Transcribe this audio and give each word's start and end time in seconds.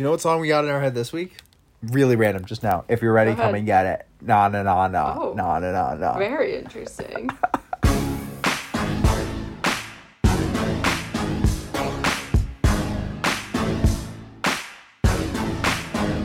Do 0.00 0.04
you 0.04 0.06
know 0.06 0.12
what 0.12 0.22
song 0.22 0.40
we 0.40 0.48
got 0.48 0.64
in 0.64 0.70
our 0.70 0.80
head 0.80 0.94
this 0.94 1.12
week? 1.12 1.36
Really 1.82 2.16
random 2.16 2.46
just 2.46 2.62
now. 2.62 2.86
If 2.88 3.02
you're 3.02 3.12
ready, 3.12 3.34
come 3.34 3.54
and 3.54 3.66
get 3.66 3.84
it. 3.84 4.06
Nah, 4.22 4.48
nah, 4.48 4.62
nah, 4.62 4.88
nah. 4.88 5.14
Oh. 5.20 5.34
Nah, 5.34 5.58
nah, 5.58 5.72
nah, 5.72 5.94
nah. 5.94 6.16
Very 6.18 6.56
interesting. 6.56 7.28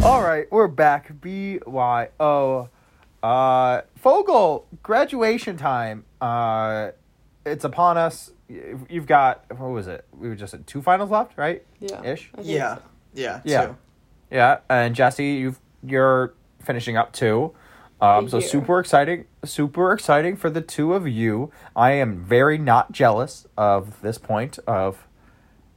All 0.04 0.21
right, 0.21 0.46
we're 0.52 0.68
back. 0.68 1.20
BYO. 1.20 2.70
Uh, 3.23 3.82
Fogel, 3.96 4.68
graduation 4.84 5.57
time. 5.57 6.05
Uh, 6.21 6.92
it's 7.46 7.66
upon 7.66 7.98
us. 7.98 8.32
You- 8.48 8.86
You've 8.89 9.07
got, 9.07 9.44
what 9.50 9.71
was 9.71 9.88
it? 9.88 10.05
We 10.18 10.30
were 10.30 10.36
just 10.36 10.54
at 10.54 10.66
two 10.68 10.82
finals 10.82 11.10
left, 11.10 11.38
right? 11.38 11.66
Yeah. 11.80 12.04
Ish? 12.04 12.32
Yeah. 12.42 12.76
so. 12.76 12.82
Yeah. 13.16 13.42
Yeah. 13.44 13.66
Two. 13.68 13.78
Yeah, 14.32 14.60
and 14.70 14.96
Jesse, 14.96 15.26
you've 15.26 15.60
you're 15.84 16.34
finishing 16.62 16.98
up 16.98 17.14
too. 17.14 17.54
Um, 18.02 18.28
so 18.28 18.40
year. 18.40 18.48
super 18.48 18.80
exciting, 18.80 19.26
super 19.44 19.94
exciting 19.94 20.36
for 20.36 20.50
the 20.50 20.62
two 20.62 20.94
of 20.94 21.08
you. 21.08 21.52
I 21.76 21.92
am 21.92 22.23
very 22.23 22.58
not 22.58 22.92
jealous 22.92 23.48
of 23.58 24.02
this 24.02 24.18
point 24.18 24.59
of 24.68 25.08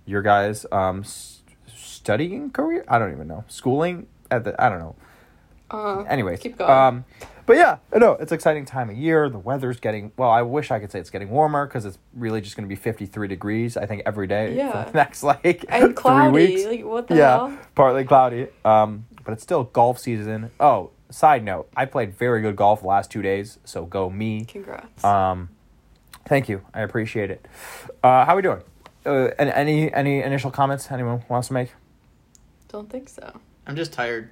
your 0.05 0.23
guys' 0.23 0.66
um 0.73 1.01
s- 1.01 1.43
studying 1.66 2.51
career. 2.51 2.84
I 2.88 2.98
don't 2.98 3.12
even 3.12 3.29
know 3.29 3.45
schooling 3.48 4.09
at 4.30 4.45
the. 4.45 4.60
I 4.62 4.68
don't 4.68 4.80
know. 4.80 4.96
Uh, 5.70 6.02
Anyways, 6.02 6.40
keep 6.40 6.56
going. 6.58 6.70
Um, 6.70 7.04
but 7.46 7.56
yeah, 7.56 7.78
no, 7.96 8.12
it's 8.12 8.30
exciting 8.32 8.64
time 8.66 8.90
of 8.90 8.96
year. 8.96 9.28
The 9.28 9.38
weather's 9.38 9.80
getting 9.80 10.12
well. 10.16 10.30
I 10.30 10.42
wish 10.42 10.70
I 10.70 10.78
could 10.80 10.92
say 10.92 10.98
it's 11.00 11.10
getting 11.10 11.30
warmer 11.30 11.66
because 11.66 11.84
it's 11.86 11.98
really 12.14 12.40
just 12.40 12.56
going 12.56 12.64
to 12.64 12.68
be 12.68 12.76
fifty 12.76 13.06
three 13.06 13.28
degrees. 13.28 13.76
I 13.76 13.86
think 13.86 14.02
every 14.06 14.26
day 14.26 14.48
for 14.48 14.52
Yeah. 14.54 14.84
the 14.84 14.90
next 14.95 15.23
like 15.23 15.64
and 15.68 15.95
cloudy. 15.96 16.30
three 16.46 16.54
weeks 16.56 16.64
Like 16.66 16.84
what 16.84 17.09
the 17.09 17.16
yeah, 17.16 17.36
hell? 17.36 17.59
partly 17.74 18.04
cloudy. 18.04 18.48
Um, 18.64 19.06
but 19.24 19.32
it's 19.32 19.42
still 19.42 19.64
golf 19.64 19.98
season. 19.98 20.50
Oh, 20.60 20.90
side 21.10 21.42
note, 21.45 21.68
I 21.76 21.84
played 21.87 22.15
very 22.15 22.43
good 22.43 22.56
golf 22.56 22.80
the 22.82 22.87
last 22.88 23.10
two 23.10 23.23
days, 23.23 23.59
so 23.65 23.84
go 23.87 24.10
me. 24.10 24.45
Congrats. 24.45 25.02
Um, 25.04 25.48
thank 26.26 26.48
you, 26.50 26.62
I 26.74 26.80
appreciate 26.82 27.30
it. 27.30 27.46
Uh, 28.02 28.24
how 28.26 28.32
are 28.34 28.37
we 28.37 28.43
doing? 28.43 28.62
Uh, 29.06 29.30
and 29.38 29.48
any 29.50 29.93
any 29.95 30.23
initial 30.23 30.50
comments 30.50 30.90
anyone 30.90 31.23
wants 31.28 31.48
to 31.48 31.54
make? 31.54 31.73
don't 32.68 32.90
think 32.90 33.09
so. 33.09 33.40
I'm 33.66 33.76
just 33.76 33.93
tired. 33.95 34.28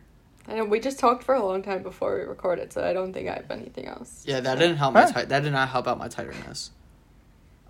I 0.49 0.55
know 0.55 0.65
we 0.65 0.79
just 0.81 0.99
talked 0.99 1.25
for 1.25 1.35
a 1.35 1.45
long 1.45 1.63
time 1.63 1.83
before 1.83 2.17
we 2.19 2.23
recorded, 2.25 2.73
so 2.73 2.85
I 2.85 2.93
don't 2.93 3.13
think 3.13 3.29
I 3.29 3.35
have 3.35 3.51
anything 3.51 3.87
else. 3.87 4.23
Yeah, 4.27 4.41
that 4.41 4.59
didn't 4.59 4.77
help 4.77 4.95
my 4.95 5.03
Huh. 5.03 5.21
ti- 5.23 5.27
that 5.27 5.43
did 5.43 5.53
not 5.53 5.69
help 5.71 5.89
out 5.89 5.99
my 5.99 6.09
tiredness. 6.09 6.71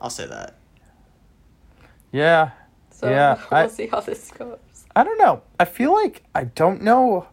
I'll 0.00 0.10
say 0.10 0.26
that. 0.26 0.54
Yeah, 2.12 2.50
So 2.90 3.10
Yeah, 3.10 3.38
we'll 3.50 3.60
I- 3.60 3.66
see 3.68 3.86
how 3.88 4.00
this 4.00 4.30
goes. 4.30 4.58
I 4.94 5.04
don't 5.04 5.18
know. 5.18 5.42
I 5.60 5.66
feel 5.66 5.92
like 5.92 6.22
I 6.34 6.44
don't 6.44 6.80
know. 6.82 7.26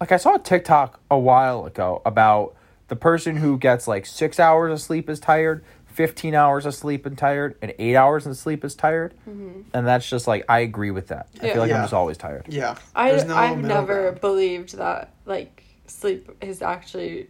Like 0.00 0.10
I 0.12 0.16
saw 0.16 0.34
a 0.34 0.38
TikTok 0.38 1.00
a 1.10 1.18
while 1.18 1.66
ago 1.66 2.00
about 2.06 2.54
the 2.88 2.96
person 2.96 3.36
who 3.36 3.58
gets 3.58 3.86
like 3.88 4.06
six 4.06 4.38
hours 4.40 4.72
of 4.72 4.80
sleep 4.80 5.10
is 5.10 5.20
tired, 5.20 5.64
fifteen 5.96 6.34
hours 6.34 6.66
of 6.66 6.74
sleep 6.74 7.06
and 7.06 7.16
tired, 7.16 7.56
and 7.62 7.72
eight 7.78 7.96
hours 7.96 8.26
of 8.26 8.36
sleep 8.36 8.64
is 8.64 8.74
tired, 8.74 9.14
mm-hmm. 9.28 9.62
and 9.72 9.86
that's 9.86 10.08
just 10.08 10.26
like 10.28 10.44
I 10.48 10.60
agree 10.60 10.90
with 10.90 11.08
that. 11.08 11.26
I 11.42 11.50
feel 11.52 11.62
like 11.62 11.72
I'm 11.72 11.82
just 11.82 11.94
always 11.94 12.16
tired. 12.18 12.46
Yeah. 12.48 12.76
I, 12.94 13.12
no 13.24 13.34
i've 13.34 13.58
never 13.58 14.02
ground. 14.02 14.20
believed 14.20 14.76
that 14.76 15.10
like 15.24 15.64
sleep 15.86 16.30
is 16.40 16.62
actually 16.62 17.28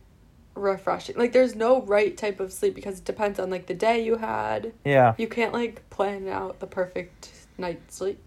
refreshing. 0.54 1.16
Like 1.16 1.32
there's 1.32 1.54
no 1.54 1.82
right 1.82 2.16
type 2.16 2.40
of 2.40 2.52
sleep 2.52 2.74
because 2.74 2.98
it 2.98 3.04
depends 3.04 3.38
on 3.38 3.50
like 3.50 3.66
the 3.66 3.74
day 3.74 4.02
you 4.04 4.16
had. 4.16 4.72
Yeah, 4.84 5.14
You 5.16 5.28
can't 5.28 5.52
like 5.52 5.88
plan 5.90 6.26
out 6.28 6.60
the 6.60 6.66
perfect 6.66 7.30
night 7.58 7.80
sleep. 7.92 8.18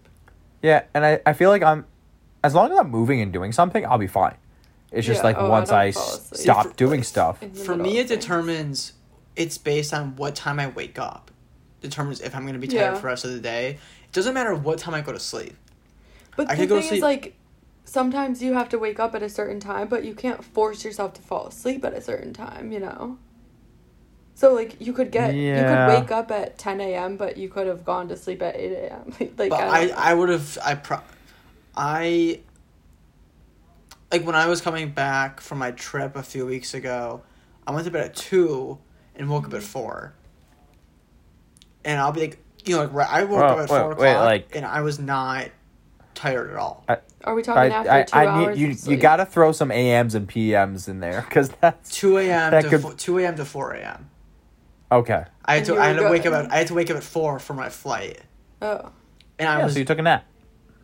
yeah, 0.62 0.84
and 0.94 1.04
I, 1.04 1.20
I 1.26 1.32
feel 1.34 1.50
like 1.50 1.62
I'm, 1.62 1.84
as 2.44 2.54
long 2.54 2.72
as 2.72 2.78
I'm 2.78 2.88
moving 2.90 3.20
and 3.20 3.32
doing 3.32 3.52
something, 3.52 3.84
I'll 3.84 3.98
be 3.98 4.06
fine. 4.06 4.36
It's 4.92 5.06
just 5.06 5.18
Yeah, 5.20 5.24
like 5.24 5.36
oh, 5.38 5.50
once 5.50 5.68
don't 5.70 5.78
I, 5.78 5.92
fall 5.92 6.02
s- 6.02 6.18
asleep. 6.32 6.40
stop 6.40 6.66
For- 6.68 6.74
doing 6.74 7.02
stuff. 7.02 7.38
For 7.64 7.76
me, 7.76 7.98
of 7.98 8.04
it 8.06 8.08
things. 8.08 8.20
determines. 8.22 8.92
It's 9.36 9.58
based 9.58 9.94
on 9.94 10.16
what 10.16 10.34
time 10.34 10.58
I 10.60 10.68
wake 10.68 10.98
up. 10.98 11.30
Determines 11.80 12.20
if 12.20 12.34
I'm 12.34 12.44
gonna 12.46 12.58
be 12.58 12.66
tired 12.68 12.80
Yeah. 12.80 12.94
for 12.94 13.02
the 13.02 13.06
rest 13.08 13.24
of 13.24 13.32
the 13.32 13.40
day. 13.40 13.78
It 14.04 14.12
doesn't 14.12 14.34
matter 14.34 14.54
what 14.54 14.78
time 14.78 14.94
I 14.94 15.00
go 15.00 15.12
to 15.12 15.20
sleep. 15.20 15.54
But 16.36 16.50
I 16.50 16.54
the 16.54 16.62
could 16.62 16.68
go 16.68 16.80
thing 16.80 16.88
to 16.90 16.94
is, 16.96 17.02
like, 17.02 17.34
sometimes 17.84 18.42
you 18.42 18.54
have 18.54 18.68
to 18.70 18.78
wake 18.78 19.00
up 19.00 19.14
at 19.14 19.22
a 19.22 19.28
certain 19.28 19.60
time, 19.60 19.88
but 19.88 20.04
you 20.04 20.14
can't 20.14 20.44
force 20.44 20.84
yourself 20.84 21.14
to 21.14 21.22
fall 21.22 21.46
asleep 21.46 21.84
at 21.84 21.92
a 21.94 22.00
certain 22.00 22.32
time, 22.32 22.72
you 22.72 22.80
know? 22.80 23.18
So, 24.34 24.54
like, 24.54 24.76
you 24.80 24.92
could 24.92 25.10
get, 25.10 25.34
Yeah. 25.34 25.60
you 25.60 25.66
could 25.94 26.00
wake 26.00 26.10
up 26.10 26.30
at 26.30 26.56
10 26.56 26.80
a.m., 26.80 27.16
but 27.16 27.36
you 27.36 27.48
could 27.48 27.66
have 27.66 27.84
gone 27.84 28.08
to 28.08 28.16
sleep 28.16 28.42
at 28.42 28.56
8 28.56 28.72
a.m. 28.72 29.12
like, 29.36 29.50
But 29.50 29.52
I, 29.52 29.88
I. 29.88 30.10
I 30.10 30.14
would 30.14 30.28
have 30.28 30.58
I 30.64 30.74
pro, 30.76 30.98
I 31.76 32.40
like 34.10 34.24
when 34.24 34.34
I 34.34 34.46
was 34.48 34.60
coming 34.60 34.90
back 34.90 35.40
from 35.40 35.58
my 35.58 35.70
trip 35.72 36.16
a 36.16 36.22
few 36.22 36.46
weeks 36.46 36.74
ago, 36.74 37.22
I 37.66 37.72
went 37.72 37.84
to 37.84 37.90
bed 37.90 38.04
at 38.06 38.16
two 38.16 38.78
and 39.20 39.28
woke 39.30 39.46
up 39.46 39.54
at 39.54 39.62
four. 39.62 40.14
And 41.84 42.00
I'll 42.00 42.12
be 42.12 42.20
like, 42.20 42.38
you 42.64 42.76
know, 42.76 42.82
like 42.84 42.92
right, 42.92 43.08
I 43.10 43.24
woke 43.24 43.40
Well, 43.40 43.44
up 43.44 43.50
at 43.52 43.58
wait, 43.58 43.68
four 43.68 43.92
o'clock, 43.92 43.98
wait, 43.98 44.16
like- 44.16 44.56
and 44.56 44.66
I 44.66 44.80
was 44.82 44.98
not 44.98 45.48
tired 46.14 46.50
at 46.50 46.56
all. 46.56 46.84
Are 47.24 47.34
we 47.34 47.42
I, 47.42 47.44
talking 47.44 47.72
after 47.72 47.90
I, 47.90 48.02
two 48.02 48.16
I 48.16 48.26
hours? 48.26 48.56
need 48.56 48.60
you. 48.60 48.66
of 48.68 48.72
You 48.72 48.78
sleep? 48.78 49.00
gotta 49.00 49.24
throw 49.26 49.52
some 49.52 49.70
AMs 49.70 50.14
and 50.14 50.28
PMs 50.28 50.88
in 50.88 51.00
there 51.00 51.22
because 51.22 51.50
that's 51.60 51.94
Two 51.94 52.18
a.m. 52.18 52.50
That 52.50 52.62
to 52.62 52.68
could- 52.70 52.82
fo- 52.82 52.92
two 52.92 53.18
a.m. 53.18 53.36
to 53.36 53.44
four 53.44 53.72
a.m. 53.72 54.10
okay. 54.90 55.24
I 55.44 55.54
had 55.54 55.58
And 55.58 55.66
to 55.66 55.72
you 55.74 55.80
I 55.80 55.86
had 55.88 55.96
were 55.96 56.02
to 56.04 56.10
wake 56.10 56.26
up 56.26 56.32
good. 56.32 56.44
at 56.46 56.52
I 56.52 56.56
had 56.58 56.66
to 56.68 56.74
wake 56.74 56.90
up 56.90 56.96
at 56.96 57.02
four 57.04 57.38
for 57.38 57.54
my 57.54 57.68
flight, 57.68 58.20
Oh. 58.62 58.90
and 59.38 59.48
I 59.48 59.58
Yeah, 59.58 59.64
was 59.64 59.72
so 59.74 59.78
you 59.80 59.84
took 59.84 59.98
a 59.98 60.02
nap. 60.02 60.24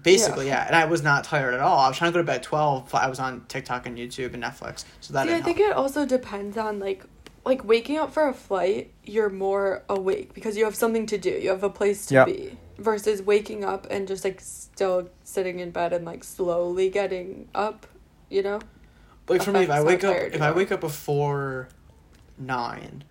basically 0.02 0.46
Yeah. 0.46 0.60
yeah. 0.62 0.66
and 0.68 0.76
I 0.76 0.84
was 0.86 1.02
not 1.02 1.24
tired 1.24 1.54
at 1.54 1.60
all. 1.60 1.78
I 1.78 1.88
was 1.88 1.96
trying 1.98 2.10
to 2.12 2.14
go 2.14 2.20
to 2.22 2.26
bed 2.26 2.36
at 2.36 2.42
twelve, 2.42 2.88
but 2.90 3.02
I 3.02 3.08
was 3.08 3.18
on 3.18 3.44
TikTok 3.48 3.86
and 3.86 3.96
YouTube 3.98 4.32
and 4.34 4.42
Netflix, 4.42 4.84
so 5.00 5.12
that 5.14 5.24
See, 5.26 5.30
I 5.30 5.34
didn't 5.34 5.44
think 5.44 5.58
help. 5.58 5.70
it 5.70 5.76
also 5.76 6.04
depends 6.06 6.56
on, 6.58 6.78
like, 6.80 7.04
like 7.46 7.64
waking 7.64 7.96
up 7.96 8.12
for 8.12 8.28
a 8.28 8.34
flight, 8.34 8.92
you're 9.04 9.30
more 9.30 9.84
awake 9.88 10.34
because 10.34 10.56
you 10.56 10.64
have 10.64 10.74
something 10.74 11.06
to 11.06 11.16
do. 11.16 11.30
You 11.30 11.50
have 11.50 11.62
a 11.62 11.70
place 11.70 12.04
to 12.06 12.14
Yep. 12.14 12.26
be. 12.26 12.58
Versus 12.76 13.22
waking 13.22 13.64
up 13.64 13.86
and 13.88 14.06
just 14.06 14.24
like 14.24 14.40
still 14.40 15.08
sitting 15.22 15.60
in 15.60 15.70
bed 15.70 15.92
and 15.92 16.04
like 16.04 16.24
slowly 16.24 16.90
getting 16.90 17.48
up, 17.54 17.86
you 18.28 18.42
know? 18.42 18.58
Like 19.28 19.42
for 19.42 19.52
me, 19.52 19.60
if 19.62 19.70
I 19.70 19.82
wake 19.82 20.04
up, 20.04 20.16
if 20.16 20.42
I 20.42 20.50
wake 20.50 20.70
up 20.72 20.80
before 20.80 21.68
nine, 22.36 23.04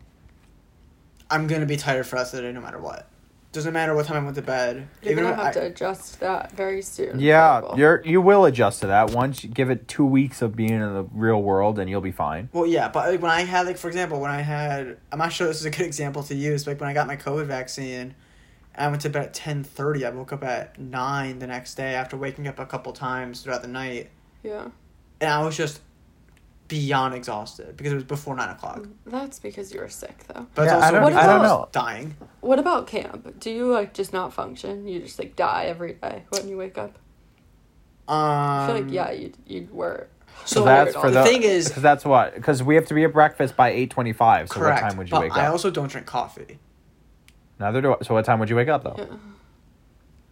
I'm 1.31 1.47
gonna 1.47 1.65
be 1.65 1.77
tired 1.77 2.05
for 2.05 2.17
the 2.17 2.19
rest 2.21 2.33
of 2.33 2.41
the 2.41 2.43
day, 2.43 2.51
no 2.51 2.61
matter 2.61 2.79
what. 2.79 3.09
Doesn't 3.55 3.73
matter 3.73 3.95
what 3.95 4.05
time 4.05 4.17
I 4.21 4.23
went 4.25 4.35
to 4.35 4.41
bed. 4.41 4.87
You're 5.01 5.13
Even 5.13 5.23
gonna 5.23 5.33
if 5.35 5.39
have 5.39 5.47
I, 5.57 5.59
to 5.59 5.65
adjust 5.67 6.19
that 6.19 6.51
very 6.51 6.81
soon. 6.81 7.19
Yeah, 7.19 7.59
probably. 7.61 7.79
you're 7.79 8.01
you 8.05 8.21
will 8.21 8.45
adjust 8.45 8.81
to 8.81 8.87
that 8.87 9.11
once 9.11 9.43
you 9.43 9.49
give 9.49 9.69
it 9.69 9.87
two 9.87 10.05
weeks 10.05 10.41
of 10.41 10.55
being 10.55 10.73
in 10.73 10.79
the 10.93 11.03
real 11.11 11.41
world, 11.41 11.79
and 11.79 11.89
you'll 11.89 12.01
be 12.01 12.11
fine. 12.11 12.49
well, 12.53 12.65
yeah, 12.65 12.89
but 12.89 13.09
like 13.09 13.21
when 13.21 13.31
I 13.31 13.41
had, 13.41 13.65
like 13.65 13.77
for 13.77 13.87
example, 13.87 14.19
when 14.19 14.29
I 14.31 14.41
had, 14.41 14.97
I'm 15.11 15.19
not 15.19 15.31
sure 15.33 15.47
this 15.47 15.59
is 15.59 15.65
a 15.65 15.69
good 15.71 15.85
example 15.93 16.21
to 16.23 16.35
use, 16.35 16.63
but 16.65 16.71
like 16.71 16.81
when 16.81 16.89
I 16.89 16.93
got 16.93 17.07
my 17.07 17.15
COVID 17.17 17.45
vaccine, 17.47 18.13
I 18.77 18.87
went 18.89 19.01
to 19.03 19.09
bed 19.09 19.23
at 19.23 19.33
ten 19.33 19.63
thirty. 19.63 20.05
I 20.05 20.09
woke 20.09 20.33
up 20.33 20.43
at 20.43 20.77
nine 20.77 21.39
the 21.39 21.47
next 21.47 21.75
day 21.75 21.95
after 21.95 22.17
waking 22.17 22.47
up 22.47 22.59
a 22.59 22.65
couple 22.65 22.91
times 22.93 23.41
throughout 23.41 23.61
the 23.61 23.67
night, 23.69 24.09
Yeah. 24.43 24.67
and 25.21 25.29
I 25.29 25.43
was 25.45 25.55
just 25.55 25.79
beyond 26.67 27.13
exhausted 27.13 27.77
because 27.77 27.91
it 27.91 27.95
was 27.95 28.03
before 28.03 28.35
nine 28.35 28.49
o'clock. 28.49 28.85
That's 29.05 29.39
because 29.39 29.73
you 29.73 29.79
were 29.79 29.89
sick 29.89 30.25
though. 30.27 30.47
But 30.55 30.63
it's 30.63 30.71
Yeah, 30.71 30.79
I 30.79 30.91
don't- 30.91 31.13
I 31.13 31.25
don't 31.27 31.43
know. 31.43 31.69
dying. 31.71 32.15
What 32.41 32.57
about 32.59 32.87
camp? 32.87 33.39
Do 33.39 33.51
you 33.51 33.71
like 33.71 33.93
just 33.93 34.13
not 34.13 34.33
function? 34.33 34.87
You 34.87 34.99
just 35.01 35.19
like 35.19 35.35
die 35.35 35.65
every 35.65 35.93
day 35.93 36.23
when 36.29 36.47
you 36.47 36.57
wake 36.57 36.77
up? 36.77 36.97
Um, 38.07 38.17
I 38.17 38.65
feel 38.67 38.75
like 38.81 38.91
yeah, 38.91 39.11
you 39.11 39.33
you 39.45 39.67
were. 39.71 40.07
So 40.45 40.59
So 40.61 40.65
that's 40.65 40.95
for 40.95 41.09
the, 41.09 41.19
The 41.21 41.25
thing 41.25 41.43
is- 41.43 41.67
because 41.67 41.81
that's 41.83 42.05
what 42.05 42.35
because 42.35 42.61
we 42.61 42.75
have 42.75 42.85
to 42.87 42.93
be 42.93 43.03
at 43.03 43.13
breakfast 43.13 43.55
by 43.55 43.69
eight 43.69 43.89
twenty 43.91 44.13
five. 44.13 44.49
So 44.49 44.55
correct. 44.59 44.81
what 44.81 44.89
time 44.89 44.97
would 44.97 45.07
you 45.09 45.11
but 45.11 45.21
wake 45.21 45.31
I 45.37 45.41
up? 45.41 45.43
I 45.43 45.47
also 45.47 45.69
don't 45.71 45.87
drink 45.89 46.07
coffee. 46.07 46.59
Neither 47.59 47.81
do 47.81 47.93
I. 47.93 47.97
So 48.03 48.13
what 48.13 48.25
time 48.25 48.39
would 48.39 48.49
you 48.49 48.55
wake 48.55 48.67
up 48.67 48.83
though? 48.83 48.95
Yeah. 48.97 49.05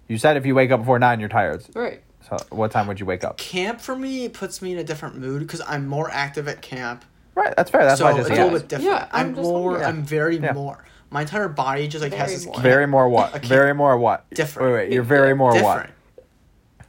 You 0.08 0.18
said 0.18 0.36
if 0.38 0.46
you 0.46 0.54
wake 0.56 0.70
up 0.72 0.82
before 0.82 1.00
nine, 1.00 1.20
you're 1.20 1.30
tired. 1.30 1.64
Right. 1.74 2.04
So 2.30 2.38
what 2.50 2.72
time 2.72 2.88
would 2.88 3.00
you 3.00 3.06
wake 3.06 3.24
up? 3.24 3.38
Camp 3.38 3.82
for 3.82 3.96
me 3.96 4.30
puts 4.30 4.62
me 4.62 4.72
in 4.72 4.78
a 4.80 4.84
different 4.84 5.18
mood 5.18 5.42
because 5.42 5.62
I'm 5.68 5.88
more 5.88 6.10
active 6.12 6.48
at 6.48 6.62
camp. 6.62 7.04
Right, 7.36 7.54
that's 7.56 7.72
fair. 7.72 7.84
That's 7.84 8.00
so 8.00 8.06
why 8.06 8.12
I 8.12 8.18
just 8.18 8.30
it's 8.30 8.40
a 8.40 8.44
little 8.44 8.60
bit 8.60 8.68
different. 8.70 8.92
Yeah, 8.92 9.08
I'm, 9.12 9.28
I'm, 9.30 9.34
more. 9.42 9.64
wondering. 9.72 9.86
I'm 9.86 10.04
very 10.04 10.38
Yeah. 10.38 10.54
more. 10.54 10.84
My 11.10 11.22
entire 11.22 11.48
body 11.50 11.88
just 11.88 12.02
like 12.04 12.14
has 12.14 12.32
this 12.32 12.46
more. 12.46 12.54
camp- 12.56 12.64
very 12.64 12.88
more 12.88 13.08
what? 13.10 13.32
camp- 13.34 13.46
Very 13.46 13.74
more 13.74 13.98
what? 13.98 14.28
Different. 14.32 14.72
Wait, 14.72 14.76
wait. 14.88 14.94
You're 14.94 15.04
very 15.04 15.36
more 15.36 15.52
different. 15.54 15.90
what? 15.90 15.90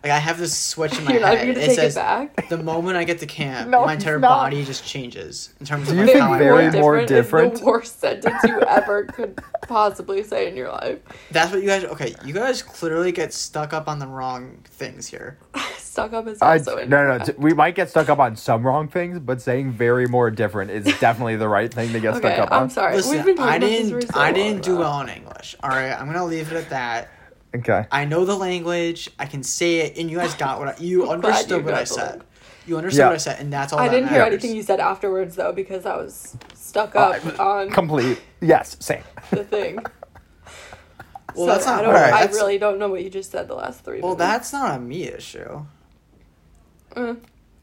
Like 0.05 0.13
I 0.13 0.19
have 0.19 0.39
this 0.39 0.55
switch 0.57 0.99
in 0.99 1.05
my 1.07 1.13
You're 1.13 1.23
not 1.23 1.39
head. 1.39 1.45
even 1.49 1.55
gonna 1.55 1.65
It 1.65 1.69
take 1.69 1.77
says 1.77 1.97
it 1.97 2.01
back. 2.01 2.49
the 2.51 2.59
moment 2.63 2.99
I 2.99 3.05
get 3.05 3.21
to 3.21 3.27
camp, 3.27 3.71
No, 3.71 3.87
my 3.87 3.95
it's 3.95 4.03
entire 4.05 4.19
not. 4.19 4.29
body 4.29 4.63
just 4.63 4.85
changes 4.85 5.55
in 5.61 5.65
terms 5.67 5.87
Do 5.89 5.93
of 5.93 5.97
you 5.99 6.05
like, 6.05 6.13
think 6.13 6.23
how 6.25 6.33
I 6.35 6.39
very 6.39 6.59
react. 6.65 6.77
more 6.77 6.99
is 6.99 7.09
different? 7.09 7.55
the 7.55 7.65
worst 7.65 8.01
sentence 8.01 8.35
you 8.45 8.61
ever 8.61 9.05
could 9.05 9.41
possibly 9.63 10.23
say 10.23 10.47
in 10.49 10.57
your 10.57 10.69
life. 10.69 10.99
That's 11.31 11.51
what 11.53 11.63
you 11.63 11.67
guys. 11.69 11.85
Okay, 11.85 12.15
you 12.23 12.35
guys 12.35 12.61
clearly 12.63 13.13
get 13.13 13.33
stuck 13.33 13.73
up 13.73 13.89
on 13.89 13.99
the 13.99 14.07
wrong 14.07 14.59
things 14.67 15.07
here. 15.07 15.39
Stuck 15.79 16.13
up 16.13 16.27
is 16.27 16.43
I, 16.43 16.59
also 16.59 16.85
no, 16.87 17.17
no, 17.19 17.25
t- 17.25 17.33
we 17.39 17.55
might 17.55 17.77
get 17.77 17.89
stuck 17.89 18.09
up 18.09 18.19
on 18.19 18.35
some 18.35 18.67
wrong 18.67 18.89
things, 18.89 19.21
but 19.21 19.41
saying 19.41 19.71
very 19.71 20.09
more 20.09 20.29
different 20.29 20.73
is 20.73 20.85
definitely 21.01 21.37
the 21.37 21.47
right 21.49 21.73
thing 21.73 21.93
to 21.93 22.01
get 22.01 22.15
Okay, 22.17 22.35
stuck 22.35 22.39
up 22.41 22.51
on. 22.51 22.57
I'm 22.57 22.63
on. 22.65 22.71
sorry. 22.71 22.97
Listen, 22.97 23.13
We've 23.17 23.25
been 23.25 23.37
talking 23.37 23.53
I 23.53 23.57
about 23.59 23.67
this 23.69 23.87
didn't. 23.89 24.01
for 24.09 24.13
so 24.13 24.19
I 24.19 24.25
long 24.25 24.35
didn't 24.35 24.63
do 24.65 24.73
now. 24.75 24.79
well 24.81 25.01
in 25.03 25.09
English. 25.11 25.55
All 25.63 25.71
right, 25.71 25.93
I'm 25.93 26.07
gonna 26.07 26.25
leave 26.25 26.51
it 26.51 26.57
at 26.57 26.69
that. 26.71 27.11
Okay. 27.55 27.87
I 27.91 28.05
know 28.05 28.25
the 28.25 28.37
language. 28.37 29.11
I 29.19 29.27
can 29.27 29.43
say 29.43 29.81
it, 29.81 29.97
and 29.99 30.11
you 30.11 30.19
guys 30.19 30.35
got 30.45 30.59
what 30.59 30.69
I, 30.69 30.83
you 30.83 31.09
understood 31.11 31.61
you 31.61 31.65
what 31.65 31.75
I 31.75 31.85
said. 31.85 32.23
You 32.67 32.79
understood 32.79 32.99
Yeah. 33.01 33.07
what 33.09 33.15
I 33.15 33.19
said, 33.19 33.41
and 33.41 33.53
that's 33.53 33.73
all. 33.73 33.79
I 33.79 33.89
that 33.89 33.95
didn't 33.95 34.09
hear 34.09 34.23
anything 34.23 34.57
you 34.57 34.63
said 34.63 34.81
afterwards 34.81 35.37
though 35.37 35.53
because 35.53 35.85
I 35.87 35.97
was 35.97 36.37
stuck 36.55 36.97
Uh, 36.97 36.99
up 37.23 37.39
on 37.41 37.71
Complete. 37.71 38.21
Yes. 38.41 38.77
Same. 38.81 39.03
the 39.31 39.45
thing. 39.45 39.79
Well, 41.37 41.47
So 41.49 41.53
that's 41.53 41.67
I 41.67 41.77
not 41.79 41.83
don't. 41.83 41.95
right. 41.95 42.13
I 42.13 42.21
That's- 42.21 42.37
really 42.37 42.59
don't 42.59 42.79
know 42.79 42.87
what 42.89 43.03
you 43.03 43.11
just 43.11 43.33
said 43.33 43.49
the 43.49 43.55
last 43.57 43.85
three. 43.85 44.01
Well, 44.01 44.15
minutes. 44.15 44.19
that's 44.21 44.53
not 44.53 44.77
a 44.77 44.81
me 44.81 45.03
issue. 45.09 45.67
Uh, 46.95 47.15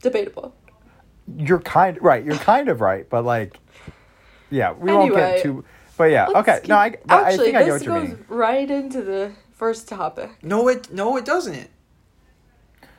debatable. 0.01 0.53
You're 1.37 1.59
kind 1.61 1.97
right. 2.01 2.21
You're 2.21 2.35
kind 2.35 2.67
of 2.67 2.81
right, 2.81 3.09
but 3.09 3.23
like, 3.23 3.57
yeah, 4.49 4.73
we 4.73 4.91
won't 4.91 5.15
get 5.15 5.41
too. 5.43 5.63
But 5.95 6.05
yeah, 6.11 6.27
Let's 6.27 6.49
okay. 6.49 6.67
No, 6.67 6.75
I, 6.75 6.89
keep- 6.89 6.99
but 7.07 7.13
I 7.23 7.29
actually 7.29 7.45
think 7.45 7.55
I 7.55 7.59
know 7.61 7.65
this 7.79 7.87
what 7.87 8.01
you 8.01 8.07
goes 8.07 8.17
mean. 8.17 8.25
right 8.27 8.69
into 8.71 9.01
the 9.03 9.31
first 9.61 9.87
topic. 9.87 10.31
No, 10.41 10.67
it 10.67 10.91
no, 10.91 11.17
it 11.17 11.23
doesn't. 11.23 11.69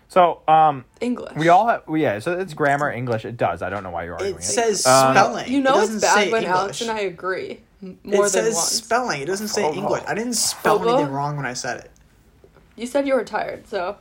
So, 0.07 0.43
um, 0.47 0.85
English. 1.01 1.35
we 1.37 1.49
all 1.49 1.67
have. 1.67 1.83
Yeah, 1.93 2.21
so 2.21 2.39
it's 2.39 2.55
grammar, 2.55 2.89
English. 2.93 3.25
It 3.25 3.37
does. 3.37 3.63
I 3.63 3.69
don't 3.69 3.83
know 3.83 3.91
why 3.91 4.05
you're 4.05 4.15
arguing 4.15 4.37
It 4.37 4.41
it. 4.41 4.45
says 4.45 4.87
Um, 4.87 5.13
spelling. 5.15 5.51
You 5.51 5.61
know 5.61 5.75
doesn't 5.75 5.97
it's 5.97 6.05
bad 6.05 6.15
say 6.15 6.31
when 6.31 6.45
English. 6.45 6.59
Alex 6.61 6.81
and 6.83 6.91
I 6.93 7.01
agree 7.01 7.61
more 7.81 7.95
it 7.95 8.05
than 8.05 8.29
says 8.29 8.55
once. 8.55 8.69
spelling. 8.69 9.23
It 9.23 9.27
doesn't 9.27 9.49
say 9.49 9.65
Oh, 9.65 9.75
English. 9.75 10.05
I 10.07 10.15
didn't 10.15 10.35
spell 10.35 10.79
Fogo? 10.79 10.95
anything 10.95 11.13
wrong 11.13 11.37
when 11.37 11.47
I 11.47 11.55
said 11.55 11.79
it. 11.81 11.91
You 12.77 12.87
said 12.87 13.09
you 13.09 13.15
were 13.15 13.25
tired, 13.25 13.67
so 13.67 13.97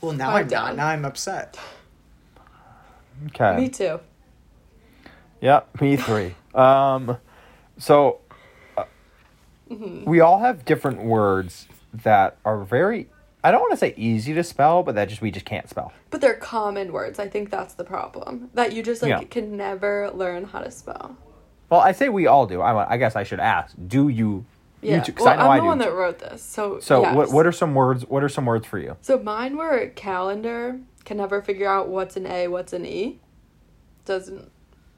Well, 0.00 0.12
now 0.12 0.30
I'm 0.30 0.36
I'm 0.42 0.48
done. 0.48 0.76
Now 0.76 0.88
I'm 0.88 1.04
upset. 1.04 1.56
Okay. 3.28 3.56
me 3.56 3.68
too. 3.68 4.00
Yep, 5.42 5.80
me 5.80 5.96
three. 5.96 6.34
um, 6.56 7.18
so 7.78 8.18
uh, 8.76 8.84
Mm-hmm. 9.70 10.04
we 10.08 10.20
all 10.20 10.40
have 10.40 10.64
different 10.64 11.02
words 11.04 11.66
that 12.02 12.36
are 12.44 12.62
very. 12.64 13.08
I 13.42 13.50
don't 13.50 13.60
want 13.60 13.72
to 13.72 13.76
say 13.76 13.92
easy 13.96 14.32
to 14.34 14.42
spell, 14.42 14.82
but 14.82 14.94
that 14.94 15.08
just 15.10 15.20
we 15.20 15.30
just 15.30 15.44
can't 15.44 15.68
spell. 15.68 15.92
But 16.10 16.20
they're 16.22 16.34
common 16.34 16.92
words. 16.92 17.18
I 17.18 17.28
think 17.28 17.50
that's 17.50 17.74
the 17.74 17.84
problem. 17.84 18.50
That 18.54 18.72
you 18.72 18.82
just 18.82 19.02
like 19.02 19.10
Yeah. 19.10 19.22
can 19.24 19.56
never 19.56 20.10
learn 20.14 20.44
how 20.44 20.60
to 20.60 20.70
spell. 20.70 21.16
Well, 21.68 21.80
I 21.80 21.92
say 21.92 22.08
we 22.08 22.26
all 22.26 22.46
do. 22.46 22.60
I, 22.62 22.92
I 22.94 22.96
guess 22.96 23.16
I 23.16 23.22
should 23.22 23.40
ask. 23.40 23.74
Do 23.86 24.08
you? 24.08 24.44
Yeah. 24.80 24.96
You 24.96 25.02
two, 25.04 25.12
'cause 25.12 25.24
well, 25.24 25.34
I 25.34 25.36
know 25.36 25.42
I'm 25.44 25.50
I 25.50 25.60
the 25.60 25.66
one 25.66 25.78
that 25.78 25.92
wrote 25.92 26.18
this, 26.18 26.42
so 26.42 26.78
so 26.80 27.02
yes. 27.02 27.14
what? 27.14 27.30
What 27.32 27.46
are 27.46 27.52
some 27.52 27.74
words? 27.74 28.04
What 28.06 28.22
are 28.22 28.28
some 28.28 28.44
words 28.46 28.66
for 28.66 28.78
you? 28.78 28.96
So 29.02 29.18
mine 29.18 29.56
were 29.56 29.88
calendar. 29.94 30.80
Can 31.04 31.18
never 31.18 31.42
figure 31.42 31.68
out 31.68 31.88
what's 31.88 32.16
an 32.16 32.26
A, 32.26 32.48
what's 32.48 32.72
an 32.72 32.86
E. 32.86 33.18
Doesn't. 34.06 34.50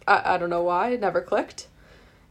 I, 0.07 0.35
I 0.35 0.39
don't 0.39 0.51
know 0.51 0.63
why. 0.63 0.91
It 0.91 1.01
never 1.01 1.21
clicked. 1.21 1.67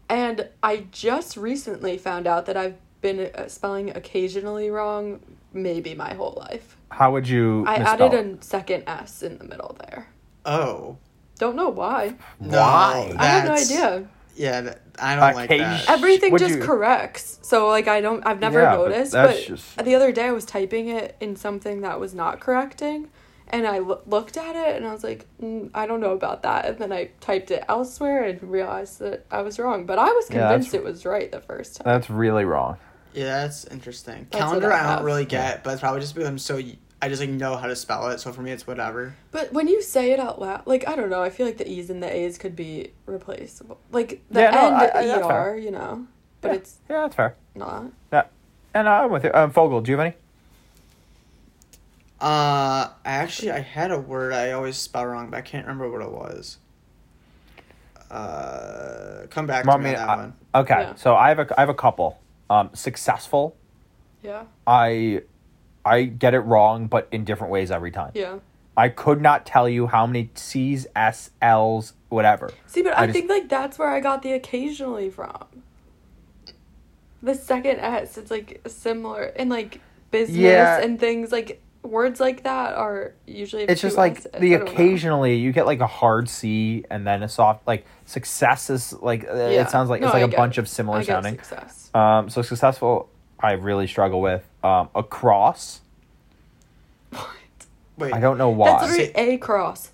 And 0.07 0.49
I 0.61 0.85
just 0.91 1.35
recently 1.35 1.97
found 1.97 2.27
out 2.27 2.45
that 2.45 2.55
I've 2.55 2.75
been 3.05 3.29
uh, 3.35 3.47
spelling 3.47 3.91
occasionally 3.95 4.69
wrong, 4.71 5.19
maybe 5.53 5.93
my 5.93 6.13
whole 6.15 6.35
life. 6.49 6.75
How 6.89 7.11
would 7.11 7.27
you? 7.27 7.63
I 7.67 7.77
misspell 7.79 8.07
added 8.07 8.25
it? 8.27 8.39
a 8.39 8.43
second 8.43 8.83
S 8.87 9.21
in 9.21 9.37
the 9.37 9.43
middle 9.43 9.77
there. 9.79 10.07
Oh. 10.45 10.97
Don't 11.37 11.55
know 11.55 11.69
why. 11.69 12.15
No, 12.39 12.57
Why? 12.59 13.13
I 13.19 13.25
have 13.25 13.45
no 13.45 13.53
idea. 13.53 14.07
Yeah, 14.37 14.61
that, 14.61 14.81
I 14.99 15.15
don't 15.15 15.35
like 15.35 15.49
that. 15.49 15.89
Everything 15.89 16.31
Would 16.31 16.39
just 16.39 16.55
you- 16.55 16.63
corrects. 16.63 17.39
So 17.41 17.67
like 17.67 17.87
I 17.87 18.01
don't 18.01 18.25
I've 18.25 18.39
never 18.39 18.61
Yeah, 18.61 18.75
but 18.77 18.89
noticed, 18.89 19.11
that's 19.11 19.39
but, 19.39 19.47
just- 19.47 19.83
the 19.85 19.95
other 19.95 20.11
day 20.11 20.25
I 20.25 20.31
was 20.31 20.45
typing 20.45 20.87
it 20.87 21.15
in 21.19 21.35
something 21.35 21.81
that 21.81 21.99
was 21.99 22.13
not 22.15 22.39
correcting 22.39 23.09
and 23.49 23.67
I 23.67 23.79
looked 23.79 24.37
at 24.37 24.55
it 24.55 24.75
and 24.77 24.87
I 24.87 24.91
was 24.93 25.03
like, 25.03 25.27
mm, 25.41 25.69
I 25.73 25.85
don't 25.87 25.99
know 25.99 26.13
about 26.13 26.41
that. 26.43 26.65
And 26.65 26.79
then 26.79 26.91
I 26.91 27.11
typed 27.19 27.51
it 27.51 27.63
elsewhere 27.69 28.23
and 28.23 28.41
realized 28.41 28.99
that 28.99 29.25
I 29.29 29.41
was 29.41 29.59
wrong. 29.59 29.85
But 29.85 29.99
I 29.99 30.11
was 30.11 30.29
Yeah, 30.29 30.49
convinced 30.49 30.73
it 30.73 30.83
was 30.83 31.05
right 31.05 31.31
the 31.31 31.41
first 31.41 31.77
time. 31.77 31.83
That's 31.85 32.09
really 32.09 32.45
wrong. 32.45 32.77
Yeah, 33.15 33.41
that's 33.43 33.65
interesting. 33.65 34.27
That's 34.31 34.43
Calendar, 34.43 34.71
I 34.71 34.79
I, 34.93 34.95
don't 34.97 35.05
really 35.05 35.25
get, 35.25 35.63
but 35.63 35.71
it's 35.71 35.81
probably 35.81 36.01
just 36.01 36.13
because 36.15 36.27
I'm 36.29 36.37
so. 36.37 36.61
I 37.01 37.09
just 37.09 37.21
like 37.21 37.29
know 37.29 37.55
how 37.55 37.67
to 37.67 37.75
spell 37.75 38.09
it, 38.09 38.19
so 38.19 38.31
for 38.31 38.41
me 38.41 38.51
it's 38.51 38.65
whatever. 38.65 39.15
But 39.31 39.53
when 39.53 39.67
you 39.67 39.81
say 39.81 40.11
it 40.11 40.19
out 40.19 40.39
loud, 40.41 40.65
like 40.65 40.87
I 40.87 40.95
don't 40.95 41.09
know, 41.09 41.21
I 41.21 41.29
feel 41.29 41.45
like 41.45 41.57
the 41.57 41.69
E's 41.69 41.89
and 41.89 42.01
the 42.01 42.13
A's 42.13 42.37
could 42.37 42.55
be 42.55 42.91
replaceable. 43.05 43.79
Like 43.91 44.21
the 44.31 44.41
Yeah, 44.41 44.51
no, 44.51 44.65
end 44.67 44.75
I- 44.75 44.85
I- 44.87 45.19
ER, 45.19 45.27
fair. 45.27 45.57
you 45.57 45.71
know. 45.71 46.07
But 46.41 46.47
Yeah. 46.49 46.53
it's 46.55 46.75
Yeah, 46.89 47.01
that's 47.01 47.15
fair. 47.15 47.35
not. 47.53 47.85
Yeah, 48.11 48.23
and 48.73 48.87
I'm 48.89 49.11
with 49.11 49.23
you. 49.23 49.31
Um, 49.33 49.51
Fogel, 49.51 49.81
do 49.81 49.91
you 49.91 49.97
have 49.97 50.05
any? 50.07 50.15
Uh, 52.21 52.89
I 53.05 53.11
actually 53.11 53.51
I 53.51 53.59
had 53.59 53.91
a 53.91 53.99
word 53.99 54.33
I 54.33 54.51
always 54.53 54.77
spell 54.77 55.05
wrong, 55.05 55.29
but 55.29 55.37
I 55.37 55.41
can't 55.41 55.65
remember 55.67 55.89
what 55.91 56.01
it 56.01 56.11
was. 56.11 56.57
Uh, 58.09 59.27
come 59.29 59.45
back 59.45 59.65
to 59.65 59.77
me 59.77 59.83
me 59.85 59.89
on 59.91 59.95
that 59.95 60.09
I- 60.09 60.15
one. 60.15 60.33
Okay, 60.55 60.79
Yeah. 60.81 60.95
so 60.95 61.15
I 61.15 61.29
have 61.29 61.39
a 61.39 61.53
I 61.57 61.61
have 61.61 61.69
a 61.69 61.73
couple. 61.73 62.17
Um, 62.49 62.69
successful. 62.73 63.55
Yeah. 64.23 64.43
I 64.67 65.21
I 65.83 66.03
get 66.03 66.33
it 66.33 66.39
wrong, 66.39 66.87
but 66.87 67.07
in 67.11 67.23
different 67.25 67.51
ways 67.51 67.71
every 67.71 67.91
time. 67.91 68.11
Yeah. 68.15 68.39
I 68.77 68.89
could 68.89 69.21
not 69.21 69.45
tell 69.45 69.69
you 69.69 69.87
how 69.87 70.05
many 70.05 70.29
C's, 70.35 70.85
S, 70.95 71.29
L's, 71.41 71.93
whatever. 72.09 72.49
See, 72.67 72.81
but 72.81 72.97
I 72.97 73.03
I, 73.03 73.05
just- 73.07 73.17
think 73.17 73.29
like 73.29 73.47
that's 73.49 73.79
where 73.79 73.89
I 73.89 73.99
got 73.99 74.21
the 74.21 74.33
occasionally 74.33 75.09
from. 75.09 75.45
The 77.23 77.33
second 77.35 77.79
S, 77.79 78.17
it's 78.17 78.29
like 78.29 78.61
similar 78.67 79.23
in 79.23 79.49
like 79.49 79.79
business 80.11 80.37
Yeah. 80.37 80.79
and 80.81 80.99
things 80.99 81.31
like 81.31 81.61
words 81.85 82.19
like 82.19 82.43
that 82.43 82.73
are 82.75 83.13
usually. 83.25 83.63
It's 83.63 83.81
just 83.81 83.97
like 83.97 84.17
S's. 84.17 84.31
the 84.39 84.55
I 84.55 84.57
don't 84.57 84.65
know. 84.65 84.71
occasionally 84.71 85.35
you 85.35 85.51
get 85.51 85.65
like 85.65 85.79
a 85.79 85.87
hard 85.87 86.27
C 86.29 86.83
and 86.89 87.05
then 87.05 87.23
a 87.23 87.29
soft 87.29 87.65
like 87.67 87.85
success 88.05 88.69
is 88.69 88.93
like 88.93 89.23
uh, 89.29 89.33
Yeah. 89.35 89.61
it 89.61 89.69
sounds 89.69 89.89
like 89.89 90.01
No, 90.01 90.07
it's 90.07 90.13
like 90.13 90.23
I 90.23 90.25
a 90.25 90.29
get 90.29 90.37
bunch 90.37 90.57
it. 90.57 90.61
of 90.61 90.69
similar 90.69 90.99
I 90.99 91.03
sounding. 91.03 91.35
success. 91.35 91.89
Um, 91.93 92.29
so 92.29 92.41
successful, 92.41 93.09
I 93.39 93.53
really 93.53 93.87
struggle 93.87 94.21
with. 94.21 94.43
Um, 94.63 94.89
across, 94.95 95.81
What? 97.11 97.27
Wait, 97.97 98.13
I 98.13 98.19
don't 98.19 98.37
know 98.37 98.49
That's 98.55 98.83
why. 98.83 98.97
literally 98.97 99.33
a 99.33 99.37
cross. 99.37 99.91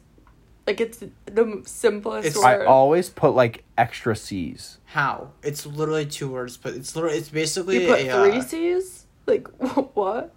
Like 0.68 0.80
it's 0.80 1.00
the 1.26 1.62
simplest 1.66 2.28
It's- 2.28 2.44
I 2.44 2.64
always 2.66 3.10
put 3.10 3.32
like 3.32 3.64
extra 3.78 4.16
C's. 4.16 4.78
how? 4.86 5.32
It's 5.44 5.66
literally 5.66 6.06
two 6.06 6.30
words, 6.30 6.56
but 6.58 6.74
it's 6.76 6.96
literally 6.96 7.18
it's 7.18 7.30
basically 7.30 7.82
you 7.84 7.88
put 7.88 8.00
a 8.02 8.04
three 8.12 8.38
uh, 8.38 8.42
C's. 8.42 9.06
Like 9.26 9.48
what? 9.96 10.34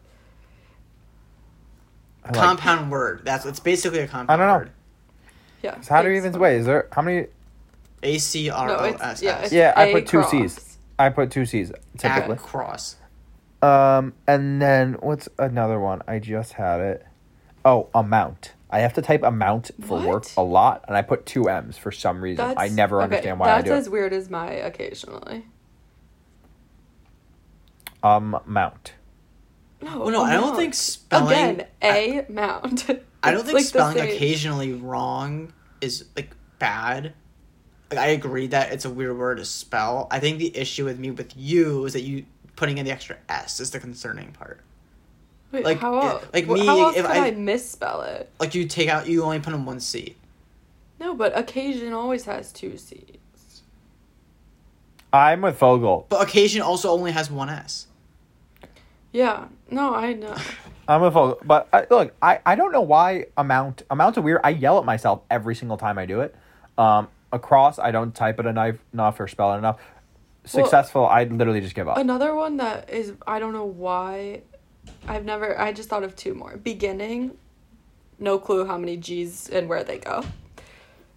I 2.25 2.29
like- 2.29 2.37
compound 2.37 2.91
word. 2.91 3.23
That's 3.25 3.45
it's 3.47 3.61
basically 3.61 4.01
a 4.01 4.07
compound. 4.09 4.31
I 4.31 4.37
don't 4.45 4.53
know. 4.53 4.59
Word. 4.65 4.71
Yeah. 5.63 5.81
So 5.81 5.95
how 5.95 6.03
do 6.03 6.11
you 6.11 6.17
even 6.17 6.33
wait? 6.39 6.57
Is 6.59 6.67
there 6.67 6.89
how 6.93 7.03
many? 7.03 7.27
A 8.03 8.19
C 8.19 8.51
R 8.51 8.67
No, 8.69 8.77
O 8.77 8.85
it's 8.85 9.01
S 9.03 9.23
yeah. 9.23 9.31
S. 9.39 9.45
It's 9.45 9.53
Yeah, 9.53 9.73
I 9.77 9.85
a 9.87 9.93
put 9.93 10.07
two 10.07 10.19
cross. 10.19 10.31
C's. 10.31 10.79
I 10.99 11.09
put 11.09 11.31
two 11.31 11.47
C's 11.47 11.73
typically. 11.99 12.35
Across. 12.35 12.97
Um, 13.63 14.13
and 14.27 14.61
then 14.61 14.95
what's 15.01 15.27
another 15.39 15.81
one? 15.81 16.03
I 16.07 16.19
just 16.19 16.53
had 16.55 16.81
it. 16.81 17.07
Oh, 17.65 17.89
amount. 17.95 18.53
I 18.69 18.81
have 18.81 18.93
to 18.95 19.03
type 19.03 19.23
amount 19.23 19.71
for 19.81 19.99
work 20.01 20.25
What? 20.25 20.35
a 20.37 20.43
lot, 20.43 20.85
and 20.87 20.97
I 20.99 21.03
put 21.03 21.25
two 21.25 21.49
M's 21.49 21.79
for 21.79 21.91
some 21.91 22.21
reason. 22.21 22.55
I 22.59 22.69
never 22.69 22.97
okay, 22.99 23.05
understand 23.05 23.39
why 23.41 23.47
I 23.53 23.63
That's 23.63 23.71
as 23.71 23.87
it. 23.87 23.91
weird 23.93 24.13
as 24.13 24.29
my 24.29 24.51
occasionally. 24.51 25.47
Um, 28.03 28.39
mount. 28.45 28.93
No, 29.85 29.99
Well, 30.01 30.11
no, 30.11 30.23
I 30.23 30.35
don't 30.35 30.57
think 30.57 30.75
spelling. 30.75 31.33
Again, 31.33 31.67
a 31.83 32.25
mount. 32.31 32.89
I 33.23 33.31
don't 33.33 33.43
think 33.45 33.55
like 33.57 33.65
spelling 33.67 33.99
occasionally 34.01 34.73
wrong 34.73 35.53
is 35.81 36.07
like 36.17 36.31
bad. 36.59 37.13
Like 37.91 37.99
I 38.01 38.07
agree 38.09 38.47
that 38.49 38.73
it's 38.73 38.85
a 38.87 38.91
weird 38.91 39.17
word 39.19 39.37
to 39.37 39.45
spell. 39.45 40.09
I 40.11 40.21
think 40.21 40.39
the 40.39 40.57
issue 40.57 40.85
with 40.87 40.99
me 40.99 41.11
with 41.11 41.37
you 41.37 41.85
is 41.85 41.93
that 41.93 42.01
you 42.03 42.25
putting 42.57 42.79
in 42.79 42.85
the 42.87 42.93
extra 42.93 43.17
s 43.29 43.61
is 43.61 43.71
the 43.73 43.79
concerning 43.81 44.33
part. 44.33 44.61
Wait, 45.53 45.65
like, 45.65 45.79
how 45.79 45.99
it- 45.99 46.05
else? 46.05 46.25
like 46.33 46.45
wh- 46.47 46.53
me, 46.53 46.67
How 46.67 46.81
else 46.81 46.97
if 46.97 47.07
could 47.07 47.17
I- 47.17 47.27
I, 47.27 47.31
misspell 47.33 48.01
it? 48.03 48.31
Like 48.41 48.55
you 48.55 48.67
take 48.67 48.89
out, 48.89 49.07
you 49.09 49.23
only 49.23 49.39
put 49.41 49.53
in 49.53 49.65
one 49.67 49.81
c. 49.81 50.17
No, 50.99 51.15
but 51.15 51.37
occasion 51.37 51.93
always 51.93 52.25
has 52.25 52.53
two 52.53 52.77
C's. 52.79 53.63
I'm 55.13 55.43
with 55.43 55.57
Fogel. 55.59 56.07
But 56.09 56.23
occasion 56.23 56.63
also 56.63 56.91
only 56.91 57.13
has 57.13 57.31
one 57.31 57.49
s. 57.51 57.87
Yeah. 59.15 59.47
No, 59.71 59.95
I 59.95 60.13
know. 60.15 60.35
I'm 60.89 61.03
a 61.05 61.11
Fogel. 61.11 61.39
But 61.45 61.69
I, 61.73 61.87
look, 61.89 62.13
I, 62.21 62.41
I 62.45 62.57
don't 62.57 62.73
know 62.73 62.81
why 62.83 63.27
amount 63.37 63.83
amount's 63.89 64.19
a 64.19 64.21
weird. 64.23 64.41
I 64.43 64.51
yell 64.51 64.77
at 64.79 64.85
myself 64.85 65.23
every 65.31 65.55
single 65.55 65.77
time 65.79 65.99
I 65.99 66.05
do 66.05 66.21
it. 66.21 66.35
Um, 66.77 67.07
across, 67.33 67.79
I 67.79 67.93
don't 67.93 68.13
type 68.15 68.41
it 68.41 68.47
enough, 68.47 68.75
enough 68.93 69.19
or 69.21 69.29
spell 69.29 69.55
it 69.55 69.59
enough. 69.59 69.79
Successful, 70.45 71.07
I 71.07 71.25
literally 71.25 71.61
just 71.61 71.75
give 71.77 71.89
up. 71.89 71.97
Another 71.97 72.35
one 72.35 72.57
that 72.59 72.91
is 72.91 73.13
I 73.27 73.39
don't 73.39 73.53
know 73.55 73.65
why 73.65 74.43
I've 75.09 75.25
never 75.25 75.59
I 75.59 75.73
just 75.73 75.89
thought 75.89 76.03
of 76.03 76.17
two 76.17 76.35
more. 76.35 76.57
Beginning, 76.59 77.37
no 78.19 78.39
clue 78.39 78.67
how 78.67 78.77
many 78.77 78.97
G's 78.97 79.49
and 79.49 79.69
where 79.69 79.85
they 79.85 79.99
go. 79.99 80.25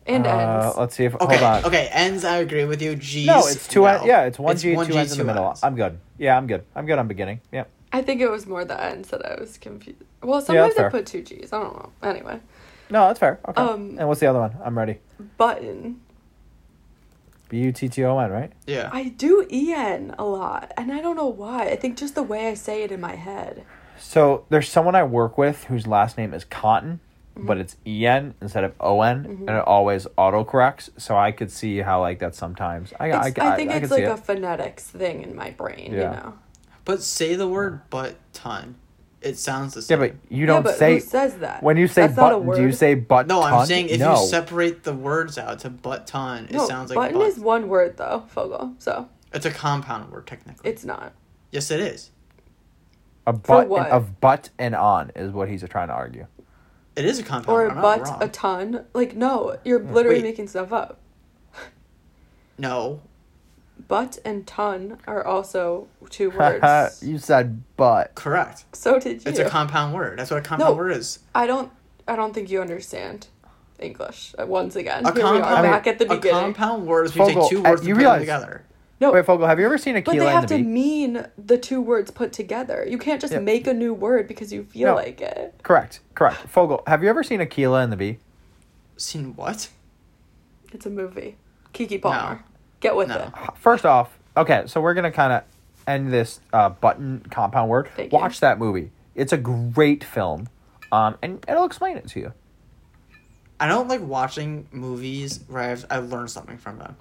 And 0.05 0.25
Uh, 0.25 0.61
ends. 0.65 0.77
let's 0.77 0.95
see 0.95 1.03
if 1.05 1.15
Okay, 1.15 1.35
hold 1.37 1.43
on. 1.43 1.65
okay, 1.65 1.89
ends. 1.91 2.23
I 2.23 2.37
agree 2.37 2.63
with 2.63 2.81
you. 2.81 2.95
G's. 2.95 3.25
No, 3.27 3.39
it's 3.39 3.67
two. 3.67 3.81
no. 3.81 3.87
en- 3.87 4.05
yeah, 4.05 4.23
it's 4.23 4.39
one 4.39 4.53
It's 4.53 4.61
G, 4.61 4.75
one 4.75 4.85
two 4.85 4.93
G, 4.93 4.99
ends 4.99 5.11
in 5.11 5.17
the 5.17 5.23
two 5.23 5.27
middle. 5.27 5.47
ends. 5.49 5.61
I'm 5.63 5.75
good. 5.75 5.97
Yeah, 6.19 6.37
I'm 6.37 6.47
good. 6.47 6.63
I'm 6.75 6.85
good 6.85 6.97
on 6.99 7.07
beginning. 7.09 7.41
Yeah. 7.51 7.65
I 7.91 8.01
think 8.01 8.21
it 8.21 8.29
was 8.29 8.45
more 8.45 8.65
the 8.65 8.81
ends 8.81 9.09
that 9.09 9.25
I 9.25 9.39
was 9.39 9.57
confused. 9.57 9.99
Well, 10.21 10.35
that's 10.35 10.47
sometimes 10.47 10.77
I 10.77 10.89
put 10.89 11.05
two 11.05 11.21
G's. 11.21 11.53
I 11.53 11.61
don't 11.61 11.73
know. 11.75 11.91
Anyway, 12.03 12.39
No, 12.89 13.07
that's 13.07 13.19
fair. 13.19 13.39
Okay. 13.47 13.61
Um, 13.61 13.95
and 13.97 14.07
what's 14.07 14.19
the 14.19 14.27
other 14.27 14.39
one? 14.39 14.55
I'm 14.63 14.77
ready. 14.77 14.99
button. 15.37 16.01
B 17.49 17.59
U 17.59 17.71
T 17.71 17.87
T 17.87 18.03
O 18.03 18.17
N, 18.19 18.29
right? 18.29 18.51
Yeah. 18.65 18.89
I 18.91 19.05
do 19.09 19.47
E 19.49 19.71
N 19.73 20.13
a 20.19 20.25
lot, 20.25 20.73
and 20.75 20.91
I 20.91 20.99
don't 21.01 21.15
know 21.15 21.27
why. 21.27 21.67
I 21.69 21.75
think 21.77 21.97
just 21.97 22.13
the 22.15 22.23
way 22.23 22.47
I 22.49 22.53
say 22.55 22.83
it 22.83 22.91
in 22.91 22.99
my 22.99 23.15
head. 23.15 23.63
So 23.97 24.45
there's 24.49 24.69
someone 24.69 24.95
I 24.95 25.03
work 25.03 25.37
with 25.37 25.63
whose 25.65 25.87
last 25.87 26.17
name 26.17 26.33
is 26.33 26.43
Cotton, 26.45 26.99
Mm-hmm. 27.37 27.45
but 27.45 27.57
it's 27.59 27.77
E 27.85 28.07
N 28.07 28.33
instead 28.41 28.63
of 28.63 28.73
O 28.79 29.01
N, 29.03 29.25
and 29.47 29.49
it 29.57 29.63
always 29.67 30.07
autocorrects. 30.17 30.89
So 30.97 31.15
I 31.15 31.31
could 31.31 31.51
see 31.51 31.77
how 31.77 32.01
like 32.01 32.17
that 32.19 32.33
sometimes. 32.33 32.91
I 32.99 33.11
I, 33.11 33.17
I, 33.17 33.25
I, 33.27 33.31
think 33.55 33.69
I 33.71 33.75
it's 33.75 33.81
could 33.89 33.91
like 33.91 33.99
see 33.99 34.03
a 34.05 34.13
it. 34.15 34.19
phonetics 34.25 34.83
thing 34.85 35.21
in 35.21 35.35
my 35.35 35.51
brain, 35.51 35.93
you 35.93 35.99
Yeah. 35.99 36.11
know. 36.13 36.33
But 36.87 37.03
say 37.03 37.35
the 37.35 37.47
word 37.49 37.81
but 37.89 38.15
ton. 38.31 38.75
It 39.21 39.37
sounds 39.37 39.73
the 39.73 39.81
same. 39.81 39.99
Yeah, 39.99 40.07
but 40.07 40.15
you 40.29 40.45
don't 40.45 40.63
but 40.63 40.77
say 40.77 40.93
who 40.95 40.99
says 41.01 41.35
that? 41.39 41.61
when 41.61 41.75
you 41.75 41.87
say 41.89 42.03
That's 42.07 42.15
not 42.15 42.31
a 42.31 42.37
button. 42.37 42.55
Do 42.55 42.61
you 42.61 42.67
word. 42.69 42.75
say 42.75 42.93
butt? 42.95 43.27
no, 43.27 43.41
I'm 43.43 43.51
ton? 43.51 43.67
saying 43.67 43.89
if 43.89 43.99
no. 43.99 44.21
you 44.21 44.27
separate 44.27 44.83
the 44.83 44.93
words 44.93 45.37
out 45.37 45.59
to 45.59 45.69
but 45.69 46.07
ton, 46.07 46.45
it 46.45 46.51
no, 46.53 46.65
sounds 46.65 46.89
like 46.89 46.95
button 46.95 47.17
but. 47.17 47.27
is 47.27 47.37
one 47.39 47.67
word 47.67 47.97
though, 47.97 48.23
Fogel. 48.29 48.73
So 48.79 49.09
It's 49.33 49.45
a 49.45 49.51
compound 49.51 50.11
word 50.13 50.27
technically. 50.27 50.69
it's 50.69 50.85
not. 50.85 51.11
yes, 51.51 51.71
it 51.71 51.81
is. 51.81 52.11
a 53.25 53.33
butt 53.33 53.67
what? 53.67 53.89
of 53.89 54.21
butt 54.21 54.49
and 54.57 54.73
on 54.73 55.11
is 55.13 55.33
what 55.33 55.49
he's 55.49 55.63
trying 55.67 55.89
to 55.89 55.93
argue. 55.93 56.25
It 56.95 57.03
is 57.03 57.19
a 57.19 57.23
compound 57.23 57.49
Or 57.49 57.63
word. 57.63 57.67
a 57.67 57.69
I'm 57.71 57.75
not 57.75 57.81
butt 57.81 58.07
wrong. 58.07 58.23
a 58.23 58.27
ton. 58.29 58.85
Like 58.93 59.13
no, 59.13 59.57
you're 59.65 59.79
hmm. 59.81 59.93
literally 59.93 60.19
Wait. 60.19 60.23
making 60.29 60.47
stuff 60.47 60.71
up. 60.71 60.99
no. 62.57 63.01
Butt 63.87 64.17
and 64.25 64.45
ton 64.47 64.97
are 65.07 65.25
also 65.25 65.87
two 66.09 66.29
words. 66.31 67.01
you 67.03 67.17
said 67.17 67.63
butt. 67.77 68.15
Correct. 68.15 68.65
so 68.73 68.99
did 68.99 69.23
you. 69.25 69.29
It's 69.31 69.39
a 69.39 69.49
compound 69.49 69.93
word. 69.93 70.19
That's 70.19 70.31
what 70.31 70.37
a 70.39 70.41
compound 70.41 70.71
No. 70.71 70.75
word 70.77 70.91
is. 70.91 71.19
I 71.35 71.47
don't. 71.47 71.71
I 72.07 72.15
don't 72.15 72.33
think 72.33 72.49
you 72.49 72.59
understand 72.61 73.27
English. 73.79 74.33
Uh, 74.39 74.45
Once 74.45 74.75
again, 74.75 75.05
A 75.05 75.13
here 75.13 75.23
we 75.23 75.29
are 75.29 75.41
compound, 75.41 75.63
back 75.63 75.87
at 75.87 75.99
the 75.99 76.05
beginning. 76.05 76.37
a 76.37 76.41
compound 76.41 76.87
word 76.87 77.05
is 77.05 77.15
when 77.15 77.29
you 77.29 77.35
take 77.41 77.49
two 77.49 77.59
uh, 77.65 77.69
words 77.71 77.85
you 77.85 77.93
and 77.95 77.97
put 77.97 78.03
them 78.03 78.11
realize- 78.13 78.19
together. 78.21 78.63
no, 79.01 79.11
Wait, 79.11 79.25
Fogel, 79.25 79.45
have 79.47 79.59
you 79.59 79.65
ever 79.65 79.77
seen 79.77 79.93
but 80.03 80.05
they 80.17 80.25
have 80.25 80.43
and 80.43 80.47
to 80.47 80.57
the 80.57 80.63
mean 80.63 81.27
the 81.37 81.57
two 81.57 81.81
words 81.81 82.09
put 82.09 82.31
together. 82.33 82.85
You 82.89 82.97
can't 82.97 83.21
just 83.21 83.33
Yeah. 83.33 83.39
make 83.39 83.67
a 83.67 83.73
new 83.73 83.93
word 83.93 84.27
because 84.27 84.51
you 84.53 84.63
feel 84.63 84.89
No. 84.89 84.95
like 84.95 85.21
it. 85.21 85.53
Correct, 85.63 85.99
correct. 86.15 86.37
Fogel, 86.47 86.81
have 86.87 87.03
you 87.03 87.09
ever 87.09 87.23
seen 87.23 87.39
Akeelah 87.41 87.83
and 87.83 87.91
the 87.91 87.97
Bee? 87.97 88.19
Seen 88.95 89.35
what? 89.35 89.69
It's 90.73 90.85
a 90.85 90.89
movie. 90.89 91.37
Keke 91.73 92.01
Palmer. 92.01 92.43
Get 92.79 92.95
with 92.95 93.07
No. 93.09 93.17
it. 93.17 93.57
First 93.57 93.85
off, 93.85 94.17
okay, 94.35 94.63
so 94.67 94.81
we're 94.81 94.93
gonna 94.93 95.11
kind 95.11 95.33
of 95.33 95.43
end 95.87 96.11
this 96.11 96.39
uh, 96.53 96.69
button 96.69 97.25
compound 97.31 97.69
word. 97.69 97.89
Thank 97.95 98.11
you. 98.11 98.17
Watch 98.17 98.39
that 98.41 98.59
movie. 98.59 98.91
It's 99.15 99.33
a 99.33 99.37
great 99.37 100.03
film, 100.03 100.47
um, 100.91 101.17
and 101.21 101.43
it'll 101.47 101.65
explain 101.65 101.97
it 101.97 102.07
to 102.09 102.19
you. 102.19 102.33
I 103.59 103.67
don't 103.67 103.87
like 103.87 104.01
watching 104.01 104.67
movies 104.71 105.43
where 105.47 105.63
I've, 105.63 105.85
I 105.89 105.97
learned 105.97 106.29
something 106.29 106.57
from 106.59 106.77
them. 106.77 106.95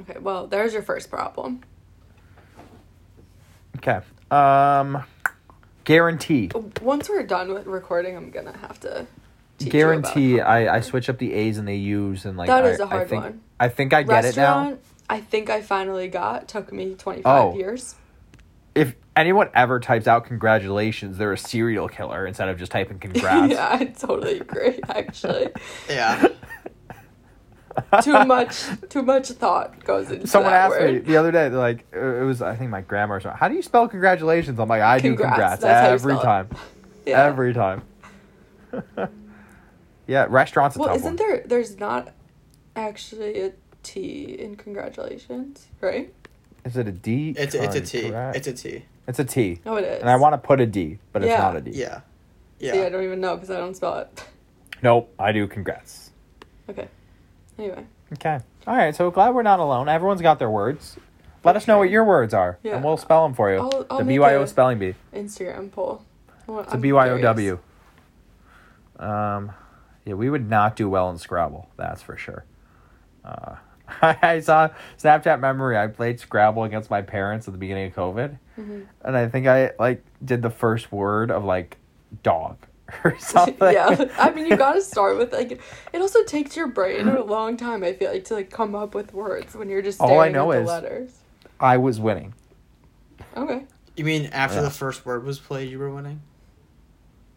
Okay, 0.00 0.18
well, 0.18 0.46
there's 0.46 0.72
your 0.72 0.82
first 0.82 1.10
problem. 1.10 1.60
Okay. 3.76 4.00
Um, 4.30 5.04
guarantee. 5.84 6.50
Once 6.80 7.08
we're 7.08 7.22
done 7.22 7.52
with 7.52 7.66
recording, 7.66 8.16
I'm 8.16 8.30
gonna 8.30 8.56
have 8.56 8.80
to. 8.80 9.06
Teach 9.58 9.66
you 9.66 9.72
Guarantee. 9.72 10.38
about 10.38 10.50
I, 10.50 10.76
I 10.76 10.80
switch 10.80 11.10
up 11.10 11.18
the 11.18 11.34
A's 11.34 11.58
and 11.58 11.68
the 11.68 11.76
U's 11.76 12.24
and 12.24 12.38
like. 12.38 12.46
That 12.46 12.64
I, 12.64 12.68
is 12.68 12.80
a 12.80 12.86
hard 12.86 13.02
I 13.02 13.04
think, 13.04 13.22
one. 13.24 13.40
I 13.60 13.68
think 13.68 13.92
I 13.92 14.02
get 14.04 14.24
it 14.24 14.36
now. 14.36 14.78
Restaurant, 15.10 15.24
I 15.26 15.30
think 15.30 15.50
I 15.50 15.60
finally 15.62 16.08
got. 16.08 16.48
Took 16.48 16.72
me 16.72 16.94
25 16.94 17.24
Oh. 17.26 17.56
years. 17.56 17.94
If 18.74 18.94
anyone 19.16 19.48
ever 19.54 19.80
types 19.80 20.06
out 20.06 20.24
congratulations, 20.26 21.18
they're 21.18 21.32
a 21.32 21.38
serial 21.38 21.88
killer 21.88 22.26
instead 22.26 22.48
of 22.48 22.58
just 22.58 22.70
typing 22.72 22.98
congrats. 23.00 23.52
yeah, 23.52 23.68
I 23.80 23.84
totally 23.86 24.38
agree. 24.40 24.78
Actually, 24.88 25.48
Yeah. 25.88 26.28
too 28.02 28.24
much, 28.24 28.62
too 28.88 29.02
much 29.02 29.28
thought 29.28 29.82
goes 29.84 30.10
into 30.10 30.26
Someone 30.26 30.52
that 30.52 30.72
asked 30.72 30.80
me 30.82 30.98
the 30.98 31.16
other 31.16 31.30
day, 31.32 31.48
like, 31.50 31.86
uh, 31.94 31.98
it 31.98 32.24
was, 32.24 32.42
I 32.42 32.54
think 32.56 32.70
my 32.70 32.80
grandma 32.80 33.14
or 33.14 33.20
something. 33.20 33.38
How 33.38 33.48
do 33.48 33.54
you 33.54 33.62
spell 33.62 33.88
congratulations? 33.88 34.58
I'm 34.58 34.68
like, 34.68 34.82
I 34.82 35.00
Congrats, 35.00 35.20
do 35.20 35.28
congrats 35.28 35.62
that's 35.62 35.80
how 35.80 35.88
you 35.88 35.94
every 35.94 36.22
time. 36.22 36.48
Yeah. 37.06 37.24
Every 37.24 37.54
time. 37.54 37.82
yeah, 40.06 40.26
restaurants 40.28 40.76
well, 40.76 40.94
isn't 40.94 41.04
one. 41.04 41.16
there? 41.16 41.42
There's 41.46 41.78
not 41.78 42.12
actually 42.76 43.40
a 43.40 43.52
T 43.82 44.36
in 44.38 44.56
congratulations, 44.56 45.66
right? 45.80 46.12
Is 46.64 46.76
it 46.76 46.86
a 46.88 46.92
D? 46.92 47.34
It's 47.36 47.54
it's 47.54 47.74
a 47.74 47.80
T. 47.80 48.02
Congrats. 48.02 48.36
It's 48.38 48.46
a 48.48 48.52
T. 48.52 48.84
It's 49.08 49.18
a 49.18 49.24
T. 49.24 49.60
No, 49.64 49.76
it 49.76 49.84
is. 49.84 50.00
And 50.00 50.10
I 50.10 50.16
want 50.16 50.34
to 50.34 50.38
put 50.38 50.60
a 50.60 50.66
D, 50.66 50.98
but 51.12 51.22
it's 51.24 51.36
not 51.38 51.56
a 51.56 51.60
D. 51.60 51.70
Yeah. 51.72 52.00
Yeah. 52.58 52.72
See, 52.72 52.82
I 52.82 52.88
don't 52.90 53.02
even 53.04 53.20
know 53.20 53.34
because 53.36 53.50
I 53.50 53.56
don't 53.58 53.74
spell 53.76 53.98
it. 53.98 54.24
Nope, 54.82 55.12
I 55.18 55.32
do 55.32 55.46
congrats. 55.46 56.10
Okay. 56.70 56.88
Anyway, 57.58 57.84
Okay. 58.14 58.38
All 58.66 58.74
right, 58.74 58.96
so 58.96 59.10
glad 59.10 59.34
we're 59.34 59.42
not 59.42 59.60
alone. 59.60 59.90
Everyone's 59.90 60.22
got 60.22 60.38
their 60.38 60.48
words. 60.48 60.96
Let 61.44 61.54
us 61.54 61.68
know 61.68 61.76
what 61.76 61.90
your 61.90 62.02
words 62.04 62.32
are, 62.32 62.58
Yeah. 62.62 62.76
and 62.76 62.84
we'll 62.84 62.96
spell 62.96 63.24
them 63.24 63.34
for 63.34 63.52
you. 63.52 63.58
I'll- 63.60 63.86
I'll 63.90 63.98
the 63.98 64.04
make 64.04 64.18
BYO 64.18 64.40
a- 64.42 64.46
spelling 64.46 64.78
bee. 64.78 64.94
Instagram 65.14 65.70
poll. 65.70 66.02
Well, 66.46 66.60
It's 66.60 66.72
a 66.72 66.76
I'm 66.76 66.80
BYOW. 66.82 67.18
curious. 67.34 67.58
Um, 68.98 69.52
yeah, 70.06 70.14
we 70.14 70.30
would 70.30 70.48
not 70.48 70.76
do 70.76 70.88
well 70.88 71.10
in 71.10 71.18
Scrabble. 71.18 71.68
That's 71.76 72.00
for 72.02 72.16
sure. 72.16 72.44
Uh, 73.24 73.56
I 74.02 74.40
saw 74.40 74.68
Snapchat 74.98 75.40
memory. 75.40 75.76
I 75.78 75.86
played 75.86 76.20
Scrabble 76.20 76.64
against 76.64 76.90
my 76.90 77.02
parents 77.02 77.48
at 77.48 77.52
the 77.52 77.58
beginning 77.58 77.86
of 77.88 77.94
COVID, 77.94 78.38
Mm-hmm. 78.58 78.80
and 79.04 79.16
I 79.16 79.26
think 79.28 79.46
I 79.46 79.70
like 79.78 80.04
did 80.24 80.42
the 80.42 80.50
first 80.50 80.92
word 80.92 81.30
of 81.30 81.44
like 81.44 81.78
dog 82.22 82.58
or 83.04 83.16
something. 83.18 83.72
yeah, 83.72 84.04
I 84.18 84.30
mean, 84.30 84.46
you 84.46 84.56
gotta 84.56 84.82
start 84.94 85.16
with 85.18 85.32
like. 85.32 85.52
It 85.92 86.00
also 86.00 86.22
takes 86.24 86.56
your 86.56 86.66
brain 86.68 87.08
a 87.08 87.22
long 87.24 87.56
time. 87.56 87.82
I 87.82 87.92
feel 87.94 88.12
like 88.12 88.24
to 88.26 88.34
like 88.34 88.50
come 88.50 88.74
up 88.74 88.94
with 88.94 89.14
words 89.14 89.54
when 89.54 89.68
you're 89.70 89.82
just 89.82 90.00
All 90.00 90.08
staring 90.08 90.22
I 90.34 90.38
know 90.38 90.52
at 90.52 90.56
the 90.56 90.62
is- 90.62 90.68
letters. 90.68 91.18
I 91.58 91.76
was 91.78 91.98
winning. 92.00 92.34
Okay. 93.36 93.64
You 93.96 94.04
mean 94.04 94.26
after 94.32 94.56
Yeah. 94.58 94.62
the 94.62 94.70
first 94.70 95.04
word 95.06 95.24
was 95.24 95.38
played, 95.38 95.70
you 95.70 95.78
were 95.78 95.90
winning? 95.90 96.22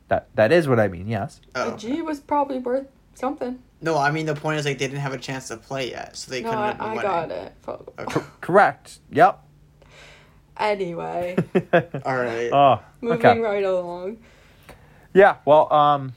That 0.09 0.27
that 0.35 0.51
is 0.51 0.67
what 0.67 0.79
I 0.79 0.87
mean. 0.87 1.07
Yes. 1.07 1.39
Oh. 1.55 1.73
A 1.73 1.77
G 1.77 2.01
was 2.01 2.19
probably 2.19 2.59
worth 2.59 2.87
something. 3.13 3.59
No, 3.83 3.97
I 3.97 4.09
mean 4.11 4.25
the 4.25 4.33
point 4.33 4.59
is 4.59 4.65
like 4.65 4.77
they 4.79 4.87
didn't 4.87 5.01
have 5.01 5.13
a 5.13 5.17
chance 5.19 5.49
to 5.49 5.57
play 5.57 5.91
yet, 5.91 6.15
so 6.17 6.31
they 6.31 6.41
no, 6.41 6.49
couldn't 6.49 6.63
I, 6.63 6.67
have 6.67 6.77
been 6.77 6.85
I 6.87 6.89
winning. 6.95 7.01
got 7.03 7.31
it. 7.31 7.53
Fuck. 7.61 7.99
Okay. 7.99 8.21
Correct. 8.41 8.99
Yep. 9.11 9.39
Anyway, 10.57 11.35
All 12.05 12.15
right. 12.17 12.51
Oh. 12.51 12.79
moving 13.01 13.17
Okay. 13.25 13.39
right 13.39 13.63
along. 13.63 14.17
Yeah. 15.13 15.37
Well. 15.45 15.71
Um. 15.73 16.13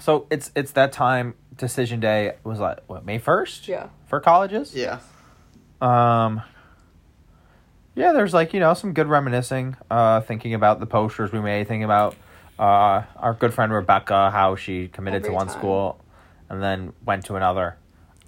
So 0.00 0.26
it's 0.30 0.50
it's 0.54 0.72
that 0.72 0.92
time. 0.92 1.34
Decision 1.56 2.00
day 2.00 2.32
was 2.44 2.58
like 2.58 2.78
what 2.88 3.04
May 3.04 3.18
first 3.18 3.68
Yeah. 3.68 3.88
for 4.06 4.20
colleges. 4.20 4.74
yeah. 4.74 4.98
Um. 5.80 6.42
Yeah, 7.94 8.12
there's 8.12 8.32
like 8.34 8.52
you 8.54 8.60
know 8.60 8.74
some 8.74 8.92
good 8.94 9.06
reminiscing. 9.06 9.76
Uh, 9.90 10.20
thinking 10.22 10.54
about 10.54 10.80
the 10.80 10.86
posters 10.86 11.30
we 11.30 11.40
made, 11.40 11.68
thinking 11.68 11.84
about 11.84 12.16
uh 12.58 13.02
our 13.16 13.34
good 13.38 13.54
friend 13.54 13.72
Rebecca, 13.72 14.30
how 14.30 14.56
she 14.56 14.88
committed 14.88 15.24
to 15.24 15.32
one 15.32 15.46
time. 15.46 15.58
school, 15.58 16.00
and 16.52 16.62
then 16.62 16.92
went 17.04 17.24
to 17.24 17.34
another. 17.36 17.78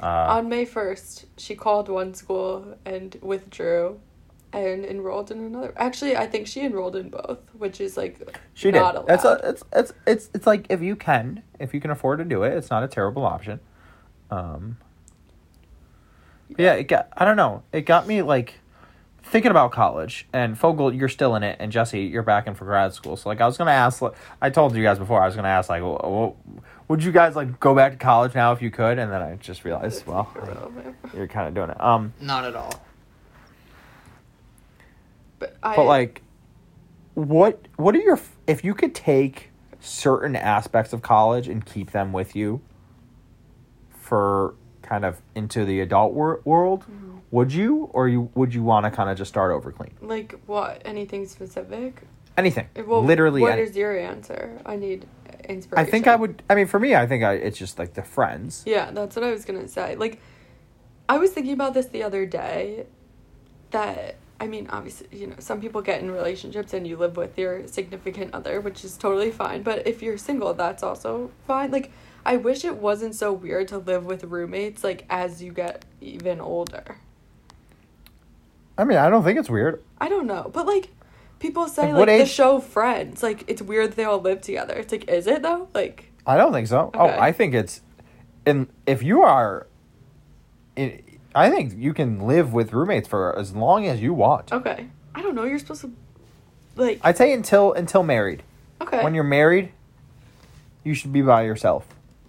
Uh, 0.02 0.06
On 0.38 0.48
May 0.48 0.64
1st, 0.66 1.26
she 1.36 1.54
called 1.54 1.88
one 1.88 2.14
school 2.14 2.76
and 2.84 3.16
withdrew 3.20 4.00
and 4.52 4.84
enrolled 4.84 5.30
in 5.30 5.38
another. 5.38 5.74
Actually, 5.76 6.16
I 6.16 6.26
think 6.26 6.46
she 6.46 6.62
enrolled 6.62 6.96
in 6.96 7.10
both, 7.10 7.38
which 7.56 7.80
is 7.80 7.96
like 7.96 8.36
she 8.54 8.70
did. 8.70 8.78
not 8.80 9.04
It's 9.08 9.24
a, 9.24 9.28
allowed. 9.28 9.40
it's 9.44 9.62
it's 9.72 9.92
it's 10.06 10.30
it's 10.34 10.46
like 10.46 10.66
if 10.70 10.80
you 10.80 10.96
can, 10.96 11.42
if 11.60 11.74
you 11.74 11.80
can 11.80 11.90
afford 11.90 12.18
to 12.20 12.24
do 12.24 12.42
it, 12.44 12.54
it's 12.56 12.70
not 12.70 12.82
a 12.82 12.88
terrible 12.88 13.24
option. 13.26 13.60
Um. 14.30 14.78
Yeah, 16.56 16.74
it 16.74 16.84
got. 16.84 17.08
I 17.16 17.24
don't 17.24 17.36
know. 17.36 17.62
It 17.72 17.82
got 17.82 18.06
me 18.06 18.22
like 18.22 18.60
thinking 19.24 19.50
about 19.50 19.72
college. 19.72 20.26
And 20.32 20.56
Fogel, 20.58 20.92
you're 20.94 21.08
still 21.08 21.34
in 21.34 21.42
it, 21.42 21.56
and 21.58 21.72
Jesse, 21.72 22.00
you're 22.02 22.22
back 22.22 22.46
in 22.46 22.54
for 22.54 22.64
grad 22.64 22.92
school. 22.94 23.16
So 23.16 23.28
like, 23.28 23.40
I 23.40 23.46
was 23.46 23.56
gonna 23.58 23.70
ask. 23.72 24.00
Like, 24.02 24.14
I 24.40 24.50
told 24.50 24.74
you 24.76 24.82
guys 24.82 24.98
before, 24.98 25.20
I 25.22 25.26
was 25.26 25.34
gonna 25.36 25.48
ask 25.48 25.68
like, 25.68 25.80
w- 25.80 25.98
w- 25.98 26.34
would 26.88 27.02
you 27.02 27.12
guys 27.12 27.34
like 27.34 27.58
go 27.60 27.74
back 27.74 27.92
to 27.92 27.98
college 27.98 28.34
now 28.34 28.52
if 28.52 28.62
you 28.62 28.70
could? 28.70 28.98
And 28.98 29.10
then 29.10 29.22
I 29.22 29.34
just 29.36 29.64
realized, 29.64 30.06
well, 30.06 30.32
you're 31.14 31.26
kind 31.28 31.48
of 31.48 31.54
doing 31.54 31.70
it. 31.70 31.80
Um, 31.80 32.12
Not 32.20 32.44
at 32.44 32.54
all. 32.54 32.72
But 35.38 35.56
I. 35.62 35.76
but 35.76 35.84
like, 35.84 36.22
what 37.14 37.66
what 37.76 37.94
are 37.94 38.00
your 38.00 38.20
if 38.46 38.64
you 38.64 38.74
could 38.74 38.94
take 38.94 39.50
certain 39.80 40.36
aspects 40.36 40.92
of 40.92 41.02
college 41.02 41.48
and 41.48 41.64
keep 41.64 41.90
them 41.90 42.12
with 42.12 42.34
you 42.36 42.60
for 43.90 44.54
kind 44.82 45.04
of 45.04 45.20
into 45.34 45.64
the 45.64 45.80
adult 45.80 46.12
wor- 46.12 46.40
world? 46.44 46.82
Mm-hmm. 46.82 47.13
Would 47.34 47.52
you, 47.52 47.90
or 47.92 48.06
you 48.06 48.30
would 48.36 48.54
you 48.54 48.62
want 48.62 48.84
to 48.84 48.92
kind 48.92 49.10
of 49.10 49.18
just 49.18 49.28
start 49.28 49.50
over 49.50 49.72
clean? 49.72 49.90
Like 50.00 50.38
what? 50.46 50.80
Anything 50.84 51.26
specific? 51.26 52.02
Anything, 52.38 52.68
eh, 52.76 52.82
Well, 52.82 53.02
literally. 53.02 53.40
What 53.40 53.54
any- 53.54 53.62
is 53.62 53.76
your 53.76 53.98
answer? 53.98 54.60
I 54.64 54.76
need 54.76 55.04
inspiration. 55.48 55.84
I 55.84 55.90
think 55.90 56.06
I 56.06 56.14
would. 56.14 56.44
I 56.48 56.54
mean, 56.54 56.68
for 56.68 56.78
me, 56.78 56.94
I 56.94 57.08
think 57.08 57.24
I, 57.24 57.32
it's 57.32 57.58
just 57.58 57.76
like 57.76 57.94
the 57.94 58.04
friends. 58.04 58.62
Yeah, 58.64 58.92
that's 58.92 59.16
what 59.16 59.24
I 59.24 59.32
was 59.32 59.44
gonna 59.44 59.66
say. 59.66 59.96
Like, 59.96 60.20
I 61.08 61.18
was 61.18 61.32
thinking 61.32 61.54
about 61.54 61.74
this 61.74 61.86
the 61.86 62.04
other 62.04 62.24
day. 62.24 62.86
That 63.72 64.14
I 64.38 64.46
mean, 64.46 64.68
obviously, 64.70 65.08
you 65.10 65.26
know, 65.26 65.34
some 65.40 65.60
people 65.60 65.82
get 65.82 66.00
in 66.02 66.12
relationships 66.12 66.72
and 66.72 66.86
you 66.86 66.96
live 66.96 67.16
with 67.16 67.36
your 67.36 67.66
significant 67.66 68.32
other, 68.32 68.60
which 68.60 68.84
is 68.84 68.96
totally 68.96 69.32
fine. 69.32 69.64
But 69.64 69.88
if 69.88 70.02
you're 70.02 70.18
single, 70.18 70.54
that's 70.54 70.84
also 70.84 71.32
fine. 71.48 71.72
Like, 71.72 71.90
I 72.24 72.36
wish 72.36 72.64
it 72.64 72.76
wasn't 72.76 73.16
so 73.16 73.32
weird 73.32 73.66
to 73.68 73.78
live 73.78 74.06
with 74.06 74.22
roommates 74.22 74.84
like 74.84 75.04
as 75.10 75.42
you 75.42 75.50
get 75.50 75.84
even 76.00 76.40
older. 76.40 76.98
I 78.76 78.84
mean, 78.84 78.98
I 78.98 79.08
don't 79.08 79.22
think 79.24 79.38
it's 79.38 79.50
weird. 79.50 79.82
I 80.00 80.08
don't 80.08 80.26
know, 80.26 80.50
but 80.52 80.66
like 80.66 80.88
people 81.38 81.68
say 81.68 81.82
Like, 81.84 81.92
like, 81.92 81.98
what 81.98 82.06
the 82.06 82.12
age- 82.22 82.28
show 82.28 82.60
Friends, 82.60 83.22
like 83.22 83.44
it's 83.46 83.62
weird 83.62 83.92
they 83.92 84.04
all 84.04 84.20
live 84.20 84.40
together. 84.40 84.74
It's 84.74 84.92
like, 84.92 85.08
is 85.08 85.26
it 85.26 85.42
though? 85.42 85.68
Like, 85.74 86.10
I 86.26 86.36
don't 86.36 86.52
think 86.52 86.66
so. 86.68 86.90
Oh, 86.94 87.06
I 87.06 87.32
think 87.32 87.54
it's, 87.54 87.82
and 88.46 88.66
if 88.86 89.02
you 89.02 89.22
are, 89.22 89.66
i 90.76 91.00
I 91.36 91.50
think 91.50 91.74
you 91.76 91.92
can 91.92 92.20
live 92.28 92.52
with 92.52 92.72
roommates 92.72 93.08
for 93.08 93.36
as 93.36 93.54
long 93.56 93.86
as 93.86 94.00
you 94.00 94.14
want. 94.14 94.52
okay, 94.52 94.86
I 95.14 95.22
don't 95.22 95.34
know. 95.34 95.42
You're 95.44 95.58
supposed 95.58 95.80
to, 95.82 95.92
like, 96.76 97.00
I'd 97.02 97.16
say 97.16 97.32
until 97.32 97.72
until 97.72 98.02
married. 98.04 98.42
okay. 98.80 99.02
When 99.02 99.14
you're 99.14 99.24
married, 99.24 99.72
you 100.84 100.94
should 100.94 101.12
be 101.12 101.22
by 101.22 101.42
yourself. 101.42 101.86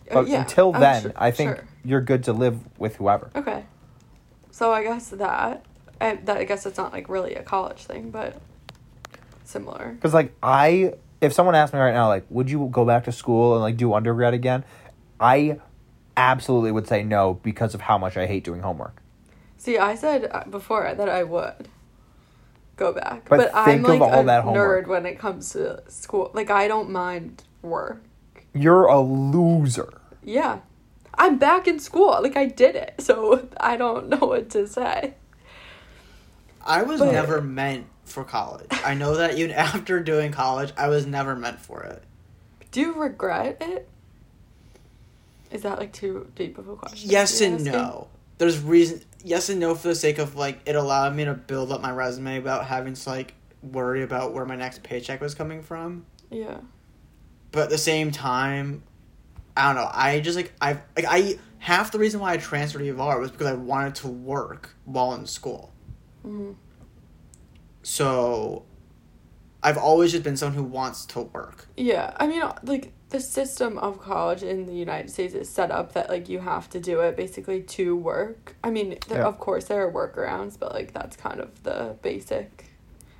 Uh, 0.10 0.16
But 0.16 0.28
yeah, 0.28 0.42
until 0.42 0.74
I'm 0.74 0.82
then, 0.82 1.02
sure- 1.04 1.12
I 1.16 1.32
think 1.32 1.56
sure. 1.56 1.66
you're 1.84 2.02
good 2.02 2.24
to 2.26 2.34
live 2.34 2.60
with 2.80 2.96
whoever. 2.98 3.30
Okay. 3.36 3.66
So 4.52 4.72
I 4.72 4.84
guess 4.84 5.10
that, 5.10 5.64
I, 6.02 6.16
that 6.16 6.38
I 6.38 6.44
guess 6.44 6.66
it's 6.66 6.78
not 6.78 6.92
like 6.94 7.10
really 7.10 7.36
a 7.36 7.44
college 7.44 7.84
thing, 7.84 8.12
but 8.12 8.42
similar. 9.44 9.94
Because 9.94 10.14
like 10.14 10.34
I, 10.44 10.94
if 11.22 11.34
someone 11.34 11.56
asked 11.56 11.74
me 11.74 11.80
right 11.80 11.94
now, 11.94 12.08
like, 12.08 12.26
would 12.30 12.50
you 12.50 12.70
go 12.72 12.86
back 12.86 13.06
to 13.06 13.12
school 13.12 13.54
and 13.54 13.62
like 13.62 13.78
do 13.78 13.94
undergrad 13.94 14.34
again? 14.34 14.64
I 15.20 15.60
absolutely 16.18 16.72
would 16.72 16.88
say 16.88 17.04
no 17.04 17.36
because 17.44 17.74
of 17.74 17.82
how 17.82 17.98
much 17.98 18.18
I 18.18 18.26
hate 18.26 18.44
doing 18.44 18.62
homework. 18.62 19.02
See, 19.58 19.78
I 19.78 19.96
said 19.96 20.30
uh, 20.32 20.44
before 20.46 20.94
that 20.94 21.10
I 21.10 21.24
would 21.24 21.70
go 22.76 22.94
back, 22.94 23.28
But 23.30 23.38
but, 23.38 23.52
I'm 23.54 23.84
like 23.84 24.02
a 24.02 24.24
nerd 24.24 24.88
when 24.88 25.06
it 25.06 25.18
comes 25.18 25.52
to 25.52 25.84
school. 25.88 26.32
Like 26.34 26.50
I 26.50 26.68
don't 26.68 26.90
mind 26.90 27.44
work. 27.62 28.04
You're 28.54 28.86
a 28.86 29.00
loser. 29.00 29.94
Yeah, 30.24 30.60
I'm 31.16 31.38
back 31.38 31.68
in 31.68 31.80
school. 31.80 32.20
Like 32.22 32.36
I 32.36 32.46
did 32.46 32.76
it, 32.76 32.96
so 33.00 33.48
I 33.58 33.78
don't 33.78 34.10
know 34.10 34.18
what 34.18 34.50
to 34.52 34.68
say. 34.68 35.16
I 36.66 36.84
was 36.84 37.00
But- 37.00 37.12
never 37.12 37.42
meant 37.42 37.88
for 38.06 38.24
college. 38.24 38.68
I 38.72 38.94
know 38.94 39.16
that 39.18 39.38
even 39.38 39.52
after 39.56 40.00
doing 40.02 40.32
college, 40.32 40.72
I 40.78 40.88
was 40.88 41.06
never 41.06 41.36
meant 41.36 41.60
for 41.60 41.84
it. 41.84 42.04
Do 42.72 42.82
you 42.82 42.94
regret 42.94 43.58
it? 43.62 43.88
Is 45.52 45.62
that 45.62 45.80
like 45.80 45.94
too 45.94 46.30
deep 46.36 46.58
of 46.58 46.68
a 46.68 46.76
question? 46.76 47.10
Yes 47.10 47.40
and 47.42 47.56
asking? 47.56 47.72
no. 47.72 48.08
There's 48.38 48.60
reason. 48.60 49.02
Yes 49.24 49.50
and 49.50 49.60
no 49.60 49.76
for 49.76 49.88
the 49.88 49.96
sake 49.96 50.18
of 50.18 50.36
like 50.36 50.60
it 50.66 50.76
allowed 50.76 51.16
me 51.16 51.26
to 51.26 51.34
build 51.34 51.72
up 51.72 51.82
my 51.82 51.92
resume 51.92 52.40
without 52.40 52.66
having 52.66 52.94
to 52.94 53.10
like 53.10 53.34
worry 53.64 54.04
about 54.04 54.34
where 54.34 54.46
my 54.46 54.56
next 54.56 54.84
paycheck 54.84 55.22
was 55.22 55.34
coming 55.34 55.64
from. 55.64 56.06
Yeah. 56.30 56.58
But 57.52 57.64
at 57.64 57.70
the 57.70 57.78
same 57.78 58.12
time, 58.12 58.84
I 59.56 59.68
don't 59.68 59.76
know. 59.82 59.90
I 59.92 60.20
just 60.20 60.36
like 60.36 60.52
I 60.60 60.74
like 60.98 61.06
I 61.08 61.40
half 61.60 61.92
the 61.92 62.00
reason 62.00 62.20
why 62.20 62.34
I 62.34 62.38
transferred 62.38 62.80
to 62.80 62.94
UVR 62.94 63.20
was 63.20 63.32
because 63.32 63.48
I 63.48 63.54
wanted 63.54 63.96
to 63.96 64.08
work 64.10 64.76
while 64.84 65.14
in 65.14 65.26
school. 65.26 65.72
Hmm 66.26 66.52
So 67.84 68.64
I've 69.62 69.78
always 69.78 70.12
just 70.12 70.24
been 70.24 70.38
someone 70.38 70.58
who 70.58 70.64
wants 70.64 71.06
to 71.08 71.22
work. 71.22 71.68
Yeah, 71.78 72.14
I 72.18 72.28
mean, 72.28 72.42
like 72.64 72.94
the 73.10 73.20
system 73.20 73.78
of 73.78 74.02
college 74.02 74.44
in 74.44 74.66
the 74.66 74.74
United 74.74 75.10
States 75.12 75.34
is 75.34 75.50
set 75.50 75.72
up 75.72 75.94
that 75.94 76.10
like 76.10 76.28
you 76.28 76.40
have 76.40 76.70
to 76.72 76.80
do 76.80 77.00
it 77.02 77.16
basically 77.16 77.62
to 77.62 77.96
work. 77.96 78.56
I 78.64 78.70
mean, 78.72 78.98
there, 79.08 79.20
Yeah. 79.20 79.26
of 79.28 79.40
course 79.40 79.66
there 79.66 79.86
are 79.88 79.92
workarounds, 79.92 80.58
but 80.60 80.74
like 80.74 80.94
that's 80.94 81.16
kind 81.16 81.40
of 81.40 81.64
the 81.64 81.96
basic 82.02 82.72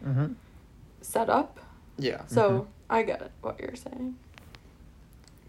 Mm-hmm. 0.06 0.34
setup. 1.02 1.60
Yeah. 1.98 2.26
So 2.28 2.68
I 2.90 3.02
get 3.04 3.22
it, 3.22 3.32
what 3.42 3.60
you're 3.60 3.76
saying. 3.76 4.16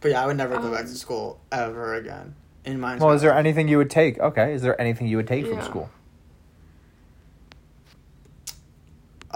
But 0.01 0.13
yeah, 0.13 0.23
I 0.23 0.27
would 0.27 0.37
never 0.37 0.57
go 0.57 0.71
back 0.71 0.81
Um, 0.83 0.87
to 0.87 0.95
school 0.95 1.41
ever 1.51 1.95
again. 1.95 2.37
In 2.65 2.81
my 2.81 2.97
Well, 2.97 3.13
is 3.13 3.23
there 3.23 3.35
anything 3.35 3.69
you 3.69 3.77
would 3.79 3.91
take? 3.91 4.19
Okay, 4.19 4.53
is 4.55 4.63
there 4.63 4.81
anything 4.81 5.09
you 5.09 5.17
would 5.17 5.27
take 5.27 5.47
from 5.47 5.61
school? 5.63 5.91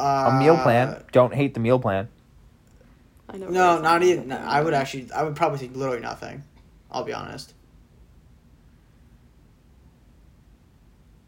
Uh, 0.01 0.31
A 0.31 0.39
meal 0.39 0.57
plan. 0.59 1.03
Don't 1.13 1.35
hate 1.35 1.55
the 1.55 1.61
meal 1.61 1.79
plan. 1.79 2.09
I 3.29 3.37
know. 3.37 3.49
No, 3.49 3.81
not 3.81 4.03
even. 4.03 4.29
like 4.29 4.41
that. 4.41 4.49
I 4.49 4.61
would 4.61 4.75
actually. 4.75 5.11
I 5.13 5.23
would 5.23 5.37
probably 5.37 5.59
take 5.59 5.77
literally 5.77 6.01
nothing. 6.01 6.43
I'll 6.91 7.05
be 7.05 7.13
honest. 7.13 7.55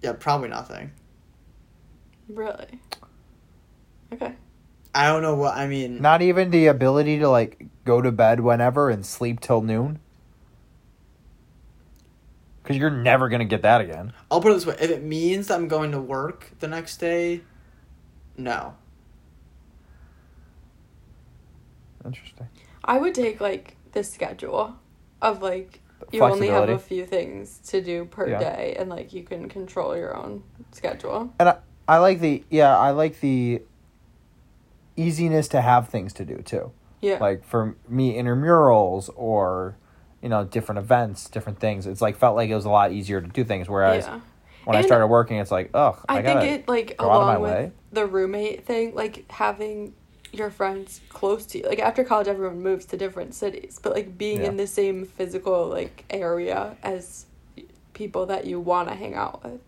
Yeah, 0.02 0.14
probably 0.18 0.48
nothing. 0.48 0.90
Really. 2.28 2.80
Okay. 4.12 4.34
I 4.94 5.06
don't 5.08 5.22
know 5.22 5.36
what 5.36 5.56
I 5.56 5.66
mean. 5.66 6.02
Not 6.02 6.22
even 6.22 6.50
the 6.50 6.66
ability 6.66 7.18
to 7.20 7.28
like 7.28 7.66
go 7.84 8.02
to 8.02 8.10
bed 8.10 8.40
whenever 8.40 8.90
and 8.90 9.06
sleep 9.06 9.40
till 9.40 9.62
noon. 9.62 10.00
Because 12.62 12.76
you're 12.76 12.90
never 12.90 13.28
gonna 13.28 13.44
get 13.44 13.62
that 13.62 13.80
again. 13.80 14.12
I'll 14.30 14.40
put 14.40 14.50
it 14.50 14.54
this 14.54 14.66
way: 14.66 14.76
if 14.80 14.90
it 14.90 15.02
means 15.02 15.46
that 15.48 15.54
I'm 15.54 15.68
going 15.68 15.92
to 15.92 16.00
work 16.00 16.50
the 16.60 16.68
next 16.68 16.98
day, 16.98 17.42
no. 18.42 18.74
Interesting. 22.04 22.48
I 22.84 22.98
would 22.98 23.14
take 23.14 23.40
like 23.40 23.76
the 23.92 24.02
schedule 24.02 24.76
of 25.20 25.40
like 25.42 25.80
you 26.10 26.22
only 26.22 26.48
have 26.48 26.68
a 26.68 26.78
few 26.78 27.06
things 27.06 27.58
to 27.68 27.80
do 27.80 28.04
per 28.04 28.28
Yeah. 28.28 28.38
day 28.40 28.76
and 28.78 28.90
like 28.90 29.12
you 29.12 29.22
can 29.22 29.48
control 29.48 29.96
your 29.96 30.16
own 30.16 30.42
schedule. 30.72 31.32
And 31.38 31.48
I, 31.50 31.58
I 31.86 31.98
like 31.98 32.20
the 32.20 32.44
yeah, 32.50 32.76
I 32.76 32.90
like 32.90 33.20
the 33.20 33.62
easiness 34.96 35.48
to 35.48 35.60
have 35.60 35.88
things 35.88 36.12
to 36.14 36.24
do 36.24 36.38
too. 36.38 36.72
Yeah. 37.00 37.18
Like 37.20 37.44
for 37.44 37.76
me, 37.88 38.14
intramurals 38.14 39.10
or 39.14 39.76
you 40.20 40.28
know 40.28 40.44
different 40.44 40.78
events, 40.80 41.28
different 41.28 41.60
things. 41.60 41.86
It's 41.86 42.00
like 42.00 42.16
felt 42.16 42.36
like 42.36 42.50
it 42.50 42.54
was 42.54 42.64
a 42.64 42.70
lot 42.70 42.92
easier 42.92 43.20
to 43.20 43.28
do 43.28 43.44
things. 43.44 43.68
Whereas 43.68 44.06
yeah. 44.06 44.20
When 44.64 44.76
I 44.76 44.82
started 44.82 45.06
working, 45.08 45.38
it's 45.38 45.50
like 45.50 45.70
ugh, 45.74 45.98
I, 46.08 46.18
I, 46.18 46.22
think 46.22 46.42
it 46.42 46.68
like 46.68 46.96
go 46.98 47.10
out 47.10 47.20
of 47.22 47.26
my 47.26 47.32
along 47.34 47.42
with 47.42 47.52
way. 47.52 47.72
the 47.92 48.06
roommate 48.06 48.64
thing, 48.64 48.94
like 48.94 49.30
having 49.30 49.94
your 50.32 50.50
friends 50.50 51.00
close 51.08 51.44
to 51.46 51.58
you. 51.58 51.64
Like 51.64 51.78
after 51.80 52.04
college 52.04 52.28
everyone 52.28 52.62
moves 52.62 52.86
to 52.86 52.96
different 52.96 53.34
cities, 53.34 53.78
but 53.82 53.92
like 53.92 54.16
being 54.16 54.40
Yeah. 54.42 54.48
in 54.48 54.56
the 54.56 54.66
same 54.66 55.04
physical 55.04 55.68
like 55.68 56.04
area 56.10 56.76
as 56.82 57.26
people 57.92 58.26
that 58.26 58.46
you 58.46 58.58
want 58.60 58.88
to 58.88 58.94
hang 58.94 59.14
out 59.14 59.44
with. 59.44 59.60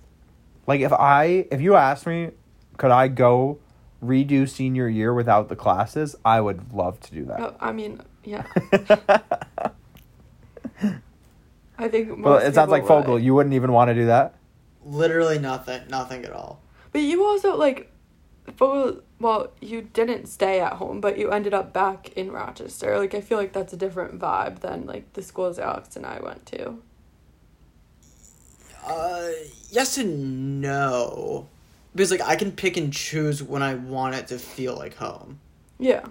Like 0.66 0.80
if 0.80 0.92
I 0.92 1.46
if 1.50 1.60
you 1.60 1.74
asked 1.74 2.06
me, 2.06 2.30
could 2.78 2.90
I 2.90 3.08
go 3.08 3.58
redo 4.02 4.48
senior 4.48 4.88
year 4.88 5.12
without 5.12 5.48
the 5.48 5.56
classes? 5.56 6.16
I 6.24 6.40
would 6.40 6.72
love 6.72 7.00
to 7.00 7.12
do 7.12 7.24
that. 7.26 7.40
Oh, 7.40 7.54
I 7.60 7.72
mean, 7.72 8.00
yeah. 8.24 8.44
I 11.76 11.88
think 11.88 12.08
most 12.16 12.20
well, 12.24 12.36
it 12.38 12.54
sounds 12.54 12.70
like 12.70 12.82
people 12.84 13.00
Fogel. 13.00 13.14
would. 13.14 13.24
You 13.24 13.34
wouldn't 13.34 13.54
even 13.54 13.72
want 13.72 13.88
to 13.88 13.94
do 13.94 14.06
that. 14.06 14.34
Literally 14.84 15.38
nothing. 15.38 15.82
Nothing 15.88 16.24
at 16.24 16.32
all. 16.32 16.60
But 16.92 17.02
you 17.02 17.24
also 17.24 17.56
like, 17.56 17.90
for 18.56 18.96
Well, 19.18 19.52
you 19.60 19.82
didn't 19.82 20.26
stay 20.26 20.60
at 20.60 20.74
home, 20.74 21.00
but 21.00 21.18
you 21.18 21.30
ended 21.30 21.54
up 21.54 21.72
back 21.72 22.10
in 22.16 22.30
Rochester. 22.30 22.98
Like 22.98 23.14
I 23.14 23.20
feel 23.20 23.38
like 23.38 23.52
that's 23.52 23.72
a 23.72 23.76
different 23.76 24.18
vibe 24.20 24.60
than 24.60 24.86
like 24.86 25.12
the 25.14 25.22
schools 25.22 25.58
Alex 25.58 25.96
and 25.96 26.04
I 26.06 26.20
went 26.20 26.44
to. 26.46 26.78
Uh, 28.86 29.30
yes 29.70 29.96
and 29.96 30.60
no, 30.60 31.48
because 31.94 32.10
like 32.10 32.20
I 32.20 32.36
can 32.36 32.52
pick 32.52 32.76
and 32.76 32.92
choose 32.92 33.42
when 33.42 33.62
I 33.62 33.76
want 33.76 34.14
it 34.14 34.26
to 34.28 34.38
feel 34.38 34.76
like 34.76 34.94
home. 34.96 35.40
Yeah. 35.78 36.04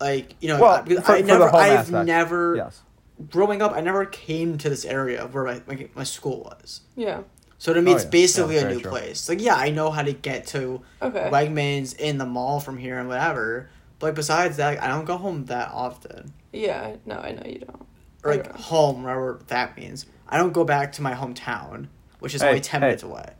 Like 0.00 0.34
you 0.40 0.48
know, 0.48 0.60
Well, 0.60 0.72
I, 0.72 0.82
because 0.82 1.04
for- 1.04 1.12
I 1.12 1.16
for 1.20 1.22
the 1.22 1.28
never, 1.32 1.48
home 1.48 1.60
I've 1.60 1.70
aspect, 1.78 2.06
never 2.06 2.56
Yes. 2.56 2.82
growing 3.30 3.62
up. 3.62 3.72
I 3.76 3.80
never 3.80 4.04
came 4.06 4.58
to 4.58 4.68
this 4.68 4.84
area 4.84 5.24
where 5.28 5.44
my 5.44 5.62
my, 5.68 5.88
my 5.94 6.02
school 6.02 6.40
was. 6.40 6.80
Yeah. 6.96 7.22
So 7.58 7.72
to 7.72 7.80
me, 7.80 7.92
Oh, 7.92 7.94
it's 7.94 8.04
yeah. 8.04 8.10
basically 8.10 8.56
Yeah, 8.56 8.62
a 8.62 8.68
new 8.72 8.80
true. 8.80 8.90
place. 8.90 9.28
Like, 9.28 9.40
yeah, 9.40 9.54
I 9.56 9.70
know 9.70 9.90
how 9.90 10.02
to 10.02 10.12
get 10.12 10.46
to 10.48 10.82
Okay. 11.00 11.30
Wegmans 11.32 11.96
in 11.96 12.18
the 12.18 12.26
mall 12.26 12.60
from 12.60 12.76
here 12.78 12.98
and 12.98 13.08
whatever. 13.08 13.68
But 13.98 14.08
like, 14.08 14.14
besides 14.16 14.56
that, 14.58 14.82
I 14.82 14.88
don't 14.88 15.04
go 15.04 15.16
home 15.16 15.46
that 15.46 15.70
often. 15.72 16.32
Yeah. 16.52 16.96
No, 17.06 17.18
I 17.18 17.32
know 17.32 17.42
you 17.46 17.60
don't. 17.60 17.86
Or 18.22 18.32
like 18.32 18.44
don't 18.44 18.56
home, 18.56 19.02
whatever 19.02 19.40
that 19.48 19.76
means. 19.76 20.06
I 20.28 20.36
don't 20.38 20.52
go 20.52 20.64
back 20.64 20.92
to 20.92 21.02
my 21.02 21.12
hometown, 21.14 21.88
which 22.18 22.34
is 22.34 22.42
Hey, 22.42 22.48
only 22.48 22.60
ten 22.60 22.80
hey. 22.80 22.88
minutes 22.88 23.02
away. 23.02 23.30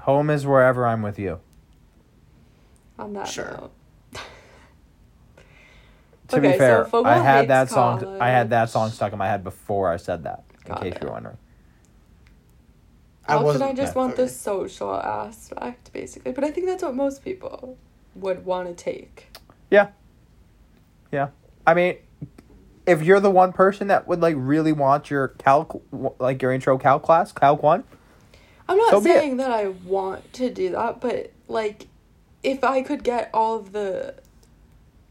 Home 0.00 0.30
is 0.30 0.46
wherever 0.46 0.86
I'm 0.86 1.02
with 1.02 1.18
you. 1.18 1.40
On 2.98 3.12
that 3.14 3.28
Sure. 3.28 3.50
note. 3.60 3.72
To 6.28 6.38
Okay, 6.38 6.52
be 6.52 6.58
fair, 6.58 6.84
Fogel 6.86 7.06
I 7.06 7.18
had 7.18 7.36
hates 7.42 7.48
that 7.48 7.70
song. 7.70 8.20
I 8.20 8.30
had 8.30 8.50
that 8.50 8.68
song 8.68 8.90
stuck 8.90 9.12
in 9.12 9.18
my 9.18 9.28
head 9.28 9.44
before 9.44 9.88
I 9.92 9.96
said 9.96 10.24
that. 10.24 10.42
In 10.66 10.74
case 10.74 10.94
it. 10.94 11.02
you're 11.02 11.12
wondering. 11.12 11.36
I 13.28 13.34
Often 13.34 13.44
wasn't 13.46 13.64
I 13.64 13.72
just 13.74 13.94
that 13.94 13.98
want 13.98 14.16
the 14.16 14.28
social 14.28 14.94
aspect, 14.94 15.92
basically. 15.92 16.32
But 16.32 16.44
I 16.44 16.50
think 16.50 16.66
that's 16.66 16.82
what 16.82 16.94
most 16.94 17.24
people 17.24 17.76
would 18.14 18.44
want 18.44 18.68
to 18.68 18.74
take. 18.74 19.36
Yeah. 19.70 19.88
Yeah. 21.10 21.28
I 21.66 21.74
mean, 21.74 21.96
if 22.86 23.02
you're 23.02 23.20
the 23.20 23.30
one 23.30 23.52
person 23.52 23.88
that 23.88 24.06
would 24.06 24.20
like 24.20 24.36
really 24.38 24.72
want 24.72 25.10
your 25.10 25.28
calc, 25.28 25.82
like 26.18 26.40
your 26.40 26.52
intro 26.52 26.78
calc 26.78 27.02
class, 27.02 27.32
calc 27.32 27.62
one, 27.62 27.82
I'm 28.68 28.76
not 28.76 28.90
So 28.90 29.00
saying 29.00 29.38
that 29.38 29.50
I 29.50 29.68
want 29.68 30.32
to 30.34 30.50
do 30.50 30.70
that, 30.70 31.00
but 31.00 31.32
like, 31.48 31.88
if 32.42 32.62
I 32.62 32.82
could 32.82 33.02
get 33.02 33.30
all 33.34 33.56
of 33.56 33.72
the 33.72 34.14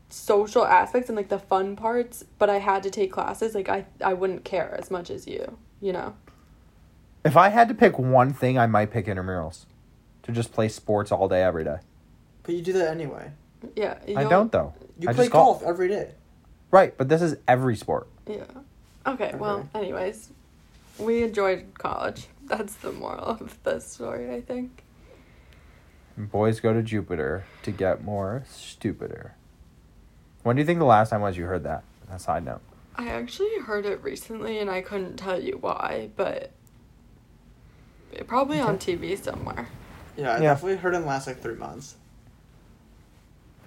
social 0.09 0.65
aspects 0.65 1.09
and 1.09 1.17
like 1.17 1.29
the 1.29 1.39
fun 1.39 1.75
parts, 1.75 2.23
but 2.37 2.49
I 2.49 2.59
had 2.59 2.83
to 2.83 2.89
take 2.89 3.11
classes, 3.11 3.53
like 3.53 3.67
I 3.67 3.85
I 4.01 4.13
wouldn't 4.13 4.45
care 4.45 4.75
as 4.79 4.89
much 4.89 5.09
as 5.09 5.27
you, 5.27 5.57
you 5.81 5.91
know. 5.91 6.15
If 7.25 7.35
I 7.35 7.49
had 7.49 7.67
to 7.69 7.73
pick 7.73 7.97
one 7.97 8.33
thing, 8.33 8.57
I 8.57 8.67
might 8.67 8.91
pick 8.91 9.07
intramurals. 9.07 9.65
To 10.23 10.31
just 10.31 10.53
play 10.53 10.69
sports 10.69 11.11
all 11.11 11.27
day, 11.27 11.43
every 11.43 11.63
day. 11.63 11.77
But 12.43 12.55
you 12.55 12.61
do 12.61 12.73
that 12.73 12.89
anyway. 12.91 13.31
Yeah. 13.75 13.97
I 14.15 14.23
don't 14.23 14.51
though. 14.51 14.73
You 14.99 15.09
I 15.09 15.13
play 15.13 15.25
just 15.25 15.33
golf. 15.33 15.59
golf 15.59 15.69
every 15.69 15.87
day. 15.87 16.11
Right, 16.71 16.97
but 16.97 17.09
this 17.09 17.21
is 17.21 17.37
every 17.47 17.75
sport. 17.75 18.07
Yeah. 18.27 18.45
Okay, 19.05 19.33
well, 19.35 19.69
anyways, 19.75 20.29
we 20.97 21.23
enjoyed 21.23 21.73
college. 21.77 22.27
That's 22.45 22.75
the 22.75 22.91
moral 22.91 23.25
of 23.25 23.61
the 23.63 23.79
story, 23.79 24.33
I 24.33 24.41
think. 24.41 24.83
Boys 26.17 26.59
go 26.59 26.73
to 26.73 26.81
Jupiter 26.81 27.45
to 27.63 27.71
get 27.71 28.03
more 28.03 28.43
stupider. 28.49 29.35
When 30.43 30.55
do 30.55 30.61
you 30.61 30.65
think 30.65 30.79
the 30.79 30.85
last 30.85 31.09
time 31.09 31.21
was 31.21 31.37
you 31.37 31.45
heard 31.45 31.63
that? 31.63 31.83
A 32.11 32.19
side 32.19 32.45
note. 32.45 32.61
I 32.95 33.09
actually 33.09 33.59
heard 33.59 33.85
it 33.85 34.01
recently 34.03 34.59
and 34.59 34.69
I 34.69 34.81
couldn't 34.81 35.17
tell 35.17 35.41
you 35.41 35.57
why, 35.59 36.09
but 36.15 36.51
it- 38.11 38.27
probably 38.27 38.59
on 38.59 38.77
TV 38.77 39.15
somewhere. 39.21 39.67
Yeah, 40.17 40.31
I 40.31 40.33
Yeah. 40.35 40.39
definitely 40.53 40.77
heard 40.77 40.95
in 40.95 41.01
the 41.01 41.07
last 41.07 41.27
like 41.27 41.41
three 41.41 41.55
months. 41.55 41.95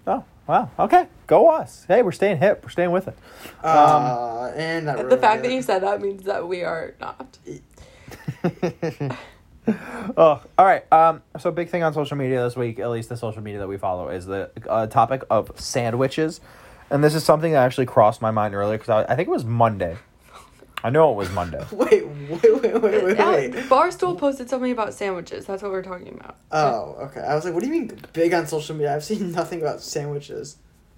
Oh, 0.06 0.24
wow. 0.46 0.70
Okay. 0.78 1.06
Go 1.26 1.48
us. 1.50 1.84
Hey, 1.86 2.02
we're 2.02 2.12
staying 2.12 2.38
hip. 2.38 2.62
We're 2.64 2.70
staying 2.70 2.90
with 2.92 3.08
it. 3.08 3.18
Uh, 3.62 4.50
and 4.56 4.88
that 4.88 4.96
the 4.96 5.04
ruined 5.04 5.20
fact 5.20 5.42
that 5.42 5.52
you 5.52 5.60
said 5.60 5.82
that 5.82 6.00
means 6.00 6.24
that 6.24 6.48
we 6.48 6.64
are 6.64 6.94
not. 6.98 7.36
oh, 10.16 10.42
all 10.56 10.64
right. 10.64 10.90
Um, 10.90 11.22
so 11.38 11.50
big 11.50 11.68
thing 11.68 11.82
on 11.82 11.92
social 11.92 12.16
media 12.16 12.42
this 12.42 12.56
week, 12.56 12.78
at 12.78 12.88
least 12.90 13.10
the 13.10 13.16
social 13.16 13.42
media 13.42 13.58
that 13.60 13.68
we 13.68 13.76
follow, 13.76 14.08
is 14.08 14.24
the 14.26 14.50
uh, 14.68 14.86
topic 14.86 15.24
of 15.28 15.52
sandwiches, 15.60 16.40
and 16.90 17.04
this 17.04 17.14
is 17.14 17.22
something 17.24 17.52
that 17.52 17.64
actually 17.64 17.86
crossed 17.86 18.22
my 18.22 18.30
mind 18.30 18.54
earlier 18.54 18.78
because 18.78 18.88
I, 18.88 19.12
I 19.12 19.16
think 19.16 19.28
it 19.28 19.32
was 19.32 19.44
Monday. 19.44 19.98
I 20.84 20.90
know 20.90 21.10
it 21.10 21.16
was 21.16 21.30
Monday. 21.32 21.64
Wait, 21.72 22.06
wait, 22.06 22.62
wait, 22.62 22.62
wait, 22.62 23.04
wait, 23.04 23.16
Yeah, 23.16 23.30
wait. 23.32 23.52
Barstool 23.52 24.16
posted 24.16 24.48
something 24.48 24.70
about 24.70 24.94
sandwiches. 24.94 25.44
That's 25.46 25.62
what 25.62 25.72
we're 25.72 25.82
talking 25.82 26.14
about. 26.14 26.36
Oh, 26.52 26.96
okay. 27.06 27.20
I 27.20 27.34
was 27.34 27.44
like, 27.44 27.52
what 27.54 27.62
do 27.62 27.68
you 27.68 27.72
mean 27.72 27.98
big 28.12 28.32
on 28.32 28.46
social 28.46 28.76
media? 28.76 28.94
I've 28.94 29.02
seen 29.04 29.32
nothing 29.40 29.60
about 29.60 29.80
sandwiches. 29.82 30.56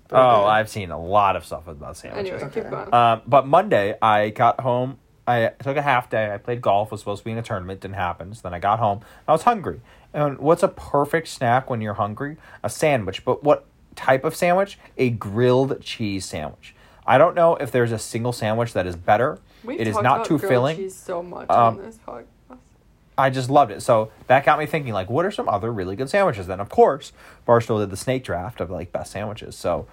But 0.08 0.18
Oh, 0.18 0.40
okay. 0.40 0.48
I've 0.50 0.68
seen 0.68 0.90
a 0.90 1.00
lot 1.00 1.36
of 1.36 1.46
stuff 1.46 1.66
about 1.66 1.96
sandwiches. 1.96 2.42
Anyway, 2.42 2.50
keep 2.52 2.68
going. 2.68 2.92
Um, 2.92 3.22
but 3.26 3.46
Monday, 3.46 3.96
I 4.02 4.30
got 4.30 4.60
home. 4.60 4.98
I 5.26 5.52
took 5.62 5.76
a 5.76 5.82
half 5.82 6.10
day. 6.10 6.32
I 6.34 6.36
played 6.38 6.60
golf. 6.60 6.90
Was 6.90 7.00
supposed 7.00 7.20
to 7.20 7.24
be 7.24 7.30
in 7.32 7.38
a 7.38 7.42
tournament. 7.42 7.80
Didn't 7.80 7.94
happen. 7.94 8.34
So 8.34 8.40
then 8.42 8.52
I 8.52 8.58
got 8.58 8.80
home. 8.80 9.00
I 9.28 9.32
was 9.32 9.42
hungry. 9.42 9.80
And 10.12 10.38
what's 10.38 10.62
a 10.62 10.68
perfect 10.68 11.28
snack 11.28 11.70
when 11.70 11.80
you're 11.80 11.94
hungry? 11.94 12.36
A 12.62 12.68
sandwich. 12.68 13.24
But 13.24 13.44
what 13.44 13.64
type 13.94 14.24
of 14.24 14.34
sandwich? 14.34 14.78
A 14.98 15.10
grilled 15.10 15.80
cheese 15.80 16.24
sandwich. 16.24 16.74
I 17.06 17.16
don't 17.16 17.34
know 17.34 17.56
if 17.56 17.70
there's 17.70 17.92
a 17.92 17.98
single 17.98 18.32
sandwich 18.32 18.72
that 18.72 18.86
is 18.86 18.96
better. 18.96 19.38
We've 19.64 19.80
it 19.80 19.86
is 19.88 19.94
talked 19.94 20.04
not 20.04 20.16
about 20.16 20.26
too 20.26 20.38
grilled 20.38 20.50
filling. 20.50 20.76
cheese 20.76 20.94
so 20.96 21.22
much 21.22 21.50
Um, 21.50 21.56
on 21.58 21.76
this 21.78 21.98
podcast. 22.06 22.24
I 23.18 23.28
just 23.28 23.50
loved 23.50 23.70
it. 23.70 23.82
So 23.82 24.10
that 24.28 24.46
got 24.46 24.58
me 24.58 24.64
thinking, 24.64 24.94
like, 24.94 25.10
what 25.10 25.26
are 25.26 25.30
some 25.30 25.46
other 25.48 25.70
really 25.70 25.94
good 25.94 26.08
sandwiches? 26.08 26.46
Then, 26.46 26.58
of 26.60 26.70
course, 26.70 27.12
Barstool 27.46 27.80
did 27.80 27.90
the 27.90 27.96
snake 27.96 28.24
draft 28.24 28.60
of 28.60 28.70
like 28.70 28.92
best 28.92 29.12
sandwiches. 29.12 29.56
So 29.56 29.86